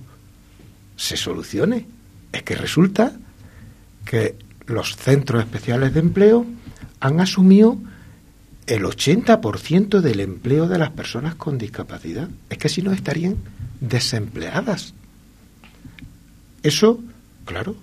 se 0.97 1.17
solucione. 1.17 1.87
Es 2.31 2.43
que 2.43 2.57
resulta 2.57 3.15
que 4.05 4.37
los 4.67 4.97
centros 4.97 5.43
especiales 5.43 5.95
de 5.95 6.01
empleo 6.01 6.47
han 7.01 7.21
asumido 7.21 7.79
el 8.67 8.85
80% 8.85 10.01
del 10.01 10.21
empleo 10.21 10.69
de 10.69 10.79
las 10.79 10.91
personas 10.91 11.35
con 11.35 11.59
discapacidad. 11.59 12.29
Es 12.49 12.59
que 12.59 12.69
si 12.69 12.83
no 12.83 12.93
estarían 12.93 13.37
desempleadas. 13.81 14.95
Eso, 16.63 17.01
claro, 17.45 17.77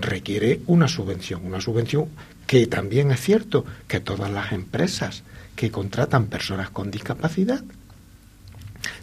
requiere 0.00 0.60
una 0.66 0.88
subvención, 0.88 1.44
una 1.44 1.60
subvención 1.60 2.06
que 2.46 2.66
también 2.66 3.10
es 3.10 3.20
cierto 3.20 3.64
que 3.86 4.00
todas 4.00 4.30
las 4.30 4.52
empresas 4.52 5.22
que 5.54 5.70
contratan 5.70 6.26
personas 6.26 6.70
con 6.70 6.90
discapacidad 6.90 7.62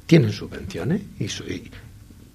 tienen 0.05 0.31
subvenciones 0.31 1.01
y, 1.19 1.27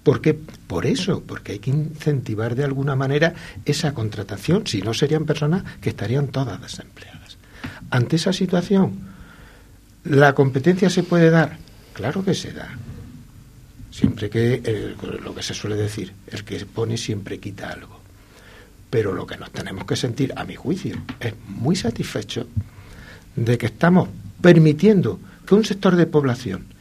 ¿Por 0.05 0.21
qué? 0.21 0.35
Por 0.35 0.85
eso, 0.85 1.23
porque 1.25 1.53
hay 1.53 1.59
que 1.59 1.71
incentivar 1.71 2.53
de 2.53 2.63
alguna 2.63 2.95
manera 2.95 3.33
esa 3.65 3.95
contratación, 3.95 4.67
si 4.67 4.83
no 4.83 4.93
serían 4.93 5.25
personas 5.25 5.63
que 5.81 5.89
estarían 5.89 6.27
todas 6.27 6.61
desempleadas. 6.61 7.37
Ante 7.89 8.17
esa 8.17 8.31
situación, 8.31 8.99
¿la 10.03 10.35
competencia 10.35 10.91
se 10.91 11.01
puede 11.01 11.31
dar? 11.31 11.57
Claro 11.93 12.23
que 12.23 12.35
se 12.35 12.51
da. 12.51 12.77
Siempre 13.89 14.29
que, 14.29 14.93
lo 15.23 15.33
que 15.33 15.41
se 15.41 15.55
suele 15.55 15.75
decir, 15.75 16.13
el 16.27 16.43
que 16.43 16.63
pone 16.67 16.97
siempre 16.97 17.39
quita 17.39 17.71
algo. 17.71 17.99
Pero 18.91 19.11
lo 19.11 19.25
que 19.25 19.37
nos 19.37 19.49
tenemos 19.49 19.85
que 19.85 19.95
sentir, 19.95 20.33
a 20.35 20.43
mi 20.43 20.53
juicio, 20.53 20.97
es 21.19 21.33
muy 21.47 21.75
satisfecho 21.75 22.47
de 23.35 23.57
que 23.57 23.65
estamos 23.65 24.09
permitiendo 24.39 25.19
que 25.47 25.55
un 25.55 25.65
sector 25.65 25.95
de 25.95 26.05
población 26.05 26.74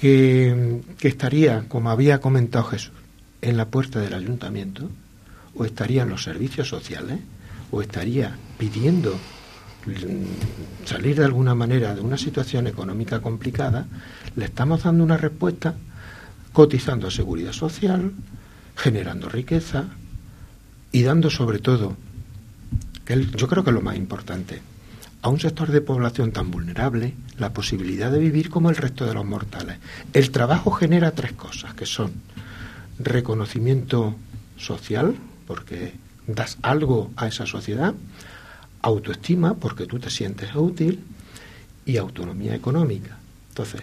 que, 0.00 0.80
estaría, 1.02 1.68
como 1.68 1.90
había 1.90 2.20
comentado 2.20 2.64
Jesús, 2.64 2.92
en 3.42 3.56
la 3.58 3.66
puerta 3.66 4.00
del 4.00 4.14
ayuntamiento, 4.14 4.88
o 5.54 5.64
estaría 5.66 6.04
en 6.04 6.08
los 6.08 6.22
servicios 6.22 6.68
sociales, 6.68 7.18
o 7.70 7.82
estaría 7.82 8.36
pidiendo 8.56 9.14
mm, 9.86 10.86
salir 10.86 11.18
de 11.18 11.26
alguna 11.26 11.54
manera 11.54 11.94
de 11.94 12.00
una 12.00 12.16
situación 12.16 12.66
económica 12.66 13.20
complicada, 13.20 13.86
le 14.36 14.46
estamos 14.46 14.84
dando 14.84 15.04
una 15.04 15.18
respuesta 15.18 15.74
cotizando 16.52 17.08
a 17.08 17.10
seguridad 17.10 17.52
social, 17.52 18.12
generando 18.76 19.28
riqueza 19.28 19.84
y 20.92 21.02
dando 21.02 21.28
sobre 21.28 21.58
todo, 21.58 21.96
que 23.04 23.26
yo 23.36 23.48
creo 23.48 23.64
que 23.64 23.70
es 23.70 23.74
lo 23.74 23.82
más 23.82 23.96
importante, 23.96 24.62
a 25.22 25.28
un 25.28 25.40
sector 25.40 25.70
de 25.70 25.80
población 25.80 26.32
tan 26.32 26.50
vulnerable 26.50 27.14
la 27.38 27.52
posibilidad 27.52 28.10
de 28.10 28.18
vivir 28.18 28.50
como 28.50 28.70
el 28.70 28.76
resto 28.76 29.06
de 29.06 29.14
los 29.14 29.24
mortales. 29.24 29.78
El 30.12 30.30
trabajo 30.30 30.70
genera 30.70 31.12
tres 31.12 31.32
cosas, 31.32 31.74
que 31.74 31.86
son 31.86 32.12
reconocimiento 32.98 34.14
social, 34.56 35.14
porque 35.46 35.94
das 36.26 36.58
algo 36.62 37.10
a 37.16 37.26
esa 37.26 37.46
sociedad, 37.46 37.94
autoestima, 38.82 39.54
porque 39.54 39.86
tú 39.86 39.98
te 39.98 40.10
sientes 40.10 40.54
útil, 40.54 41.04
y 41.84 41.96
autonomía 41.96 42.54
económica. 42.54 43.18
Entonces, 43.48 43.82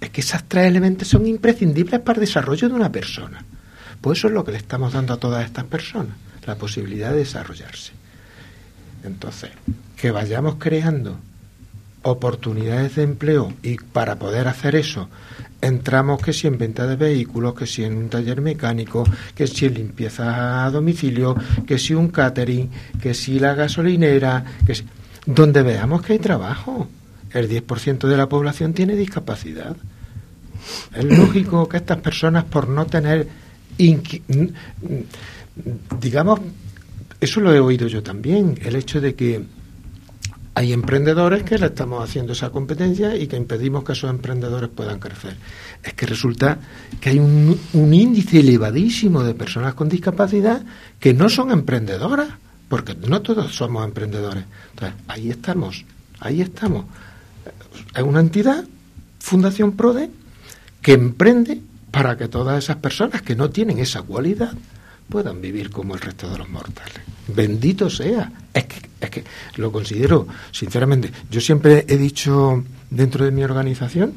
es 0.00 0.10
que 0.10 0.20
esos 0.20 0.44
tres 0.44 0.66
elementos 0.66 1.08
son 1.08 1.26
imprescindibles 1.26 2.00
para 2.00 2.18
el 2.18 2.26
desarrollo 2.26 2.68
de 2.68 2.74
una 2.74 2.92
persona. 2.92 3.44
Pues 4.00 4.18
eso 4.18 4.28
es 4.28 4.34
lo 4.34 4.44
que 4.44 4.52
le 4.52 4.58
estamos 4.58 4.92
dando 4.92 5.14
a 5.14 5.18
todas 5.18 5.44
estas 5.44 5.64
personas, 5.64 6.16
la 6.46 6.56
posibilidad 6.56 7.10
de 7.10 7.18
desarrollarse. 7.18 7.92
Entonces, 9.04 9.50
que 10.02 10.10
vayamos 10.10 10.56
creando 10.56 11.16
oportunidades 12.02 12.96
de 12.96 13.04
empleo 13.04 13.52
y 13.62 13.76
para 13.76 14.16
poder 14.16 14.48
hacer 14.48 14.74
eso 14.74 15.08
entramos 15.60 16.20
que 16.20 16.32
si 16.32 16.48
en 16.48 16.58
venta 16.58 16.88
de 16.88 16.96
vehículos, 16.96 17.54
que 17.54 17.68
si 17.68 17.84
en 17.84 17.96
un 17.96 18.08
taller 18.08 18.40
mecánico, 18.40 19.04
que 19.36 19.46
si 19.46 19.66
en 19.66 19.74
limpieza 19.74 20.64
a 20.64 20.70
domicilio, 20.72 21.36
que 21.64 21.78
si 21.78 21.94
un 21.94 22.08
catering, 22.08 22.68
que 23.00 23.14
si 23.14 23.38
la 23.38 23.54
gasolinera, 23.54 24.44
que 24.66 24.74
si... 24.74 24.84
donde 25.24 25.62
veamos 25.62 26.02
que 26.02 26.14
hay 26.14 26.18
trabajo. 26.18 26.88
El 27.30 27.48
10% 27.48 28.08
de 28.08 28.16
la 28.16 28.28
población 28.28 28.72
tiene 28.72 28.96
discapacidad. 28.96 29.76
Es 30.96 31.04
lógico 31.04 31.68
que 31.68 31.76
estas 31.76 31.98
personas 31.98 32.42
por 32.42 32.66
no 32.68 32.86
tener 32.86 33.28
digamos 36.00 36.40
eso 37.20 37.40
lo 37.40 37.54
he 37.54 37.60
oído 37.60 37.86
yo 37.86 38.02
también, 38.02 38.58
el 38.62 38.74
hecho 38.74 39.00
de 39.00 39.14
que 39.14 39.44
hay 40.54 40.72
emprendedores 40.72 41.44
que 41.44 41.56
le 41.58 41.66
estamos 41.66 42.04
haciendo 42.04 42.32
esa 42.34 42.50
competencia 42.50 43.16
y 43.16 43.26
que 43.26 43.36
impedimos 43.36 43.84
que 43.84 43.92
esos 43.92 44.10
emprendedores 44.10 44.68
puedan 44.68 44.98
crecer. 44.98 45.36
Es 45.82 45.94
que 45.94 46.04
resulta 46.04 46.58
que 47.00 47.10
hay 47.10 47.18
un, 47.18 47.58
índice 47.72 48.40
elevadísimo 48.40 49.22
de 49.22 49.34
personas 49.34 49.74
con 49.74 49.88
discapacidad 49.88 50.62
que 51.00 51.14
no 51.14 51.30
son 51.30 51.50
emprendedoras, 51.50 52.28
porque 52.68 52.94
no 52.94 53.22
todos 53.22 53.54
somos 53.54 53.84
emprendedores. 53.84 54.44
Entonces, 54.70 54.98
ahí 55.08 55.30
estamos, 55.30 55.84
ahí 56.20 56.42
estamos. 56.42 56.84
Es 57.94 58.02
una 58.02 58.20
entidad, 58.20 58.64
Fundación 59.20 59.72
PRODE, 59.72 60.10
que 60.82 60.92
emprende 60.92 61.62
para 61.90 62.16
que 62.16 62.28
todas 62.28 62.62
esas 62.62 62.76
personas 62.76 63.22
que 63.22 63.36
no 63.36 63.50
tienen 63.50 63.78
esa 63.78 64.02
cualidad 64.02 64.52
puedan 65.12 65.42
vivir 65.42 65.68
como 65.68 65.94
el 65.94 66.00
resto 66.00 66.30
de 66.30 66.38
los 66.38 66.48
mortales. 66.48 67.02
Bendito 67.28 67.90
sea. 67.90 68.32
Es 68.54 68.64
que, 68.64 68.88
es 68.98 69.10
que 69.10 69.24
lo 69.56 69.70
considero, 69.70 70.26
sinceramente, 70.50 71.12
yo 71.30 71.38
siempre 71.38 71.84
he 71.86 71.98
dicho 71.98 72.64
dentro 72.88 73.26
de 73.26 73.30
mi 73.30 73.44
organización 73.44 74.14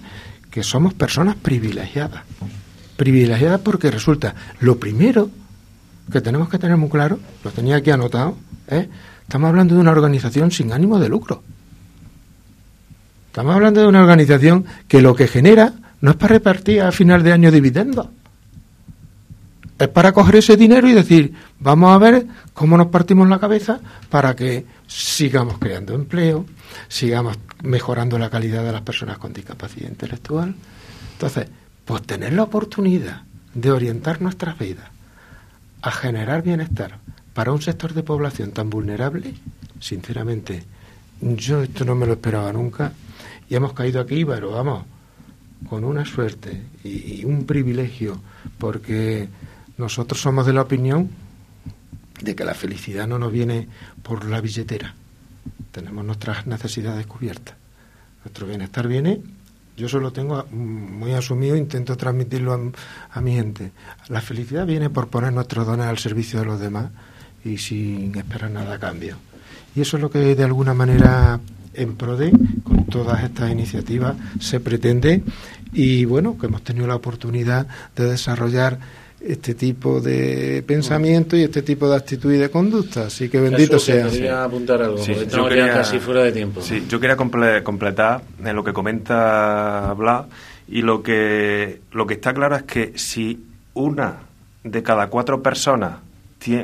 que 0.50 0.64
somos 0.64 0.94
personas 0.94 1.36
privilegiadas. 1.36 2.24
Privilegiadas 2.96 3.60
porque 3.60 3.92
resulta, 3.92 4.36
lo 4.62 4.80
primero 4.80 5.30
que 6.10 6.22
tenemos 6.22 6.48
que 6.48 6.60
tener 6.60 6.78
muy 6.78 6.90
claro, 6.90 7.20
lo 7.44 7.52
tenía 7.52 7.76
aquí 7.76 7.92
anotado, 7.92 8.38
¿eh? 8.70 8.88
estamos 9.22 9.50
hablando 9.50 9.76
de 9.76 9.82
una 9.82 9.92
organización 9.92 10.50
sin 10.50 10.72
ánimo 10.72 10.98
de 10.98 11.10
lucro. 11.10 11.44
Estamos 13.28 13.54
hablando 13.54 13.82
de 13.82 13.88
una 13.88 14.02
organización 14.02 14.64
que 14.88 15.02
lo 15.02 15.14
que 15.14 15.28
genera 15.28 15.74
no 16.00 16.12
es 16.12 16.16
para 16.16 16.36
repartir 16.36 16.84
a 16.84 16.94
final 16.94 17.22
de 17.22 17.34
año 17.34 17.52
dividendos 17.52 18.08
es 19.78 19.88
para 19.90 20.14
coger 20.14 20.38
ese 20.38 20.56
dinero 20.56 20.88
y 20.88 20.94
decir, 20.94 21.34
vamos 21.60 21.94
a 21.94 21.98
ver 21.98 22.26
cómo 22.54 22.78
nos 22.78 22.88
partimos 22.88 23.28
la 23.28 23.40
cabeza 23.40 23.80
para 24.10 24.36
que 24.36 24.66
sigamos 24.88 25.58
creando 25.58 25.94
empleo, 25.94 26.46
sigamos 26.88 27.38
mejorando 27.64 28.18
la 28.18 28.30
calidad 28.30 28.64
de 28.64 28.72
las 28.72 28.82
personas 28.82 29.18
con 29.18 29.34
discapacidad 29.34 29.90
intelectual. 29.90 30.56
Entonces, 31.14 31.48
pues 31.84 32.04
tener 32.04 32.34
la 32.34 32.44
oportunidad 32.44 33.24
de 33.54 33.72
orientar 33.72 34.22
nuestras 34.22 34.58
vidas 34.58 34.90
a 35.82 35.92
generar 35.92 36.42
bienestar 36.42 37.00
para 37.34 37.52
un 37.52 37.62
sector 37.62 37.94
de 37.94 38.04
población 38.04 38.52
tan 38.52 38.70
vulnerable, 38.70 39.34
sinceramente, 39.80 40.64
yo 41.22 41.62
esto 41.62 41.84
no 41.84 41.96
me 41.96 42.06
lo 42.06 42.14
esperaba 42.14 42.52
nunca 42.54 42.94
y 43.50 43.56
hemos 43.56 43.74
caído 43.74 44.00
aquí, 44.00 44.24
pero 44.24 44.52
vamos, 44.52 44.86
con 45.70 45.84
una 45.84 46.06
suerte 46.06 46.64
y 46.84 47.26
un 47.26 47.46
privilegio, 47.46 48.22
porque 48.58 49.28
nosotros 49.78 50.22
somos 50.22 50.46
de 50.46 50.54
la 50.54 50.62
opinión 50.62 51.10
de 52.22 52.36
que 52.36 52.46
la 52.46 52.54
felicidad 52.54 53.08
no 53.08 53.20
nos 53.20 53.32
viene 53.32 53.68
por 54.04 54.26
la 54.26 54.42
billetera. 54.42 54.94
Tenemos 55.72 56.06
nuestras 56.06 56.48
necesidades 56.48 57.06
cubiertas. 57.06 57.56
Nuestro 58.24 58.48
bienestar 58.48 58.88
viene, 58.88 59.22
yo 59.78 59.90
solo 59.90 60.12
tengo 60.12 60.46
muy 60.52 61.14
asumido, 61.14 61.58
intento 61.58 61.98
transmitirlo 61.98 62.72
a, 63.12 63.22
mi 63.22 63.34
gente. 63.34 63.72
La 64.08 64.22
felicidad 64.22 64.66
viene 64.66 64.90
por 64.90 65.10
poner 65.10 65.34
nuestros 65.34 65.68
dones 65.68 65.88
al 65.88 65.98
servicio 65.98 66.40
de 66.40 66.46
los 66.46 66.60
demás 66.60 66.92
y 67.44 67.58
sin 67.58 68.16
esperar 68.18 68.52
nada 68.52 68.76
a 68.76 68.80
cambio. 68.80 69.18
Y 69.76 69.82
eso 69.82 69.98
es 69.98 70.02
lo 70.02 70.10
que 70.10 70.34
de 70.34 70.44
alguna 70.44 70.74
manera 70.74 71.40
en 71.74 71.98
PRODE, 71.98 72.32
con 72.64 72.86
todas 72.86 73.24
estas 73.24 73.52
iniciativas, 73.52 74.16
se 74.40 74.62
pretende 74.62 75.24
y 75.74 76.06
bueno, 76.06 76.38
que 76.38 76.46
hemos 76.46 76.64
tenido 76.64 76.88
la 76.88 76.96
oportunidad 76.96 77.68
de 77.98 78.12
desarrollar 78.12 78.80
este 79.28 79.56
tipo 79.56 80.00
de 80.00 80.64
pensamiento 80.68 81.36
y 81.36 81.44
este 81.44 81.64
tipo 81.64 81.90
de 81.90 81.96
actitud 81.96 82.32
y 82.32 82.38
de 82.38 82.50
conducta. 82.50 83.08
Así 83.08 83.28
que 83.28 83.40
bendito 83.40 83.80
sea. 83.80 84.08
Quería 84.08 84.44
apuntar 84.44 84.82
algo, 84.82 85.04
yo 85.04 85.48
quería, 85.48 85.74
casi 85.74 86.00
fuera 86.00 86.24
de 86.24 86.32
tiempo. 86.32 86.62
Sí, 86.62 86.86
yo 86.88 87.00
quería 87.00 87.18
completar 87.18 88.22
en 88.44 88.56
lo 88.56 88.64
que 88.64 88.74
comenta 88.74 89.94
Blas 89.98 90.26
y 90.68 90.82
lo 90.82 91.02
que, 91.02 91.82
lo 91.92 92.06
que 92.06 92.16
está 92.16 92.34
claro 92.34 92.56
es 92.56 92.64
que 92.64 92.94
si 92.96 93.44
una 93.74 94.20
de 94.64 94.84
cada 94.84 95.08
cuatro 95.08 95.42
personas 95.42 95.98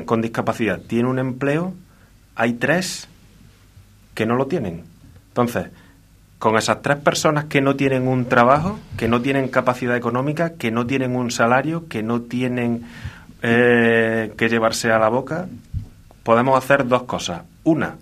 con 0.04 0.22
discapacidad 0.22 0.80
tiene 0.80 1.08
un 1.08 1.18
empleo, 1.18 1.74
hay 2.36 2.54
tres 2.54 3.08
que 4.14 4.26
no 4.26 4.36
lo 4.36 4.46
tienen. 4.46 4.84
Entonces, 5.28 5.66
con 6.42 6.56
esas 6.56 6.82
tres 6.82 6.96
personas 6.96 7.44
que 7.44 7.60
no 7.60 7.76
tienen 7.76 8.08
un 8.08 8.24
trabajo, 8.24 8.76
que 8.96 9.06
no 9.06 9.22
tienen 9.22 9.46
capacidad 9.46 9.94
económica, 9.94 10.54
que 10.54 10.72
no 10.72 10.88
tienen 10.88 11.14
un 11.14 11.30
salario, 11.30 11.86
que 11.86 12.02
no 12.02 12.22
tienen 12.22 12.82
eh, 13.42 14.32
que 14.36 14.48
llevarse 14.48 14.90
a 14.90 14.98
la 14.98 15.08
boca, 15.08 15.46
podemos 16.24 16.58
hacer 16.58 16.88
dos 16.88 17.04
cosas. 17.04 17.42
Una, 17.62 17.94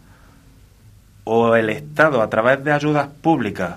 o 1.25 1.55
el 1.55 1.69
Estado 1.69 2.23
a 2.23 2.31
través 2.31 2.65
de 2.65 2.73
ayudas 2.73 3.09
públicas 3.09 3.75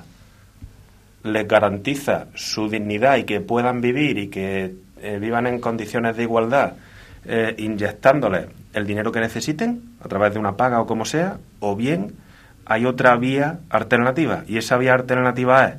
les 1.23 1.45
garantiza 1.45 2.27
su 2.33 2.69
dignidad 2.69 3.17
y 3.17 3.25
que 3.25 3.41
puedan 3.41 3.81
vivir 3.81 4.17
y 4.17 4.29
que 4.29 4.75
eh, 5.01 5.19
vivan 5.19 5.45
en 5.45 5.59
condiciones 5.59 6.15
de 6.15 6.23
igualdad, 6.23 6.75
eh, 7.25 7.53
inyectándoles 7.57 8.47
el 8.71 8.87
dinero 8.87 9.11
que 9.11 9.19
necesiten 9.19 9.97
a 9.99 10.07
través 10.07 10.31
de 10.31 10.39
una 10.39 10.55
paga 10.55 10.79
o 10.79 10.87
como 10.87 11.03
sea, 11.03 11.35
o 11.59 11.75
bien 11.75 12.22
hay 12.65 12.85
otra 12.85 13.15
vía 13.17 13.59
alternativa 13.69 14.43
y 14.47 14.57
esa 14.57 14.77
vía 14.77 14.93
alternativa 14.93 15.65
es 15.67 15.75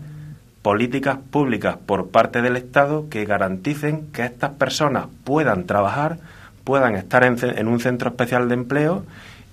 políticas 0.65 1.19
públicas 1.31 1.77
por 1.77 2.09
parte 2.09 2.41
del 2.41 2.57
Estado 2.57 3.11
que 3.11 3.27
garanticen 3.27 4.11
que 4.13 4.25
estas 4.25 4.53
personas 4.53 5.09
puedan 5.23 5.67
trabajar, 5.67 6.17
puedan 6.65 6.97
estar 6.97 7.23
en, 7.23 7.69
un 7.69 7.81
centro 7.81 8.09
especial 8.09 8.49
de 8.49 8.55
empleo 8.55 9.05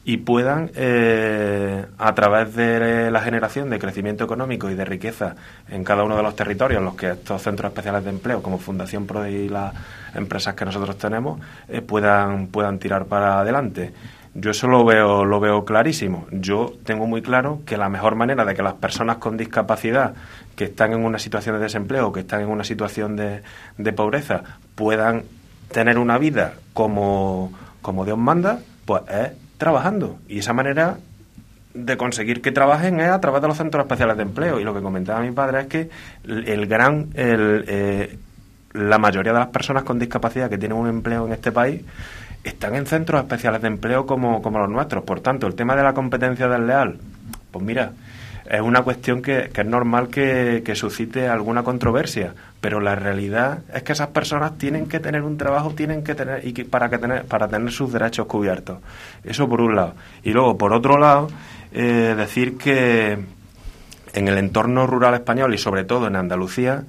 y 0.06 0.18
puedan, 0.18 0.72
eh, 0.74 1.86
a 1.98 2.16
través 2.16 2.56
de 2.56 3.12
la 3.12 3.20
generación 3.20 3.70
de 3.70 3.78
crecimiento 3.78 4.24
económico 4.24 4.70
y 4.70 4.76
de 4.76 4.86
riqueza 4.86 5.36
en 5.70 5.84
cada 5.84 6.04
uno 6.04 6.16
de 6.16 6.24
los 6.24 6.34
territorios 6.34 6.80
en 6.80 6.86
los 6.86 6.96
que 6.96 7.12
estos 7.12 7.42
centros 7.42 7.70
especiales 7.72 8.06
de 8.06 8.10
empleo, 8.10 8.42
como 8.42 8.58
Fundación 8.58 9.06
Pro 9.06 9.28
y 9.28 9.50
las 9.50 9.74
empresas 10.16 10.56
que 10.56 10.64
nosotros 10.64 10.98
tenemos, 10.98 11.42
eh, 11.68 11.82
puedan, 11.82 12.48
puedan 12.48 12.80
tirar 12.80 13.04
para 13.04 13.42
adelante. 13.42 13.92
Yo 14.34 14.52
eso 14.52 14.68
lo 14.68 14.86
veo, 14.86 15.26
lo 15.26 15.40
veo 15.40 15.66
clarísimo. 15.66 16.26
Yo 16.32 16.74
tengo 16.86 17.06
muy 17.06 17.22
claro 17.22 17.62
que 17.66 17.76
la 17.76 17.90
mejor 17.90 18.16
manera 18.16 18.46
de 18.46 18.54
que 18.54 18.64
las 18.64 18.76
personas 18.76 19.18
con 19.18 19.36
discapacidad 19.36 20.14
que 20.56 20.66
están 20.66 20.94
en 20.94 21.04
una 21.04 21.20
situación 21.20 21.56
de 21.56 21.64
desempleo, 21.64 22.14
que 22.14 22.22
están 22.22 22.42
en 22.42 22.50
una 22.50 22.64
situación 22.64 23.18
de, 23.18 23.42
de 23.78 23.94
pobreza, 23.94 24.44
puedan 24.76 25.24
tener 25.72 25.98
una 25.98 26.18
vida 26.18 26.54
como, 26.74 27.52
como 27.82 28.06
Dios 28.06 28.18
manda, 28.18 28.60
pues 28.86 29.04
es 29.10 29.32
trabajando. 29.58 30.18
Y 30.30 30.40
esa 30.40 30.54
manera 30.54 30.98
de 31.74 31.98
conseguir 31.98 32.42
que 32.42 32.52
trabajen 32.52 33.00
es 33.00 33.10
a 33.10 33.20
través 33.20 33.42
de 33.42 33.48
los 33.48 33.58
centros 33.58 33.84
especiales 33.84 34.18
de 34.18 34.24
empleo. 34.24 34.60
Y 34.60 34.64
lo 34.64 34.74
que 34.74 34.82
comentaba 34.82 35.22
mi 35.22 35.32
padre 35.32 35.62
es 35.62 35.68
que 35.68 35.90
el 36.26 36.68
gran, 36.68 37.10
el, 37.16 37.66
eh, 37.68 38.18
la 38.74 38.98
mayoría 38.98 39.34
de 39.34 39.40
las 39.40 39.48
personas 39.50 39.84
con 39.84 40.00
discapacidad 40.00 40.50
que 40.50 40.58
tienen 40.58 40.78
un 40.78 40.88
empleo 40.88 41.26
en 41.28 41.34
este 41.34 41.52
país 41.52 41.82
están 42.44 42.76
en 42.76 42.86
centros 42.86 43.22
especiales 43.22 43.62
de 43.62 43.68
empleo 43.68 44.06
como, 44.06 44.42
como 44.42 44.60
los 44.60 44.70
nuestros. 44.70 45.04
Por 45.04 45.20
tanto, 45.22 45.48
el 45.48 45.56
tema 45.56 45.76
de 45.76 45.84
la 45.84 45.94
competencia 45.94 46.48
desleal, 46.48 47.00
pues 47.52 47.64
mira, 47.64 47.92
es 48.52 48.60
una 48.60 48.82
cuestión 48.82 49.22
que, 49.22 49.50
es 49.56 49.66
normal 49.66 50.10
que, 50.10 50.62
suscite 50.76 51.30
alguna 51.30 51.64
controversia, 51.64 52.34
pero 52.60 52.82
la 52.82 52.96
realidad 52.96 53.60
es 53.74 53.84
que 53.84 53.94
esas 53.94 54.10
personas 54.10 54.58
tienen 54.58 54.88
que 54.88 55.00
tener 55.00 55.22
un 55.22 55.38
trabajo, 55.38 55.72
tienen 55.72 56.04
que 56.04 56.16
tener 56.16 56.46
y 56.46 56.52
para 56.66 56.90
que 56.90 56.98
tener 56.98 57.24
para 57.26 57.48
tener 57.48 57.72
sus 57.72 57.94
derechos 57.94 58.28
cubiertos. 58.28 58.80
Eso 59.24 59.48
por 59.48 59.62
un 59.62 59.76
lado. 59.76 59.94
Y 60.24 60.32
luego 60.32 60.58
por 60.58 60.74
otro 60.74 60.98
lado 60.98 61.30
eh, 61.72 62.14
decir 62.18 62.58
que 62.58 63.20
en 64.14 64.28
el 64.28 64.38
entorno 64.38 64.86
rural 64.86 65.14
español 65.14 65.54
y 65.54 65.58
sobre 65.58 65.86
todo 65.86 66.08
en 66.08 66.18
Andalucía 66.18 66.84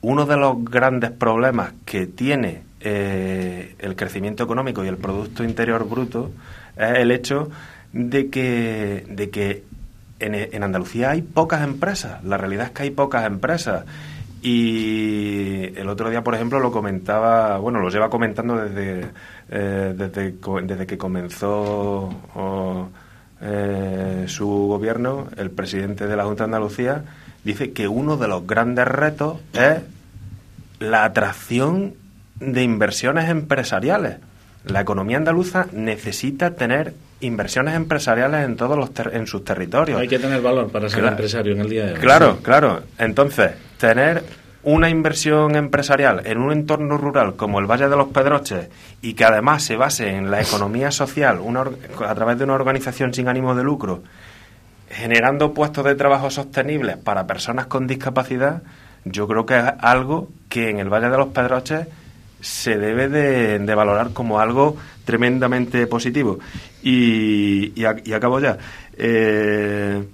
uno 0.00 0.24
de 0.24 0.38
los 0.38 0.64
grandes 0.64 1.10
problemas 1.10 1.74
que 1.84 2.06
tiene 2.06 2.62
eh, 2.84 3.74
el 3.78 3.96
crecimiento 3.96 4.44
económico 4.44 4.84
y 4.84 4.88
el 4.88 4.96
producto 4.96 5.44
interior 5.44 5.88
bruto 5.88 6.30
es 6.76 6.98
el 6.98 7.10
hecho 7.10 7.50
de 7.92 8.28
que 8.28 9.04
de 9.08 9.30
que 9.30 9.64
en, 10.18 10.62
Andalucía 10.62 11.10
hay 11.10 11.22
pocas 11.22 11.62
empresas, 11.62 12.22
la 12.24 12.36
realidad 12.36 12.66
es 12.66 12.72
que 12.72 12.82
hay 12.84 12.90
pocas 12.90 13.26
empresas. 13.26 13.84
Y 14.40 15.76
el 15.76 15.88
otro 15.88 16.10
día, 16.10 16.24
por 16.24 16.34
ejemplo, 16.34 16.58
lo 16.58 16.72
comentaba, 16.72 17.58
bueno, 17.58 17.80
lo 17.80 17.90
lleva 17.90 18.10
comentando 18.10 18.56
desde, 18.56 19.10
eh, 19.50 19.94
desde, 19.96 20.34
desde, 20.64 20.86
que 20.86 20.98
comenzó 20.98 22.10
eh, 23.40 24.24
su 24.26 24.46
gobierno, 24.46 25.28
el 25.36 25.50
presidente 25.50 26.06
de 26.06 26.16
la 26.16 26.24
Junta 26.24 26.44
de 26.44 26.46
Andalucía, 26.46 27.04
dice 27.44 27.72
que 27.72 27.86
uno 27.86 28.16
de 28.16 28.28
los 28.28 28.46
grandes 28.46 28.86
retos 28.86 29.38
es 29.52 29.82
la 30.80 31.04
atracción 31.04 31.94
de 32.42 32.62
inversiones 32.62 33.28
empresariales. 33.30 34.16
La 34.64 34.80
economía 34.80 35.16
andaluza 35.16 35.66
necesita 35.72 36.54
tener 36.54 36.94
inversiones 37.20 37.74
empresariales 37.74 38.44
en 38.44 38.56
todos 38.56 38.76
los 38.76 38.90
en 39.12 39.26
sus 39.26 39.44
territorios. 39.44 40.00
Hay 40.00 40.08
que 40.08 40.18
tener 40.18 40.40
valor 40.40 40.70
para 40.70 40.88
ser 40.88 41.04
empresario 41.04 41.52
en 41.54 41.60
el 41.60 41.68
día 41.68 41.86
de 41.86 41.92
hoy. 41.94 41.98
Claro, 41.98 42.38
claro. 42.42 42.82
Entonces, 42.98 43.52
tener 43.78 44.22
una 44.64 44.88
inversión 44.88 45.56
empresarial 45.56 46.22
en 46.24 46.38
un 46.38 46.52
entorno 46.52 46.96
rural 46.96 47.34
como 47.34 47.58
el 47.58 47.66
Valle 47.66 47.88
de 47.88 47.96
los 47.96 48.08
Pedroches 48.08 48.68
y 49.00 49.14
que 49.14 49.24
además 49.24 49.64
se 49.64 49.76
base 49.76 50.10
en 50.10 50.30
la 50.30 50.40
economía 50.40 50.92
social 50.92 51.40
a 52.06 52.14
través 52.14 52.38
de 52.38 52.44
una 52.44 52.54
organización 52.54 53.12
sin 53.12 53.28
ánimo 53.28 53.56
de 53.56 53.64
lucro, 53.64 54.04
generando 54.88 55.52
puestos 55.52 55.84
de 55.84 55.96
trabajo 55.96 56.30
sostenibles 56.30 56.96
para 56.96 57.26
personas 57.26 57.66
con 57.66 57.88
discapacidad, 57.88 58.62
yo 59.04 59.26
creo 59.26 59.46
que 59.46 59.58
es 59.58 59.64
algo 59.80 60.28
que 60.48 60.70
en 60.70 60.78
el 60.78 60.88
Valle 60.88 61.10
de 61.10 61.18
los 61.18 61.28
Pedroches 61.28 61.88
se 62.42 62.76
debe 62.76 63.08
de, 63.08 63.74
valorar 63.74 64.12
como 64.12 64.40
algo 64.40 64.76
tremendamente 65.06 65.86
positivo. 65.86 66.38
Y, 66.82 67.72
y, 67.80 68.12
acabo 68.12 68.40
ya. 68.40 68.58
Eh, 68.98 70.04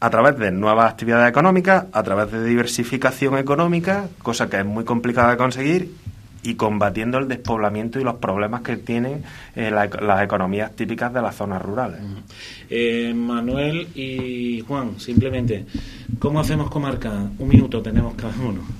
a 0.00 0.10
través 0.10 0.38
de 0.38 0.50
nuevas 0.50 0.90
actividades 0.90 1.28
económicas, 1.28 1.86
a 1.92 2.02
través 2.02 2.32
de 2.32 2.44
diversificación 2.44 3.38
económica, 3.38 4.08
cosa 4.22 4.48
que 4.48 4.58
es 4.58 4.64
muy 4.64 4.84
complicada 4.84 5.30
de 5.32 5.36
conseguir, 5.36 5.90
y 6.42 6.54
combatiendo 6.54 7.18
el 7.18 7.28
despoblamiento 7.28 8.00
y 8.00 8.04
los 8.04 8.14
problemas 8.16 8.62
que 8.62 8.76
tienen 8.76 9.22
eh, 9.54 9.70
las 9.70 10.22
economías 10.22 10.74
típicas 10.74 11.12
de 11.12 11.22
las 11.22 11.36
zonas 11.36 11.60
rurales. 11.60 12.00
Eh, 12.68 13.12
Manuel 13.14 13.88
y 13.94 14.60
Juan, 14.60 14.98
simplemente, 14.98 15.66
¿cómo 16.18 16.40
hacemos 16.40 16.70
comarca? 16.70 17.28
Un 17.38 17.48
minuto 17.48 17.82
tenemos 17.82 18.14
cada 18.14 18.34
uno. 18.36 18.79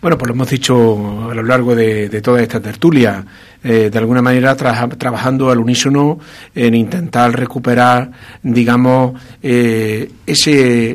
Bueno, 0.00 0.16
pues 0.16 0.28
lo 0.28 0.34
hemos 0.34 0.48
dicho 0.48 1.28
a 1.28 1.34
lo 1.34 1.42
largo 1.42 1.74
de, 1.74 2.08
toda 2.22 2.40
esta 2.40 2.60
tertulia, 2.60 3.24
eh, 3.64 3.90
de 3.90 3.98
alguna 3.98 4.22
manera 4.22 4.54
trabajando 4.54 5.50
al 5.50 5.58
unísono 5.58 6.20
en 6.54 6.76
intentar 6.76 7.36
recuperar, 7.36 8.08
digamos, 8.40 9.20
eh, 9.42 10.08
ese 10.24 10.52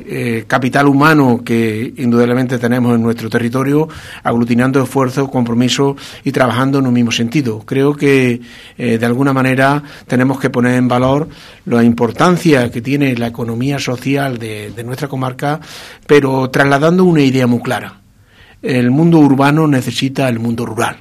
eh, 0.08 0.46
capital 0.48 0.88
humano 0.88 1.42
que 1.44 1.94
indudablemente 1.98 2.58
tenemos 2.58 2.96
en 2.96 3.02
nuestro 3.02 3.30
territorio, 3.30 3.90
aglutinando 4.24 4.82
esfuerzos, 4.82 5.30
compromisos 5.30 5.98
y 6.24 6.32
trabajando 6.32 6.80
en 6.80 6.88
un 6.88 6.94
mismo 6.94 7.12
sentido. 7.12 7.60
Creo 7.66 7.98
que 7.98 8.40
de 8.78 9.06
alguna 9.06 9.34
manera 9.34 9.84
tenemos 10.08 10.40
que 10.40 10.50
poner 10.50 10.76
en 10.76 10.88
valor 10.88 11.28
la 11.66 11.84
importancia 11.84 12.72
que 12.72 12.82
tiene 12.82 13.14
la 13.18 13.28
economía 13.28 13.80
social 13.80 14.40
de 14.40 14.84
nuestra 14.86 15.10
comarca, 15.10 15.60
pero 16.08 16.50
trasladando 16.50 17.04
una 17.04 17.22
idea 17.22 17.48
muy 17.48 17.60
clara 17.60 18.03
el 18.64 18.90
mundo 18.90 19.20
urbano 19.20 19.68
necesita 19.68 20.28
el 20.30 20.40
mundo 20.40 20.66
rural. 20.66 20.98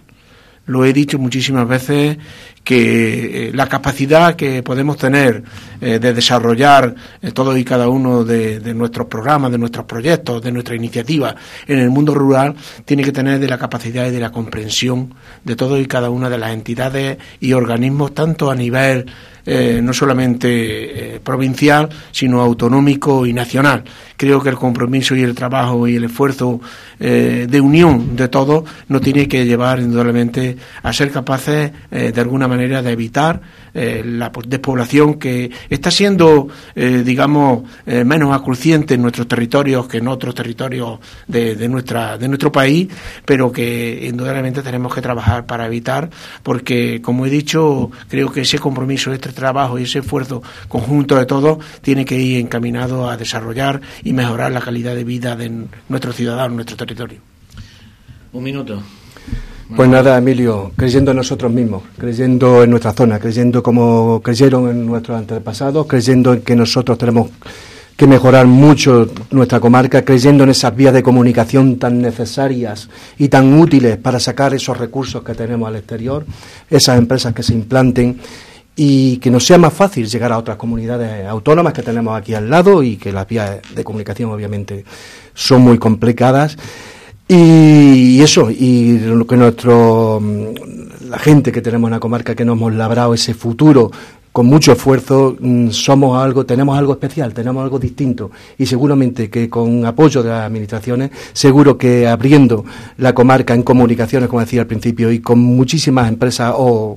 Lo 0.67 0.85
he 0.85 0.93
dicho 0.93 1.19
muchísimas 1.19 1.67
veces 1.67 2.19
que 2.63 3.49
eh, 3.49 3.53
la 3.53 3.69
capacidad 3.69 4.37
que 4.37 4.63
podemos 4.63 4.97
tener 4.97 5.43
eh, 5.81 5.99
de 5.99 6.13
desarrollar 6.13 6.95
eh, 7.21 7.33
todos 7.33 7.59
y 7.59 7.65
cada 7.65 7.89
uno 7.89 8.25
de, 8.25 8.73
nuestros 8.73 9.09
programas, 9.09 9.51
de 9.51 9.59
nuestros 9.59 9.87
proyectos, 9.87 10.41
de 10.41 10.53
nuestras 10.53 10.77
iniciativas 10.77 11.35
en 11.67 11.81
el 11.81 11.91
mundo 11.91 12.15
rural, 12.15 12.55
tiene 12.85 13.03
que 13.03 13.11
tener 13.11 13.41
de 13.41 13.49
la 13.49 13.59
capacidad 13.59 14.07
y 14.07 14.11
de 14.11 14.21
la 14.21 14.31
comprensión 14.31 15.15
de 15.43 15.57
todos 15.57 15.81
y 15.81 15.87
cada 15.87 16.11
una 16.11 16.31
de 16.31 16.39
las 16.39 16.53
entidades 16.53 17.19
y 17.41 17.53
organismos, 17.53 18.15
tanto 18.15 18.49
a 18.49 18.55
nivel 18.55 19.07
no 19.45 19.93
solamente 19.93 21.20
provincial, 21.24 21.88
sino 22.11 22.40
autonómico 22.40 23.26
y 23.26 23.32
nacional. 23.32 23.84
Creo 24.16 24.43
que 24.43 24.51
el 24.51 24.57
compromiso 24.57 25.16
y 25.16 25.22
el 25.22 25.34
trabajo 25.34 25.88
y 25.88 25.97
el 25.97 26.05
esfuerzo 26.05 26.61
de 26.99 27.61
unión 27.61 28.14
de 28.14 28.28
todos 28.28 28.64
nos 28.88 29.01
tiene 29.01 29.26
que 29.26 29.45
llevar 29.45 29.80
indudablemente 29.80 30.57
a 30.82 30.93
ser 30.93 31.11
capaces 31.11 31.72
de 31.90 32.20
alguna 32.20 32.47
manera 32.47 32.82
de 32.82 32.93
evitar 32.93 33.40
eh, 33.75 34.03
la 34.05 34.31
despoblación 34.47 35.14
que 35.14 35.51
está 35.70 35.91
siendo, 35.91 36.49
eh, 36.75 37.03
digamos, 37.05 37.62
eh, 37.87 38.05
menos 38.05 38.35
acuciente 38.35 38.95
en 38.95 39.03
nuestros 39.03 39.27
territorios 39.27 39.89
que 39.89 39.99
en 39.99 40.09
otros 40.09 40.35
territorios 40.35 41.01
de, 41.27 41.55
de, 41.55 41.68
nuestra, 41.68 42.18
de 42.18 42.29
nuestro 42.29 42.53
país, 42.53 42.89
pero 43.25 43.51
que 43.51 44.07
indudablemente 44.09 44.62
tenemos 44.62 44.95
que 44.95 45.01
trabajar 45.01 45.47
para 45.47 45.66
evitar, 45.66 46.11
porque, 46.43 47.01
como 47.03 47.27
he 47.27 47.31
dicho, 47.31 47.91
creo 48.09 48.31
que 48.31 48.43
ese 48.43 48.59
compromiso, 48.59 49.12
este 49.12 49.33
trabajo 49.33 49.79
y 49.79 49.85
ese 49.85 50.01
esfuerzo 50.01 50.43
conjunto 50.68 51.16
de 51.16 51.27
todos 51.27 51.59
tiene 51.81 52.05
que 52.05 52.18
ir 52.18 52.41
encaminado 52.41 53.09
a 53.09 53.16
desarrollar 53.16 53.81
y 54.03 54.12
mejorar 54.12 54.53
la 54.53 54.61
calidad 54.61 54.95
de 54.95 55.05
vida 55.05 55.37
de 55.37 55.66
nuestros 55.89 56.16
ciudadanos, 56.16 56.57
nuestro 56.57 56.77
territorio. 56.77 57.20
Un 58.33 58.43
minuto. 58.43 58.83
Pues 59.75 59.89
nada, 59.89 60.18
Emilio, 60.18 60.73
creyendo 60.77 61.12
en 61.12 61.16
nosotros 61.16 61.51
mismos, 61.51 61.83
creyendo 61.97 62.62
en 62.62 62.70
nuestra 62.70 62.93
zona, 62.93 63.18
creyendo 63.18 63.62
como 63.62 64.20
creyeron 64.23 64.68
en 64.68 64.85
nuestros 64.85 65.18
antepasados, 65.18 65.87
creyendo 65.87 66.35
en 66.35 66.43
que 66.43 66.55
nosotros 66.55 66.99
tenemos 66.99 67.31
que 67.97 68.07
mejorar 68.07 68.47
mucho 68.47 69.09
nuestra 69.31 69.61
comarca, 69.61 70.05
creyendo 70.05 70.45
en 70.45 70.51
esas 70.51 70.77
vías 70.77 70.93
de 70.93 71.03
comunicación 71.03 71.79
tan 71.79 72.03
necesarias 72.03 72.91
y 73.16 73.29
tan 73.29 73.59
útiles 73.59 73.97
para 73.97 74.20
sacar 74.20 74.53
esos 74.53 74.77
recursos 74.77 75.23
que 75.23 75.35
tenemos 75.35 75.68
al 75.68 75.77
exterior, 75.77 76.27
esas 76.68 76.99
empresas 76.99 77.33
que 77.33 77.43
se 77.43 77.55
implanten 77.55 78.18
y 78.77 79.18
que 79.18 79.31
nos 79.31 79.47
sea 79.47 79.59
más 79.59 79.73
fácil 79.73 80.07
llegar 80.07 80.33
a 80.33 80.39
otras 80.39 80.57
comunidades 80.57 81.27
autónomas 81.27 81.73
que 81.73 81.83
tenemos 81.83 82.18
aquí 82.18 82.35
al 82.35 82.49
lado 82.49 82.83
y 82.83 82.97
que 82.97 83.12
las 83.12 83.27
vías 83.27 83.61
de 83.75 83.85
comunicación 83.85 84.31
obviamente 84.31 84.85
son 85.35 85.62
muy 85.62 85.79
complicadas. 85.79 86.57
Y 87.35 88.20
eso, 88.20 88.51
y 88.51 88.99
lo 88.99 89.26
que 89.26 89.39
nuestro, 89.39 90.20
mm, 90.20 91.09
la 91.09 91.18
gente 91.18 91.51
que 91.51 91.62
tenemos 91.62 91.89
en 91.89 91.93
la 91.93 92.01
comarca 92.01 92.35
que 92.35 92.45
nos 92.45 92.59
hemos 92.59 92.74
labrado 92.74 93.14
ese 93.14 93.33
futuro 93.33 93.91
con 94.33 94.47
mucho 94.47 94.72
esfuerzo, 94.72 95.37
mm, 95.39 95.68
somos 95.68 96.22
algo, 96.22 96.47
tenemos 96.47 96.78
algo 96.78 96.95
especial, 96.95 97.35
tenemos 97.35 97.62
algo 97.62 97.78
distinto 97.78 98.30
y 98.59 98.64
seguramente 98.64 99.28
que 99.28 99.51
con 99.51 99.85
apoyo 99.85 100.22
de 100.22 100.30
las 100.30 100.47
administraciones, 100.47 101.11
seguro 101.35 101.76
que 101.76 102.09
abriendo 102.09 102.64
la 102.97 103.14
comarca 103.14 103.55
en 103.55 103.62
comunicaciones, 103.62 104.30
como 104.30 104.41
decía 104.41 104.62
al 104.62 104.66
principio, 104.66 105.12
y 105.12 105.20
con 105.20 105.39
muchísimas 105.39 106.09
empresas 106.09 106.55
o, 106.57 106.97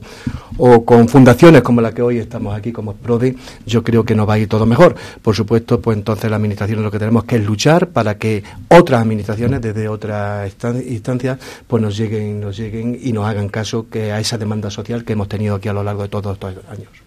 o 0.57 0.85
con 0.85 1.09
fundaciones 1.09 1.61
como 1.61 1.81
la 1.81 1.93
que 1.93 2.01
hoy 2.01 2.19
estamos 2.19 2.55
aquí 2.55 2.71
como 2.71 2.93
PRODE, 2.93 3.35
yo 3.65 3.83
creo 3.83 4.05
que 4.05 4.15
nos 4.15 4.27
va 4.29 4.35
a 4.35 4.39
ir 4.39 4.47
todo 4.47 4.65
mejor. 4.65 4.95
Por 5.21 5.35
supuesto, 5.35 5.81
pues 5.81 5.97
entonces 5.97 6.29
la 6.29 6.37
administración 6.37 6.83
lo 6.83 6.91
que 6.91 6.99
tenemos 6.99 7.25
que 7.25 7.35
es 7.35 7.45
luchar 7.45 7.89
para 7.89 8.17
que 8.17 8.43
otras 8.69 9.01
administraciones 9.01 9.61
desde 9.61 9.89
otras 9.89 10.49
instancias 10.87 11.37
pues 11.67 11.83
nos 11.83 11.97
lleguen, 11.97 12.39
nos 12.39 12.55
lleguen 12.55 12.97
y 13.01 13.11
nos 13.11 13.25
hagan 13.25 13.49
caso 13.49 13.87
que 13.89 14.13
a 14.13 14.19
esa 14.21 14.37
demanda 14.37 14.69
social 14.69 15.03
que 15.03 15.13
hemos 15.13 15.27
tenido 15.27 15.55
aquí 15.55 15.67
a 15.67 15.73
lo 15.73 15.83
largo 15.83 16.03
de 16.03 16.09
todos 16.09 16.33
estos 16.33 16.53
años. 16.69 17.04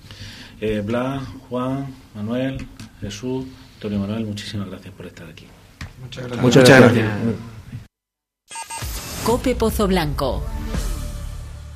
Eh, 0.61 0.83
Blas, 0.85 1.23
Juan, 1.49 1.87
Manuel, 2.15 2.67
Jesús, 3.01 3.47
Antonio 3.75 4.01
Manuel, 4.01 4.27
muchísimas 4.27 4.69
gracias 4.69 4.93
por 4.95 5.07
estar 5.07 5.29
aquí. 5.29 5.47
Muchas 6.03 6.25
gracias. 6.25 6.43
Muchas 6.43 6.69
gracias. 6.69 7.09
Cope 9.25 9.55
Pozo 9.55 9.87
Blanco 9.87 10.43